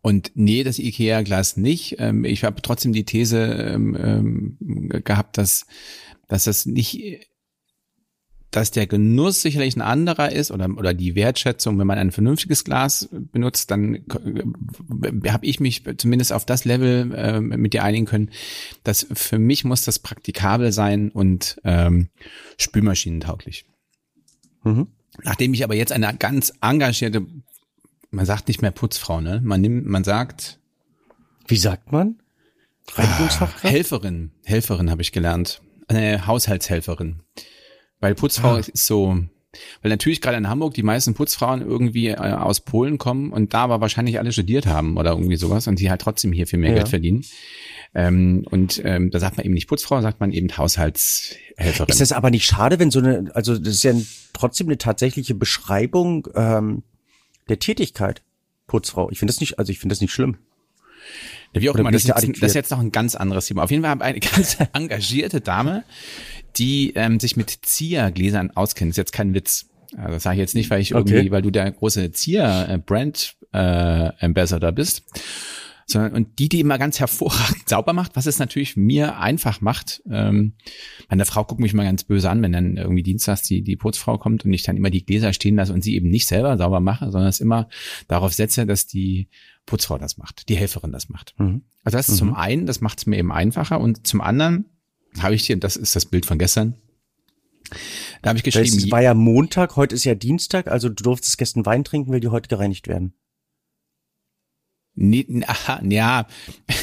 Und 0.00 0.32
nee, 0.34 0.64
das 0.64 0.78
IKEA-Glas 0.78 1.58
nicht. 1.58 1.96
Ähm, 1.98 2.24
ich 2.24 2.44
habe 2.44 2.62
trotzdem 2.62 2.94
die 2.94 3.04
These 3.04 3.38
ähm, 3.38 4.56
ähm, 4.58 4.88
gehabt, 5.04 5.36
dass, 5.36 5.66
dass 6.26 6.44
das 6.44 6.64
nicht 6.64 7.29
dass 8.50 8.70
der 8.70 8.86
Genuss 8.86 9.42
sicherlich 9.42 9.76
ein 9.76 9.80
anderer 9.80 10.32
ist 10.32 10.50
oder, 10.50 10.68
oder 10.76 10.92
die 10.92 11.14
Wertschätzung, 11.14 11.78
wenn 11.78 11.86
man 11.86 11.98
ein 11.98 12.10
vernünftiges 12.10 12.64
Glas 12.64 13.08
benutzt, 13.12 13.70
dann 13.70 13.94
äh, 13.94 15.30
habe 15.30 15.46
ich 15.46 15.60
mich 15.60 15.84
zumindest 15.98 16.32
auf 16.32 16.44
das 16.44 16.64
Level 16.64 17.12
äh, 17.14 17.40
mit 17.40 17.74
dir 17.74 17.84
einigen 17.84 18.06
können, 18.06 18.30
dass 18.82 19.06
für 19.12 19.38
mich 19.38 19.64
muss 19.64 19.82
das 19.82 19.98
praktikabel 20.00 20.72
sein 20.72 21.10
und 21.10 21.60
ähm, 21.64 22.08
spülmaschinentauglich. 22.58 23.66
Mhm. 24.64 24.88
Nachdem 25.22 25.54
ich 25.54 25.64
aber 25.64 25.74
jetzt 25.74 25.92
eine 25.92 26.14
ganz 26.16 26.52
engagierte, 26.60 27.26
man 28.10 28.26
sagt 28.26 28.48
nicht 28.48 28.62
mehr 28.62 28.70
Putzfrau, 28.70 29.20
ne? 29.20 29.40
Man 29.44 29.60
nimmt, 29.60 29.86
man 29.86 30.04
sagt. 30.04 30.58
Wie 31.46 31.56
sagt 31.56 31.92
man? 31.92 32.20
Reinigungsfachkraft? 32.94 33.64
Helferin, 33.64 34.32
Helferin 34.44 34.90
habe 34.90 35.02
ich 35.02 35.12
gelernt. 35.12 35.62
Eine 35.88 36.26
Haushaltshelferin. 36.26 37.20
Weil 38.00 38.14
Putzfrau 38.14 38.54
ah. 38.54 38.58
ist 38.58 38.86
so, 38.86 39.18
weil 39.82 39.90
natürlich 39.90 40.20
gerade 40.20 40.36
in 40.36 40.48
Hamburg 40.48 40.74
die 40.74 40.82
meisten 40.82 41.14
Putzfrauen 41.14 41.60
irgendwie 41.60 42.08
äh, 42.08 42.16
aus 42.16 42.60
Polen 42.60 42.98
kommen 42.98 43.32
und 43.32 43.54
da 43.54 43.64
aber 43.64 43.80
wahrscheinlich 43.80 44.18
alle 44.18 44.32
studiert 44.32 44.66
haben 44.66 44.96
oder 44.96 45.10
irgendwie 45.10 45.36
sowas 45.36 45.66
und 45.66 45.78
die 45.78 45.90
halt 45.90 46.00
trotzdem 46.00 46.32
hier 46.32 46.46
viel 46.46 46.58
mehr 46.58 46.70
ja. 46.70 46.76
Geld 46.76 46.88
verdienen. 46.88 47.24
Ähm, 47.92 48.44
und 48.50 48.80
ähm, 48.84 49.10
da 49.10 49.18
sagt 49.18 49.36
man 49.36 49.44
eben 49.44 49.54
nicht 49.54 49.68
Putzfrau, 49.68 50.00
sagt 50.00 50.20
man 50.20 50.30
eben 50.30 50.56
Haushaltshelferin. 50.56 51.88
Ist 51.88 52.00
das 52.00 52.12
aber 52.12 52.30
nicht 52.30 52.46
schade, 52.46 52.78
wenn 52.78 52.90
so 52.90 53.00
eine, 53.00 53.30
also 53.34 53.58
das 53.58 53.74
ist 53.74 53.82
ja 53.82 53.94
trotzdem 54.32 54.68
eine 54.68 54.78
tatsächliche 54.78 55.34
Beschreibung 55.34 56.28
ähm, 56.34 56.84
der 57.48 57.58
Tätigkeit, 57.58 58.22
Putzfrau. 58.68 59.10
Ich 59.10 59.18
finde 59.18 59.32
das 59.32 59.40
nicht, 59.40 59.58
also 59.58 59.72
ich 59.72 59.80
finde 59.80 59.92
das 59.92 60.00
nicht 60.00 60.12
schlimm. 60.12 60.38
Ja, 61.52 61.60
wie 61.60 61.70
auch 61.70 61.74
immer, 61.74 61.90
das, 61.90 62.04
das 62.04 62.22
ist 62.24 62.54
jetzt 62.54 62.70
noch 62.70 62.78
ein 62.78 62.92
ganz 62.92 63.16
anderes 63.16 63.46
Thema. 63.46 63.64
Auf 63.64 63.72
jeden 63.72 63.82
Fall 63.82 64.00
eine 64.00 64.20
ganz 64.20 64.56
engagierte 64.72 65.40
Dame, 65.40 65.82
die 66.56 66.92
ähm, 66.94 67.20
sich 67.20 67.36
mit 67.36 67.50
Ziergläsern 67.62 68.50
auskennt. 68.50 68.90
Das 68.90 68.94
ist 68.94 68.98
jetzt 68.98 69.12
kein 69.12 69.34
Witz. 69.34 69.66
Also 69.96 70.12
das 70.12 70.22
sage 70.22 70.36
ich 70.36 70.40
jetzt 70.40 70.54
nicht, 70.54 70.70
weil 70.70 70.80
ich 70.80 70.92
irgendwie, 70.92 71.18
okay. 71.18 71.30
weil 71.30 71.42
du 71.42 71.50
der 71.50 71.70
große 71.70 72.12
Zier-Brand 72.12 73.36
äh, 73.52 74.72
bist, 74.72 75.02
sondern 75.86 76.12
und 76.12 76.38
die, 76.38 76.48
die 76.48 76.60
immer 76.60 76.78
ganz 76.78 77.00
hervorragend 77.00 77.66
sauber 77.68 77.92
macht, 77.92 78.14
was 78.14 78.26
es 78.26 78.38
natürlich 78.38 78.76
mir 78.76 79.18
einfach 79.18 79.60
macht. 79.60 80.02
Ähm, 80.10 80.54
meine 81.08 81.24
Frau 81.24 81.44
guckt 81.44 81.60
mich 81.60 81.74
mal 81.74 81.84
ganz 81.84 82.04
böse 82.04 82.30
an, 82.30 82.42
wenn 82.42 82.52
dann 82.52 82.76
irgendwie 82.76 83.02
dienstags 83.02 83.42
die, 83.42 83.62
die 83.62 83.76
Putzfrau 83.76 84.18
kommt 84.18 84.44
und 84.44 84.52
ich 84.52 84.62
dann 84.62 84.76
immer 84.76 84.90
die 84.90 85.04
Gläser 85.04 85.32
stehen 85.32 85.56
lasse 85.56 85.72
und 85.72 85.82
sie 85.82 85.96
eben 85.96 86.08
nicht 86.08 86.28
selber 86.28 86.56
sauber 86.56 86.80
mache, 86.80 87.10
sondern 87.10 87.28
es 87.28 87.40
immer 87.40 87.68
darauf 88.08 88.32
setze, 88.32 88.66
dass 88.66 88.86
die 88.86 89.28
Putzfrau 89.66 89.98
das 89.98 90.16
macht, 90.16 90.48
die 90.48 90.56
Helferin 90.56 90.92
das 90.92 91.08
macht. 91.08 91.34
Mhm. 91.38 91.62
Also 91.84 91.98
das 91.98 92.08
ist 92.08 92.14
mhm. 92.14 92.18
zum 92.18 92.34
einen, 92.34 92.66
das 92.66 92.80
macht 92.80 92.98
es 92.98 93.06
mir 93.06 93.18
eben 93.18 93.32
einfacher 93.32 93.80
und 93.80 94.06
zum 94.06 94.20
anderen 94.20 94.66
habe 95.18 95.34
ich 95.34 95.46
dir, 95.46 95.56
das 95.56 95.76
ist 95.76 95.96
das 95.96 96.06
Bild 96.06 96.26
von 96.26 96.38
gestern, 96.38 96.74
da 98.22 98.30
habe 98.30 98.38
ich 98.38 98.42
geschrieben. 98.42 98.76
Es 98.76 98.90
war 98.90 99.00
ja 99.00 99.14
Montag, 99.14 99.76
heute 99.76 99.94
ist 99.94 100.04
ja 100.04 100.14
Dienstag, 100.14 100.68
also 100.68 100.88
du 100.88 101.02
durftest 101.02 101.38
gestern 101.38 101.64
Wein 101.66 101.84
trinken, 101.84 102.12
weil 102.12 102.20
die 102.20 102.28
heute 102.28 102.48
gereinigt 102.48 102.88
werden. 102.88 103.14
Nee, 104.94 105.26
aha, 105.46 105.80
ja. 105.84 106.26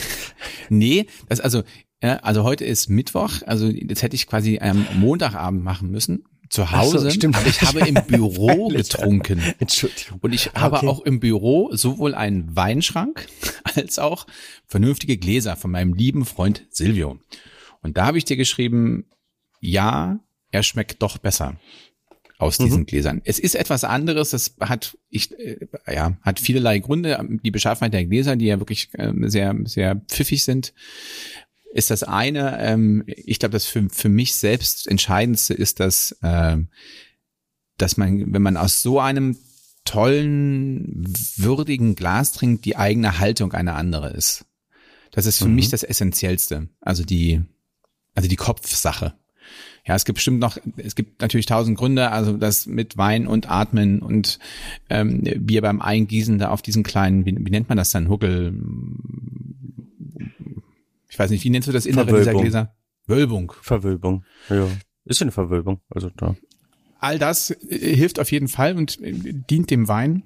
nee, 0.70 1.08
das 1.28 1.40
also, 1.40 1.64
ja, 2.02 2.18
also 2.18 2.44
heute 2.44 2.66
ist 2.66 2.90
Mittwoch, 2.90 3.42
also 3.46 3.72
das 3.72 4.02
hätte 4.02 4.16
ich 4.16 4.28
quasi 4.28 4.60
am 4.60 4.88
Montagabend 4.96 5.64
machen 5.64 5.92
müssen. 5.92 6.24
Zu 6.50 6.72
Hause, 6.72 7.00
so, 7.00 7.10
stimmt. 7.10 7.36
aber 7.36 7.48
ich 7.48 7.62
habe 7.62 7.82
im 7.82 7.96
Büro 8.08 8.70
getrunken. 8.70 9.42
Entschuldigung. 9.60 10.20
Und 10.22 10.34
ich 10.34 10.54
habe 10.54 10.78
okay. 10.78 10.88
auch 10.88 11.02
im 11.02 11.20
Büro 11.20 11.76
sowohl 11.76 12.16
einen 12.16 12.56
Weinschrank 12.56 13.28
als 13.76 14.00
auch 14.00 14.26
vernünftige 14.66 15.18
Gläser 15.18 15.58
von 15.58 15.72
meinem 15.72 15.94
lieben 15.94 16.26
Freund 16.26 16.66
Silvio. 16.70 17.20
Und 17.88 17.98
da 17.98 18.06
habe 18.06 18.18
ich 18.18 18.26
dir 18.26 18.36
geschrieben, 18.36 19.06
ja, 19.62 20.20
er 20.52 20.64
schmeckt 20.64 21.02
doch 21.02 21.18
besser 21.18 21.58
aus 22.38 22.58
diesen 22.58 22.82
mhm. 22.82 22.86
Gläsern. 22.86 23.22
Es 23.24 23.40
ist 23.40 23.56
etwas 23.56 23.86
anderes, 23.86 24.32
das 24.32 24.56
hat 24.60 24.98
ich 25.10 25.32
äh, 25.40 25.68
ja 25.88 26.18
hat 26.22 26.42
vielerlei 26.42 26.80
Gründe. 26.80 27.18
Die 27.44 27.50
Beschaffenheit 27.50 27.94
der 27.94 28.06
Gläser, 28.06 28.36
die 28.36 28.46
ja 28.46 28.60
wirklich 28.60 28.90
äh, 28.94 29.14
sehr 29.24 29.56
sehr 29.64 29.96
pfiffig 29.96 30.44
sind, 30.44 30.74
ist 31.74 31.92
das 31.92 32.04
eine. 32.04 32.60
Ähm, 32.60 33.06
ich 33.08 33.40
glaube, 33.40 33.54
das 33.54 33.66
für 33.66 33.88
für 33.90 34.10
mich 34.10 34.36
selbst 34.36 34.86
entscheidendste 34.86 35.54
ist, 35.54 35.80
dass 35.80 36.12
äh, 36.22 36.58
dass 37.78 37.96
man, 37.96 38.34
wenn 38.34 38.42
man 38.42 38.58
aus 38.58 38.82
so 38.82 39.00
einem 39.00 39.38
tollen, 39.86 41.06
würdigen 41.38 41.96
Glas 41.96 42.34
trinkt, 42.34 42.66
die 42.66 42.76
eigene 42.76 43.20
Haltung 43.20 43.54
eine 43.54 43.74
andere 43.74 44.10
ist. 44.10 44.46
Das 45.12 45.26
ist 45.26 45.40
für 45.40 45.48
mhm. 45.48 45.56
mich 45.56 45.70
das 45.70 45.84
Essentiellste. 45.84 46.68
Also 46.82 47.04
die, 47.04 47.42
also 48.18 48.28
die 48.28 48.36
Kopfsache. 48.36 49.14
Ja, 49.86 49.96
es 49.96 50.04
gibt 50.04 50.16
bestimmt 50.16 50.40
noch, 50.40 50.58
es 50.76 50.96
gibt 50.96 51.22
natürlich 51.22 51.46
tausend 51.46 51.78
Gründe, 51.78 52.12
also 52.12 52.36
das 52.36 52.66
mit 52.66 52.98
Wein 52.98 53.28
und 53.28 53.50
Atmen 53.50 54.02
und 54.02 54.40
ähm, 54.90 55.22
Bier 55.22 55.62
beim 55.62 55.82
Eingießen 55.82 56.40
da 56.40 56.50
auf 56.50 56.64
diesen 56.64 56.82
kleinen, 56.82 57.26
wie, 57.26 57.38
wie 57.40 57.52
nennt 57.52 57.70
man 57.70 57.78
das 57.78 57.92
dann, 57.92 58.10
Huckel, 58.10 58.60
ich 61.08 61.18
weiß 61.18 61.30
nicht, 61.30 61.44
wie 61.44 61.52
nennst 61.52 61.68
du 61.68 61.72
das 61.72 61.86
Innere 61.86 62.18
dieser 62.18 62.34
Gläser? 62.34 62.76
Wölbung. 63.06 63.54
Verwölbung, 63.62 64.26
ja. 64.50 64.68
Ist 65.06 65.22
eine 65.22 65.32
Verwölbung, 65.32 65.80
also 65.90 66.10
da. 66.10 66.36
All 67.00 67.20
das 67.20 67.52
äh, 67.52 67.96
hilft 67.96 68.20
auf 68.20 68.32
jeden 68.32 68.48
Fall 68.48 68.76
und 68.76 69.00
äh, 69.02 69.14
dient 69.14 69.70
dem 69.70 69.88
Wein. 69.88 70.24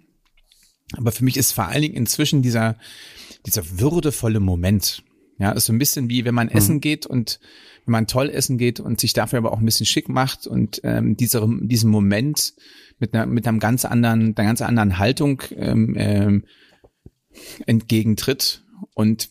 Aber 0.93 1.11
für 1.11 1.25
mich 1.25 1.35
ist 1.35 1.51
vor 1.51 1.67
allen 1.67 1.81
Dingen 1.81 1.95
inzwischen 1.95 2.41
dieser, 2.41 2.77
dieser 3.45 3.79
würdevolle 3.79 4.39
Moment. 4.39 5.03
Ja, 5.41 5.51
ist 5.53 5.65
so 5.65 5.73
ein 5.73 5.79
bisschen 5.79 6.07
wie, 6.07 6.23
wenn 6.23 6.35
man 6.35 6.47
mhm. 6.47 6.53
essen 6.53 6.81
geht 6.81 7.07
und 7.07 7.39
wenn 7.85 7.91
man 7.91 8.07
toll 8.07 8.29
essen 8.29 8.57
geht 8.57 8.79
und 8.79 8.99
sich 8.99 9.13
dafür 9.13 9.39
aber 9.39 9.51
auch 9.51 9.59
ein 9.59 9.65
bisschen 9.65 9.85
schick 9.85 10.09
macht 10.09 10.47
und 10.47 10.81
ähm, 10.83 11.17
dieser, 11.17 11.47
diesen 11.61 11.89
Moment 11.89 12.53
mit 12.99 13.13
einer, 13.13 13.25
mit 13.25 13.47
einem 13.47 13.59
ganz 13.59 13.85
anderen, 13.85 14.35
einer 14.37 14.47
ganz 14.47 14.61
anderen 14.61 14.97
Haltung 14.97 15.41
ähm, 15.55 15.95
ähm, 15.97 16.45
entgegentritt 17.65 18.63
und 18.93 19.29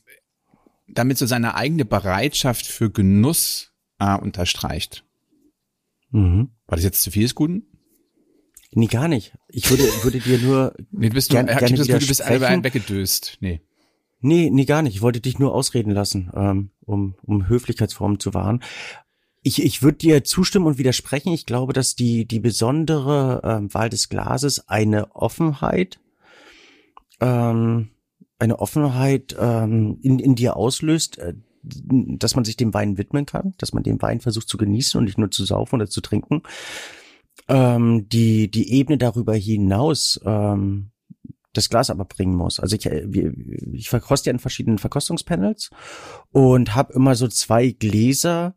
damit 0.88 1.18
so 1.18 1.26
seine 1.26 1.55
eigene 1.55 1.84
Bereitschaft 1.84 2.66
für 2.66 2.90
Genuss 2.90 3.72
äh, 3.98 4.16
unterstreicht. 4.16 5.05
Mhm. 6.11 6.51
War 6.66 6.76
das 6.76 6.84
jetzt 6.84 7.03
zu 7.03 7.11
viel 7.11 7.22
des 7.22 7.34
Guten? 7.34 7.66
Nee, 8.72 8.86
gar 8.86 9.09
nicht. 9.09 9.36
Ich 9.48 9.68
würde, 9.70 9.82
würde 10.03 10.20
dir 10.20 10.38
nur. 10.38 10.74
Nee, 10.92 11.09
du 11.09 11.14
bist, 11.14 11.30
gern, 11.30 11.46
du, 11.46 11.57
gerne 11.57 11.76
du 11.76 12.07
bist 12.07 12.22
ein 12.22 12.64
weggedöst. 12.64 13.38
Nee. 13.40 13.61
Nee, 14.20 14.50
nee, 14.50 14.66
gar 14.66 14.82
nicht. 14.82 14.96
Ich 14.96 15.02
wollte 15.02 15.20
dich 15.20 15.38
nur 15.38 15.54
ausreden 15.54 15.92
lassen, 15.92 16.30
ähm, 16.34 16.70
um, 16.84 17.14
um 17.22 17.48
Höflichkeitsformen 17.48 18.20
zu 18.20 18.34
wahren. 18.34 18.62
Ich, 19.42 19.62
ich 19.62 19.82
würde 19.82 19.98
dir 19.98 20.24
zustimmen 20.24 20.66
und 20.66 20.78
widersprechen. 20.78 21.32
Ich 21.32 21.46
glaube, 21.46 21.72
dass 21.72 21.94
die, 21.94 22.26
die 22.26 22.40
besondere 22.40 23.40
ähm, 23.42 23.72
Wahl 23.72 23.88
des 23.88 24.10
Glases 24.10 24.68
eine 24.68 25.14
Offenheit, 25.16 26.00
ähm, 27.20 27.90
eine 28.38 28.58
Offenheit 28.58 29.34
ähm, 29.38 29.98
in, 30.02 30.18
in 30.18 30.34
dir 30.34 30.56
auslöst, 30.56 31.18
äh, 31.18 31.34
dass 31.62 32.34
man 32.34 32.44
sich 32.44 32.56
dem 32.56 32.74
Wein 32.74 32.98
widmen 32.98 33.26
kann, 33.26 33.54
dass 33.58 33.72
man 33.72 33.82
den 33.82 34.00
Wein 34.02 34.20
versucht 34.20 34.48
zu 34.48 34.58
genießen 34.58 34.98
und 34.98 35.04
nicht 35.04 35.18
nur 35.18 35.30
zu 35.30 35.44
saufen 35.44 35.76
oder 35.76 35.88
zu 35.88 36.02
trinken. 36.02 36.42
Ähm, 37.48 38.08
die, 38.08 38.50
die 38.50 38.72
Ebene 38.72 38.98
darüber 38.98 39.34
hinaus, 39.34 40.20
ähm, 40.24 40.89
das 41.53 41.68
Glas 41.68 41.90
aber 41.90 42.05
bringen 42.05 42.34
muss. 42.34 42.61
Also 42.61 42.76
ich, 42.76 42.86
äh, 42.86 43.07
ich 43.72 43.88
verkoste 43.88 44.30
ja 44.30 44.32
in 44.32 44.38
verschiedenen 44.38 44.78
Verkostungspanels 44.78 45.70
und 46.30 46.74
habe 46.74 46.92
immer 46.92 47.14
so 47.14 47.28
zwei 47.28 47.70
Gläser, 47.70 48.55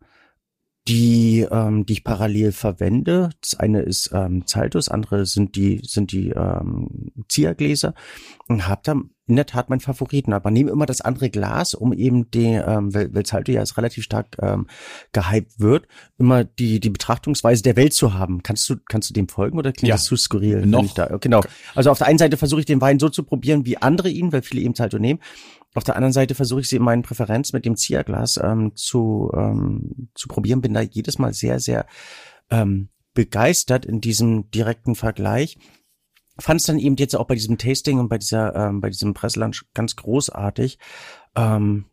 die, 0.87 1.47
ähm, 1.49 1.85
die 1.85 1.93
ich 1.93 2.03
parallel 2.03 2.51
verwende. 2.51 3.29
Das 3.41 3.59
eine 3.59 3.81
ist 3.81 4.11
ähm, 4.13 4.45
Zaltus, 4.45 4.89
andere 4.89 5.25
sind 5.25 5.55
die 5.55 5.79
sind 5.83 6.11
die 6.11 6.29
ähm, 6.29 7.11
Ziergläser 7.29 7.93
und 8.47 8.67
habe 8.67 8.81
da 8.83 8.95
in 9.25 9.37
der 9.37 9.45
Tat 9.45 9.69
meinen 9.69 9.79
Favoriten, 9.79 10.33
aber 10.33 10.51
nehme 10.51 10.71
immer 10.71 10.85
das 10.85 10.99
andere 10.99 11.29
Glas, 11.29 11.73
um 11.73 11.93
eben 11.93 12.29
die, 12.31 12.55
ähm, 12.55 12.93
weil, 12.93 13.15
weil 13.15 13.23
Zalto 13.23 13.53
ja 13.53 13.61
als 13.61 13.77
relativ 13.77 14.03
stark 14.03 14.35
ähm, 14.41 14.67
gehypt 15.13 15.61
wird, 15.61 15.87
immer 16.17 16.43
die 16.43 16.81
die 16.81 16.89
Betrachtungsweise 16.89 17.63
der 17.63 17.77
Welt 17.77 17.93
zu 17.93 18.13
haben. 18.13 18.43
Kannst 18.43 18.69
du 18.69 18.75
kannst 18.89 19.09
du 19.09 19.13
dem 19.13 19.29
folgen 19.29 19.57
oder 19.57 19.71
klingt 19.71 19.87
ja. 19.87 19.95
das 19.95 20.03
zu 20.03 20.17
skurril? 20.17 20.65
Noch. 20.65 20.93
Da, 20.93 21.17
genau. 21.21 21.41
Also 21.75 21.91
auf 21.91 21.99
der 21.99 22.07
einen 22.07 22.19
Seite 22.19 22.35
versuche 22.35 22.59
ich 22.59 22.65
den 22.65 22.81
Wein 22.81 22.99
so 22.99 23.07
zu 23.07 23.23
probieren, 23.23 23.65
wie 23.65 23.77
andere 23.77 24.09
ihn, 24.09 24.33
weil 24.33 24.41
viele 24.41 24.61
eben 24.61 24.75
Zalto 24.75 24.99
nehmen. 24.99 25.21
Auf 25.75 25.83
der 25.83 25.95
anderen 25.95 26.13
Seite 26.13 26.35
versuche 26.35 26.61
ich 26.61 26.69
sie 26.69 26.75
in 26.75 26.83
meinen 26.83 27.01
Präferenz 27.01 27.53
mit 27.53 27.65
dem 27.65 27.75
Zierglas 27.75 28.39
ähm, 28.41 28.75
zu, 28.75 29.31
ähm, 29.35 30.09
zu 30.13 30.27
probieren. 30.27 30.61
Bin 30.61 30.73
da 30.73 30.81
jedes 30.81 31.17
Mal 31.17 31.33
sehr, 31.33 31.59
sehr 31.59 31.85
ähm, 32.49 32.89
begeistert 33.13 33.85
in 33.85 34.01
diesem 34.01 34.49
direkten 34.51 34.95
Vergleich. 34.95 35.57
Fand 36.39 36.59
es 36.59 36.65
dann 36.65 36.79
eben 36.79 36.95
jetzt 36.95 37.15
auch 37.15 37.27
bei 37.27 37.35
diesem 37.35 37.57
Tasting 37.57 37.99
und 37.99 38.09
bei 38.09 38.17
dieser, 38.17 38.55
ähm, 38.55 38.81
bei 38.81 38.89
diesem 38.89 39.13
Presselunch 39.13 39.65
ganz 39.73 39.95
großartig, 39.95 40.79
ähm, 41.35 41.85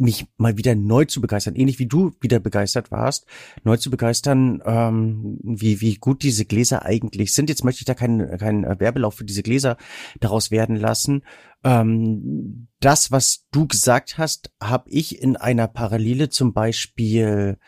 mich 0.00 0.26
mal 0.36 0.56
wieder 0.56 0.74
neu 0.74 1.04
zu 1.04 1.20
begeistern, 1.20 1.54
ähnlich 1.54 1.78
wie 1.78 1.86
du 1.86 2.12
wieder 2.20 2.40
begeistert 2.40 2.90
warst, 2.90 3.26
neu 3.64 3.76
zu 3.76 3.90
begeistern, 3.90 4.62
ähm, 4.64 5.38
wie, 5.42 5.80
wie 5.80 5.94
gut 5.96 6.22
diese 6.22 6.44
Gläser 6.44 6.84
eigentlich 6.84 7.34
sind. 7.34 7.48
Jetzt 7.48 7.64
möchte 7.64 7.82
ich 7.82 7.86
da 7.86 7.94
keinen, 7.94 8.38
keinen 8.38 8.64
Werbelauf 8.80 9.14
für 9.14 9.24
diese 9.24 9.42
Gläser 9.42 9.76
daraus 10.20 10.50
werden 10.50 10.76
lassen. 10.76 11.22
Ähm, 11.62 12.68
das, 12.80 13.12
was 13.12 13.46
du 13.52 13.66
gesagt 13.66 14.18
hast, 14.18 14.50
habe 14.62 14.88
ich 14.90 15.20
in 15.20 15.36
einer 15.36 15.68
Parallele 15.68 16.30
zum 16.30 16.52
Beispiel 16.52 17.58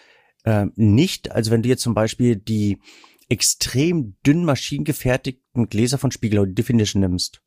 äh, 0.45 0.67
nicht. 0.75 1.31
Also 1.31 1.51
wenn 1.51 1.63
du 1.63 1.69
jetzt 1.69 1.83
zum 1.83 1.95
Beispiel 1.95 2.37
die 2.37 2.81
extrem 3.29 4.17
dünn 4.27 4.45
maschinengefertigten 4.45 5.69
Gläser 5.69 5.99
von 5.99 6.11
Spiegelau 6.11 6.45
Definition 6.45 7.01
nimmst, 7.01 7.42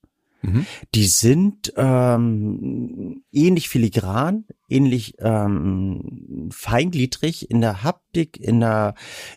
Mhm. 0.46 0.66
Die 0.94 1.06
sind 1.06 1.74
ähm, 1.76 3.24
ähnlich 3.32 3.70
filigran, 3.70 4.46
ähnlich 4.70 5.16
ähm, 5.20 6.50
feingliedrig 6.52 7.50
in 7.50 7.62
der 7.62 7.84
Haptik, 7.84 8.40
in 8.40 8.60
der, 8.60 8.96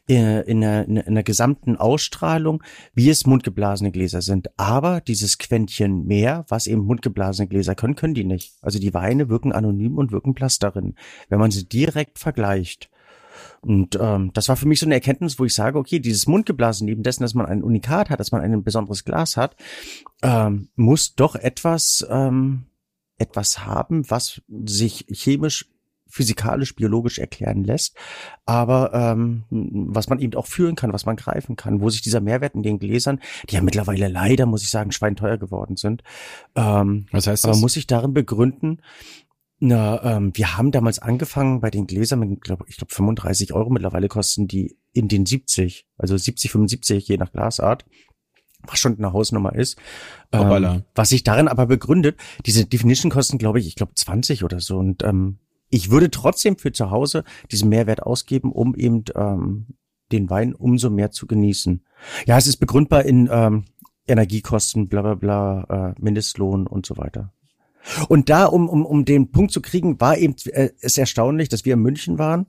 äh, 0.08 0.48
in 0.50 0.60
der, 0.60 0.86
in 0.88 1.14
der 1.14 1.24
gesamten 1.24 1.76
Ausstrahlung, 1.76 2.62
wie 2.94 3.10
es 3.10 3.26
mundgeblasene 3.26 3.90
Gläser 3.90 4.22
sind. 4.22 4.48
Aber 4.58 5.00
dieses 5.00 5.38
Quäntchen 5.38 6.06
mehr, 6.06 6.44
was 6.48 6.66
eben 6.66 6.82
mundgeblasene 6.82 7.48
Gläser 7.48 7.74
können, 7.74 7.96
können 7.96 8.14
die 8.14 8.24
nicht. 8.24 8.54
Also 8.62 8.78
die 8.78 8.94
Weine 8.94 9.28
wirken 9.28 9.52
anonym 9.52 9.98
und 9.98 10.12
wirken 10.12 10.34
blass 10.34 10.58
darin, 10.58 10.94
wenn 11.28 11.38
man 11.38 11.50
sie 11.50 11.68
direkt 11.68 12.18
vergleicht. 12.18 12.90
Und 13.60 13.98
ähm, 14.00 14.30
das 14.34 14.48
war 14.48 14.56
für 14.56 14.68
mich 14.68 14.80
so 14.80 14.86
eine 14.86 14.94
Erkenntnis, 14.94 15.38
wo 15.38 15.44
ich 15.44 15.54
sage, 15.54 15.78
okay, 15.78 16.00
dieses 16.00 16.26
Mundgeblasen, 16.26 16.86
neben 16.86 17.02
dessen, 17.02 17.22
dass 17.22 17.34
man 17.34 17.46
ein 17.46 17.62
Unikat 17.62 18.10
hat, 18.10 18.20
dass 18.20 18.32
man 18.32 18.40
ein 18.40 18.62
besonderes 18.62 19.04
Glas 19.04 19.36
hat, 19.36 19.56
ähm, 20.22 20.68
muss 20.76 21.14
doch 21.14 21.34
etwas, 21.34 22.06
ähm, 22.10 22.66
etwas 23.18 23.66
haben, 23.66 24.08
was 24.10 24.42
sich 24.48 25.06
chemisch 25.10 25.66
physikalisch, 26.08 26.74
biologisch 26.74 27.18
erklären 27.18 27.64
lässt, 27.64 27.94
aber 28.46 28.92
ähm, 28.94 29.44
was 29.50 30.08
man 30.08 30.18
eben 30.18 30.34
auch 30.34 30.46
fühlen 30.46 30.74
kann, 30.74 30.92
was 30.92 31.06
man 31.06 31.16
greifen 31.16 31.54
kann, 31.54 31.80
wo 31.80 31.90
sich 31.90 32.00
dieser 32.00 32.20
Mehrwert 32.20 32.54
in 32.54 32.62
den 32.62 32.78
Gläsern, 32.78 33.20
die 33.48 33.56
ja 33.56 33.62
mittlerweile 33.62 34.08
leider, 34.08 34.46
muss 34.46 34.62
ich 34.62 34.70
sagen, 34.70 34.90
schweinteuer 34.90 35.36
geworden 35.36 35.76
sind, 35.76 36.02
ähm, 36.56 37.06
was 37.12 37.26
heißt 37.26 37.44
das? 37.44 37.50
aber 37.50 37.60
muss 37.60 37.74
sich 37.74 37.86
darin 37.86 38.14
begründen, 38.14 38.80
na, 39.60 40.02
ähm, 40.04 40.30
wir 40.34 40.56
haben 40.56 40.70
damals 40.70 41.00
angefangen 41.00 41.60
bei 41.60 41.70
den 41.70 41.86
Gläsern 41.86 42.20
mit, 42.20 42.40
glaub, 42.40 42.64
ich 42.68 42.76
glaube, 42.76 42.94
35 42.94 43.52
Euro. 43.52 43.70
Mittlerweile 43.70 44.08
kosten 44.08 44.46
die 44.46 44.76
in 44.92 45.08
den 45.08 45.26
70, 45.26 45.86
also 45.96 46.16
70, 46.16 46.52
75 46.52 47.08
je 47.08 47.16
nach 47.16 47.32
Glasart, 47.32 47.84
was 48.62 48.78
schon 48.78 48.96
eine 48.98 49.12
Hausnummer 49.12 49.54
ist. 49.54 49.76
Ähm, 50.30 50.84
was 50.94 51.08
sich 51.08 51.24
darin 51.24 51.48
aber 51.48 51.66
begründet, 51.66 52.18
diese 52.46 52.66
Definition 52.66 53.10
kosten, 53.10 53.38
glaube 53.38 53.58
ich, 53.58 53.66
ich 53.66 53.74
glaube 53.74 53.94
20 53.94 54.44
oder 54.44 54.60
so. 54.60 54.78
Und 54.78 55.02
ähm, 55.02 55.38
ich 55.70 55.90
würde 55.90 56.10
trotzdem 56.10 56.56
für 56.56 56.72
zu 56.72 56.90
Hause 56.90 57.24
diesen 57.50 57.68
Mehrwert 57.68 58.02
ausgeben, 58.02 58.52
um 58.52 58.76
eben 58.76 59.04
ähm, 59.16 59.66
den 60.12 60.30
Wein 60.30 60.54
umso 60.54 60.88
mehr 60.88 61.10
zu 61.10 61.26
genießen. 61.26 61.84
Ja, 62.26 62.38
es 62.38 62.46
ist 62.46 62.58
begründbar 62.58 63.04
in 63.04 63.28
ähm, 63.30 63.64
Energiekosten, 64.06 64.88
bla 64.88 65.02
bla 65.02 65.14
bla, 65.14 65.94
äh, 65.98 66.00
Mindestlohn 66.00 66.66
und 66.66 66.86
so 66.86 66.96
weiter. 66.96 67.32
Und 68.08 68.28
da, 68.28 68.46
um, 68.46 68.68
um, 68.68 68.84
um 68.84 69.04
den 69.04 69.30
Punkt 69.30 69.52
zu 69.52 69.60
kriegen, 69.60 70.00
war 70.00 70.16
eben 70.16 70.34
äh, 70.46 70.70
es 70.80 70.98
erstaunlich, 70.98 71.48
dass 71.48 71.64
wir 71.64 71.74
in 71.74 71.80
München 71.80 72.18
waren, 72.18 72.46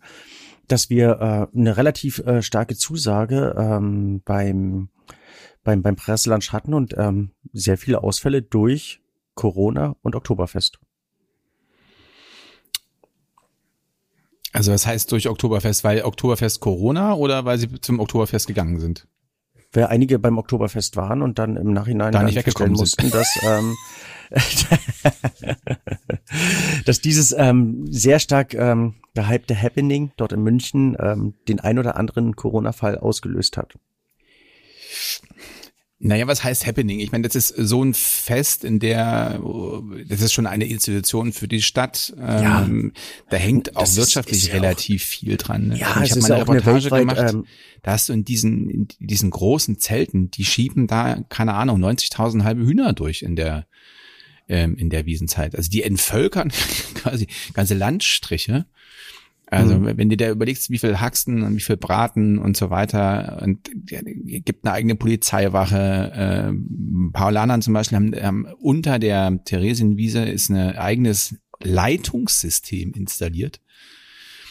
dass 0.68 0.90
wir 0.90 1.50
äh, 1.54 1.58
eine 1.58 1.78
relativ 1.78 2.20
äh, 2.20 2.42
starke 2.42 2.76
Zusage 2.76 3.56
ähm, 3.58 4.22
beim, 4.26 4.90
beim, 5.64 5.82
beim 5.82 5.96
Presselunch 5.96 6.52
hatten 6.52 6.74
und 6.74 6.96
ähm, 6.98 7.32
sehr 7.54 7.78
viele 7.78 8.04
Ausfälle 8.04 8.42
durch 8.42 9.02
Corona 9.36 9.96
und 10.02 10.16
Oktoberfest. 10.16 10.80
Also 14.52 14.72
das 14.72 14.88
heißt 14.88 15.12
durch 15.12 15.30
Oktoberfest, 15.30 15.84
weil 15.84 16.02
Oktoberfest 16.02 16.60
Corona 16.60 17.14
oder 17.14 17.46
weil 17.46 17.58
sie 17.58 17.80
zum 17.82 18.00
Oktoberfest 18.00 18.48
gegangen 18.48 18.80
sind? 18.80 19.08
Weil 19.72 19.86
einige 19.86 20.18
beim 20.18 20.38
Oktoberfest 20.38 20.96
waren 20.96 21.22
und 21.22 21.38
dann 21.38 21.56
im 21.56 21.74
Nachhinein 21.74 22.12
da 22.12 22.24
nicht 22.24 22.36
weggekommen 22.36 22.74
mussten, 22.74 23.12
dass, 23.12 23.40
ähm, 23.44 23.76
dass 26.86 27.02
dieses 27.02 27.36
ähm, 27.38 27.86
sehr 27.92 28.20
stark 28.20 28.56
ähm, 28.56 28.96
gehypte 29.14 29.60
Happening 29.60 30.12
dort 30.18 30.34
in 30.34 30.42
München 30.42 30.98
ähm, 31.00 31.36
den 31.48 31.60
ein 31.60 31.78
oder 31.78 31.98
anderen 31.98 32.36
Corona-Fall 32.36 32.98
ausgelöst 32.98 33.58
hat. 33.58 33.76
Naja, 36.02 36.28
was 36.28 36.46
heißt 36.46 36.66
Happening? 36.66 37.02
Ich 37.02 37.12
meine, 37.12 37.28
das 37.28 37.36
ist 37.36 37.50
so 37.50 37.84
ein 37.84 37.94
Fest, 37.94 38.64
in 38.64 38.80
der, 38.80 39.42
das 40.08 40.22
ist 40.22 40.32
schon 40.32 40.48
eine 40.48 40.66
Institution 40.66 41.34
für 41.34 41.50
die 41.50 41.62
Stadt. 41.62 42.14
Ja, 42.18 42.64
ähm, 42.64 42.94
da 43.30 43.36
hängt 43.36 43.76
auch 43.76 43.96
wirtschaftlich 43.96 44.46
ist, 44.46 44.54
relativ 44.54 45.04
auch, 45.04 45.08
viel 45.08 45.36
dran. 45.36 45.68
Ne? 45.68 45.78
Ja, 45.78 46.02
ich 46.02 46.12
habe 46.12 46.22
mal 46.22 46.32
eine 46.32 46.42
Reportage 46.42 46.92
eine 46.94 47.02
gemacht. 47.02 47.34
Ähm, 47.34 47.46
da 47.82 47.92
hast 47.92 48.08
du 48.08 48.14
in 48.14 48.24
diesen, 48.24 48.70
in 48.70 48.88
diesen 49.00 49.30
großen 49.30 49.78
Zelten, 49.78 50.32
die 50.32 50.46
schieben 50.46 50.88
da, 50.88 51.22
keine 51.28 51.54
Ahnung, 51.56 51.84
90.000 51.84 52.44
halbe 52.46 52.66
Hühner 52.66 52.94
durch 52.94 53.22
in 53.22 53.36
der, 53.36 53.68
ähm, 54.48 54.78
in 54.78 54.90
der 54.90 55.06
Wiesenzeit. 55.06 55.54
Also 55.54 55.70
die 55.70 55.84
entvölkern 55.84 56.50
quasi 56.96 57.28
ganze 57.54 57.74
Landstriche. 57.74 58.66
Also 59.52 59.80
mhm. 59.80 59.98
wenn 59.98 60.10
du 60.10 60.18
dir 60.18 60.30
überlegst, 60.30 60.70
wie 60.70 60.78
viel 60.78 61.00
Haxen 61.00 61.42
und 61.42 61.56
wie 61.56 61.62
viel 61.62 61.78
Braten 61.78 62.38
und 62.38 62.56
so 62.56 62.70
weiter 62.70 63.42
und 63.42 63.70
ja, 63.90 64.02
gibt 64.04 64.64
eine 64.64 64.74
eigene 64.74 64.96
Polizeiwache. 64.96 66.52
Äh, 66.54 67.12
Paulanern 67.14 67.64
zum 67.64 67.74
Beispiel 67.74 67.96
haben, 67.96 68.16
haben 68.16 68.46
unter 68.60 69.00
der 69.00 69.44
Theresienwiese 69.44 70.24
ist 70.24 70.50
ein 70.50 70.78
eigenes 70.78 71.36
Leitungssystem 71.64 72.94
installiert, 72.94 73.60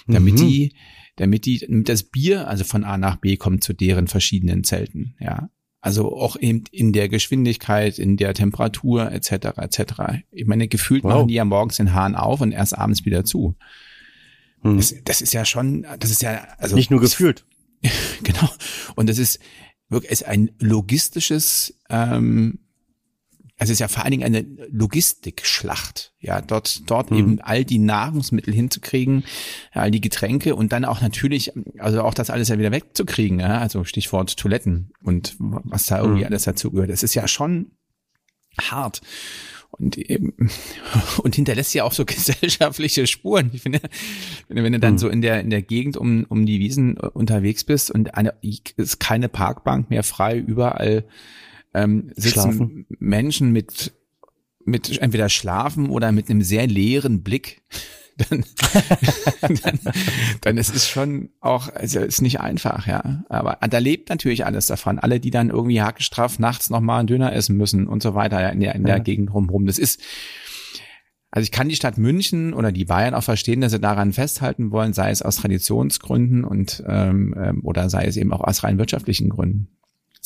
damit 0.09 0.35
mhm. 0.35 0.49
die, 0.49 0.75
damit 1.15 1.47
die, 1.47 1.59
damit 1.59 1.89
das 1.89 2.03
Bier 2.03 2.49
also 2.49 2.65
von 2.65 2.83
A 2.83 2.99
nach 2.99 3.17
B 3.17 3.37
kommt 3.37 3.63
zu 3.63 3.75
deren 3.75 4.09
verschiedenen 4.09 4.65
Zelten. 4.65 5.15
Ja, 5.21 5.49
also 5.81 6.17
auch 6.17 6.37
eben 6.41 6.65
in 6.73 6.93
der 6.93 7.09
Geschwindigkeit, 7.09 8.01
in 8.01 8.17
der 8.17 8.35
Temperatur 8.35 9.13
etc. 9.13 9.59
etc. 9.59 9.83
Ich 10.33 10.47
meine, 10.47 10.67
gefühlt 10.67 11.05
wow. 11.05 11.13
machen 11.15 11.29
die 11.29 11.35
ja 11.35 11.45
morgens 11.45 11.77
den 11.77 11.95
Hahn 11.95 12.17
auf 12.17 12.41
und 12.41 12.51
erst 12.51 12.77
abends 12.77 13.05
wieder 13.05 13.25
zu. 13.25 13.55
Hm. 14.63 14.77
Das, 14.77 14.95
das 15.05 15.21
ist 15.21 15.33
ja 15.33 15.45
schon, 15.45 15.87
das 15.99 16.11
ist 16.11 16.23
ja, 16.23 16.47
also. 16.59 16.75
Nicht 16.75 16.91
nur 16.91 17.01
gefühlt. 17.01 17.45
genau. 18.23 18.49
Und 18.97 19.09
das 19.09 19.19
ist 19.19 19.39
wirklich 19.89 20.13
ist 20.13 20.27
ein 20.27 20.51
logistisches, 20.59 21.75
ähm, 21.89 22.59
also 23.57 23.73
es 23.73 23.77
ist 23.77 23.81
ja 23.81 23.89
vor 23.89 24.05
allen 24.05 24.13
Dingen 24.13 24.25
eine 24.25 24.47
Logistikschlacht, 24.71 26.13
ja, 26.21 26.41
dort, 26.41 26.89
dort 26.89 27.11
mhm. 27.11 27.17
eben 27.17 27.41
all 27.41 27.65
die 27.65 27.79
Nahrungsmittel 27.79 28.55
hinzukriegen, 28.55 29.25
all 29.73 29.91
die 29.91 30.01
Getränke 30.01 30.55
und 30.55 30.73
dann 30.73 30.85
auch 30.85 31.01
natürlich, 31.01 31.53
also 31.79 32.03
auch 32.03 32.15
das 32.15 32.31
alles 32.31 32.49
ja 32.49 32.59
wieder 32.59 32.71
wegzukriegen, 32.71 33.41
ja, 33.41 33.59
also 33.59 33.83
Stichwort 33.85 34.37
Toiletten 34.37 34.93
und 35.03 35.35
was 35.39 35.87
da 35.87 35.99
irgendwie 36.01 36.21
mhm. 36.21 36.27
alles 36.27 36.45
dazu 36.45 36.71
gehört. 36.71 36.91
Das 36.91 37.03
ist 37.03 37.15
ja 37.15 37.27
schon 37.27 37.73
hart 38.61 39.01
und 39.71 39.97
eben 39.99 40.35
und 41.23 41.35
hinterlässt 41.35 41.75
ja 41.75 41.85
auch 41.85 41.93
so 41.93 42.05
gesellschaftliche 42.07 43.07
Spuren. 43.07 43.51
Ich 43.53 43.63
finde, 43.63 43.81
wenn 44.49 44.73
du 44.73 44.81
dann 44.81 44.95
mhm. 44.95 44.99
so 44.99 45.09
in 45.09 45.23
der 45.23 45.41
in 45.41 45.51
der 45.51 45.63
Gegend 45.63 45.97
um 45.97 46.25
um 46.29 46.47
die 46.47 46.61
Wiesen 46.61 46.97
äh, 46.97 47.07
unterwegs 47.07 47.65
bist 47.65 47.91
und 47.91 48.15
eine 48.15 48.35
ist 48.43 49.01
keine 49.01 49.29
Parkbank 49.29 49.91
mehr 49.91 50.03
frei, 50.03 50.39
überall 50.39 51.05
ähm, 51.75 52.13
sitzen 52.17 52.29
schlafen. 52.29 52.87
Menschen 52.99 53.53
mit 53.53 53.93
mit 54.65 54.99
entweder 54.99 55.29
schlafen 55.29 55.89
oder 55.89 56.13
mit 56.13 56.29
einem 56.29 56.43
sehr 56.43 56.67
leeren 56.67 57.23
Blick 57.23 57.63
dann, 58.31 58.45
dann, 59.63 59.79
dann 60.41 60.59
ist 60.59 60.75
es 60.75 60.89
schon 60.89 61.31
auch, 61.41 61.73
also 61.73 62.01
ist 62.01 62.21
nicht 62.21 62.41
einfach, 62.41 62.87
ja. 62.87 63.25
Aber 63.29 63.59
da 63.69 63.79
lebt 63.79 64.09
natürlich 64.09 64.45
alles 64.45 64.67
davon. 64.67 64.99
Alle, 64.99 65.21
die 65.21 65.31
dann 65.31 65.51
irgendwie 65.51 65.81
hakestraff 65.81 66.39
nachts 66.39 66.71
nochmal 66.71 67.01
einen 67.01 67.07
Döner 67.07 67.33
essen 67.33 67.57
müssen 67.57 67.87
und 67.87 68.03
so 68.03 68.15
weiter 68.15 68.41
ja, 68.41 68.49
in 68.49 68.61
der, 68.61 68.75
in 68.75 68.85
der 68.85 68.97
ja. 68.97 69.03
Gegend 69.03 69.33
rumrum. 69.33 69.67
Das 69.67 69.79
ist, 69.79 70.01
also 71.31 71.45
ich 71.45 71.53
kann 71.53 71.69
die 71.69 71.77
Stadt 71.77 71.99
München 71.99 72.55
oder 72.55 72.73
die 72.73 72.87
Bayern 72.87 73.15
auch 73.15 73.23
verstehen, 73.23 73.61
dass 73.61 73.73
sie 73.73 73.81
daran 73.81 74.13
festhalten 74.13 74.73
wollen, 74.73 74.93
sei 74.93 75.11
es 75.11 75.23
aus 75.23 75.37
Traditionsgründen 75.37 76.45
und 76.45 76.83
ähm, 76.87 77.35
ähm 77.39 77.61
oder 77.65 77.89
sei 77.89 78.07
es 78.07 78.17
eben 78.17 78.33
auch 78.33 78.41
aus 78.41 78.65
rein 78.65 78.79
wirtschaftlichen 78.79 79.29
Gründen. 79.29 79.78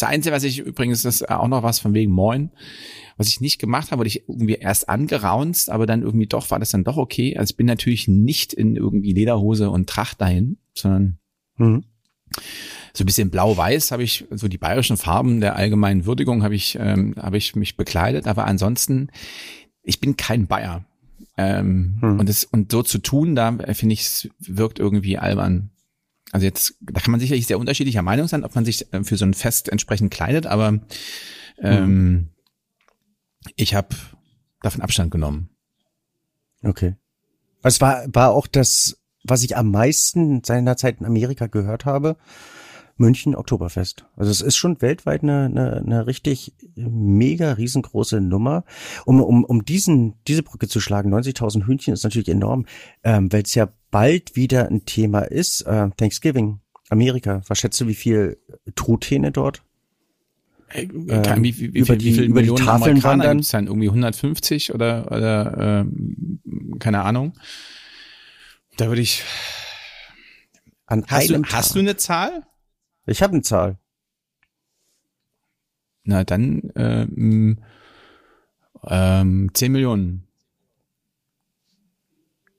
Das 0.03 0.11
Einzige, 0.11 0.35
was 0.35 0.43
ich 0.43 0.59
übrigens, 0.59 1.03
das 1.03 1.15
ist 1.15 1.31
auch 1.31 1.47
noch 1.47 1.63
was 1.63 1.79
von 1.79 1.95
wegen 1.95 2.11
Moin, 2.11 2.51
was 3.17 3.29
ich 3.29 3.41
nicht 3.41 3.61
gemacht 3.61 3.93
habe, 3.93 4.01
wurde 4.01 4.09
ich 4.09 4.29
irgendwie 4.29 4.55
erst 4.55 4.89
angeraunzt, 4.89 5.71
aber 5.71 5.87
dann 5.87 6.03
irgendwie 6.03 6.27
doch 6.27 6.51
war 6.51 6.59
das 6.59 6.71
dann 6.71 6.83
doch 6.83 6.97
okay. 6.97 7.37
Also 7.37 7.53
ich 7.53 7.57
bin 7.57 7.67
natürlich 7.67 8.09
nicht 8.09 8.53
in 8.53 8.75
irgendwie 8.75 9.13
Lederhose 9.13 9.71
und 9.71 9.89
Tracht 9.89 10.21
dahin, 10.21 10.57
sondern 10.75 11.19
mhm. 11.57 11.85
so 12.93 13.05
ein 13.05 13.07
bisschen 13.07 13.31
blau-weiß 13.31 13.93
habe 13.93 14.03
ich, 14.03 14.25
so 14.33 14.49
die 14.49 14.59
bayerischen 14.59 14.97
Farben 14.97 15.41
der 15.41 15.55
allgemeinen 15.55 16.05
Würdigung 16.05 16.43
habe 16.43 16.57
ich, 16.57 16.77
ähm, 16.81 17.15
habe 17.17 17.37
ich 17.37 17.55
mich 17.55 17.77
bekleidet, 17.77 18.27
aber 18.27 18.47
ansonsten, 18.47 19.09
ich 19.85 20.01
bin 20.01 20.17
kein 20.17 20.49
Bayer. 20.49 20.85
Ähm, 21.37 21.99
mhm. 22.01 22.19
und, 22.19 22.29
das, 22.29 22.43
und 22.43 22.73
so 22.73 22.83
zu 22.83 22.99
tun, 22.99 23.37
da 23.37 23.57
finde 23.73 23.93
ich, 23.93 24.01
es 24.01 24.29
wirkt 24.41 24.81
irgendwie 24.81 25.17
albern. 25.17 25.71
Also 26.33 26.47
jetzt, 26.47 26.74
da 26.80 26.99
kann 27.01 27.12
man 27.12 27.20
sicherlich 27.20 27.47
sehr 27.47 27.59
unterschiedlicher 27.59 28.03
Meinung 28.03 28.26
sein, 28.26 28.43
ob 28.43 28.55
man 28.55 28.64
sich 28.64 28.93
äh, 28.93 29.05
für 29.05 29.18
so 29.18 29.26
ein 29.26 29.35
Fest 29.35 29.68
entsprechend 29.68 30.11
kleidet, 30.11 30.47
aber 30.47 30.80
ähm, 31.59 32.11
mhm. 32.11 32.28
ich 33.55 33.74
habe 33.74 33.95
davon 34.62 34.80
Abstand 34.80 35.11
genommen. 35.11 35.51
Okay. 36.64 36.97
Es 37.62 37.80
war, 37.83 38.05
war 38.12 38.30
auch 38.30 38.47
das, 38.47 38.99
was 39.24 39.43
ich 39.43 39.57
am 39.57 39.70
meisten 39.70 40.43
seinerzeit 40.43 41.01
in 41.01 41.07
Amerika 41.07 41.47
gehört 41.49 41.85
habe. 41.85 42.16
München 42.97 43.34
Oktoberfest. 43.34 44.05
Also 44.16 44.30
es 44.30 44.40
ist 44.40 44.57
schon 44.57 44.80
weltweit 44.80 45.22
eine, 45.22 45.47
eine, 45.47 45.76
eine 45.76 46.07
richtig 46.07 46.55
mega 46.74 47.53
riesengroße 47.53 48.20
Nummer. 48.20 48.64
Um, 49.05 49.20
um, 49.20 49.45
um 49.45 49.64
diesen, 49.64 50.14
diese 50.26 50.43
Brücke 50.43 50.68
zu 50.68 50.80
schlagen, 50.80 51.12
90.000 51.12 51.66
Hühnchen 51.66 51.95
ist 51.95 52.05
natürlich 52.05 52.28
enorm, 52.28 52.66
ähm, 53.05 53.32
weil 53.32 53.43
es 53.43 53.55
ja 53.55 53.68
bald 53.90 54.36
wieder 54.36 54.68
ein 54.68 54.84
Thema 54.84 55.20
ist. 55.20 55.62
Äh, 55.62 55.90
Thanksgiving, 55.97 56.61
Amerika. 56.90 57.43
Was 57.49 57.59
schätzt 57.59 57.80
du, 57.80 57.86
wie 57.86 57.95
viel 57.95 58.38
Truthähne 58.74 59.32
dort? 59.32 59.62
Äh, 60.72 60.82
ähm, 60.84 61.43
wie, 61.43 61.59
wie, 61.59 61.74
wie, 61.74 61.78
über 61.78 61.97
die, 61.97 62.07
wie 62.07 62.12
viel 62.14 62.24
über 62.24 62.40
Millionen 62.40 62.59
die 62.59 62.64
Tafeln 62.64 63.03
wandern? 63.03 63.38
Gibt's 63.38 63.51
dann 63.51 63.66
irgendwie 63.66 63.88
150 63.88 64.74
oder, 64.74 65.07
oder 65.11 65.84
äh, 65.84 66.78
keine 66.78 67.03
Ahnung. 67.03 67.34
Da 68.76 68.88
würde 68.88 69.03
ich. 69.03 69.22
An 70.86 71.05
hast, 71.09 71.30
du, 71.30 71.43
hast 71.45 71.74
du 71.74 71.78
eine 71.78 71.97
Zahl? 71.97 72.43
Ich 73.07 73.23
habe 73.23 73.33
eine 73.33 73.43
Zahl. 73.43 73.79
Na, 76.05 76.25
dann 76.25 76.73
ähm, 76.77 77.59
ähm, 78.85 79.51
10 79.53 79.73
Millionen. 79.73 80.27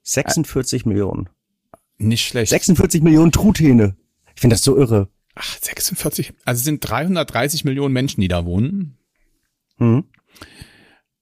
46 0.02 0.84
äh, 0.84 0.88
Millionen. 0.88 1.28
Nicht 1.98 2.26
schlecht. 2.26 2.50
46 2.50 3.02
Millionen 3.02 3.32
Truthähne. 3.32 3.96
Ich 4.34 4.40
finde 4.40 4.54
das 4.54 4.64
so 4.64 4.76
irre. 4.76 5.08
Ach, 5.34 5.58
46. 5.60 6.32
Also 6.44 6.60
es 6.60 6.64
sind 6.64 6.88
330 6.88 7.64
Millionen 7.64 7.92
Menschen, 7.92 8.20
die 8.20 8.28
da 8.28 8.44
wohnen. 8.44 8.98
Mhm. 9.78 10.04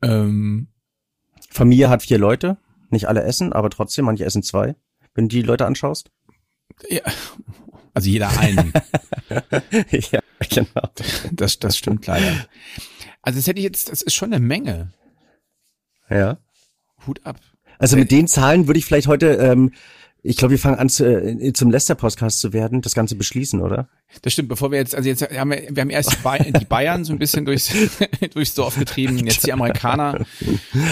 Ähm, 0.03 0.69
Familie 1.49 1.89
hat 1.89 2.03
vier 2.03 2.19
Leute. 2.19 2.59
Nicht 2.91 3.09
alle 3.09 3.23
essen, 3.23 3.53
aber 3.53 3.71
trotzdem, 3.71 4.05
manche 4.05 4.25
essen 4.25 4.43
zwei. 4.43 4.77
Wenn 5.15 5.29
du 5.29 5.37
die 5.37 5.43
Leute 5.43 5.67
anschaust. 5.67 6.11
Ja, 6.89 7.03
also 7.95 8.09
jeder 8.09 8.39
einen. 8.39 8.73
ja, 9.91 10.21
genau. 10.49 10.91
Das, 11.33 11.59
das 11.59 11.77
stimmt 11.77 12.07
leider. 12.07 12.47
Also 13.23 13.39
das 13.39 13.47
hätte 13.47 13.59
ich 13.59 13.65
jetzt, 13.65 13.91
das 13.91 14.03
ist 14.03 14.15
schon 14.15 14.33
eine 14.33 14.45
Menge. 14.45 14.93
Ja. 16.09 16.39
Hut 17.07 17.21
ab. 17.25 17.41
Also 17.79 17.97
mit 17.97 18.11
den 18.11 18.29
Zahlen 18.29 18.67
würde 18.67 18.79
ich 18.79 18.85
vielleicht 18.85 19.09
heute 19.09 19.27
ähm, 19.35 19.73
ich 20.25 20.37
glaube, 20.37 20.53
wir 20.53 20.59
fangen 20.59 20.79
an 20.79 20.89
zu, 20.89 21.05
äh, 21.05 21.53
zum 21.53 21.71
Lester-Podcast 21.71 22.39
zu 22.39 22.53
werden, 22.53 22.81
das 22.81 22.95
Ganze 22.95 23.17
beschließen, 23.17 23.61
oder? 23.61 23.89
Das 24.23 24.33
stimmt, 24.33 24.49
bevor 24.49 24.71
wir 24.71 24.79
jetzt, 24.79 24.95
also 24.95 25.09
jetzt 25.09 25.23
haben 25.23 25.51
wir, 25.51 25.67
wir 25.69 25.81
haben 25.81 25.91
erst 25.91 26.13
die 26.13 26.65
Bayern 26.65 27.05
so 27.05 27.13
ein 27.13 27.19
bisschen 27.19 27.45
durchs, 27.45 27.75
durchs 28.35 28.55
Dorf 28.55 28.79
getrieben, 28.79 29.19
jetzt 29.19 29.45
die 29.45 29.53
Amerikaner, 29.53 30.25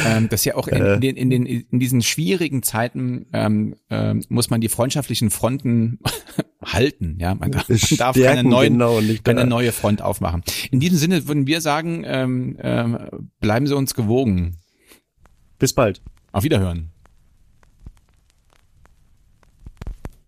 ähm, 0.07 0.29
das 0.29 0.45
ja 0.45 0.57
auch 0.57 0.67
in, 0.67 0.85
in, 0.85 1.01
den, 1.01 1.17
in, 1.17 1.31
den, 1.31 1.47
in 1.47 1.79
diesen 1.79 2.03
schwierigen 2.03 2.65
Zeiten 2.65 3.27
ähm, 3.33 3.77
ähm, 3.89 4.25
muss 4.29 4.51
man 4.51 4.61
die 4.61 4.69
freundschaftlichen 4.69 5.31
Fronten 5.31 6.01
halten, 6.65 7.17
ja, 7.21 7.37
man 7.37 7.53
darf, 7.53 7.69
man 7.69 7.79
darf 7.99 8.17
keine, 8.17 8.43
neuen, 8.43 8.73
genau, 8.73 9.01
keine 9.23 9.47
neue 9.47 9.71
Front 9.71 10.03
aufmachen. 10.03 10.43
In 10.73 10.81
diesem 10.81 10.99
Sinne 10.99 11.29
würden 11.29 11.47
wir 11.47 11.61
sagen, 11.61 12.03
ähm, 12.05 12.59
ähm, 12.61 12.99
bleiben 13.41 13.69
Sie 13.69 13.77
uns 13.77 13.95
gewogen. 13.95 14.57
Bis 15.61 15.73
bald. 15.73 16.03
Auf 16.33 16.43
Wiederhören. 16.43 16.90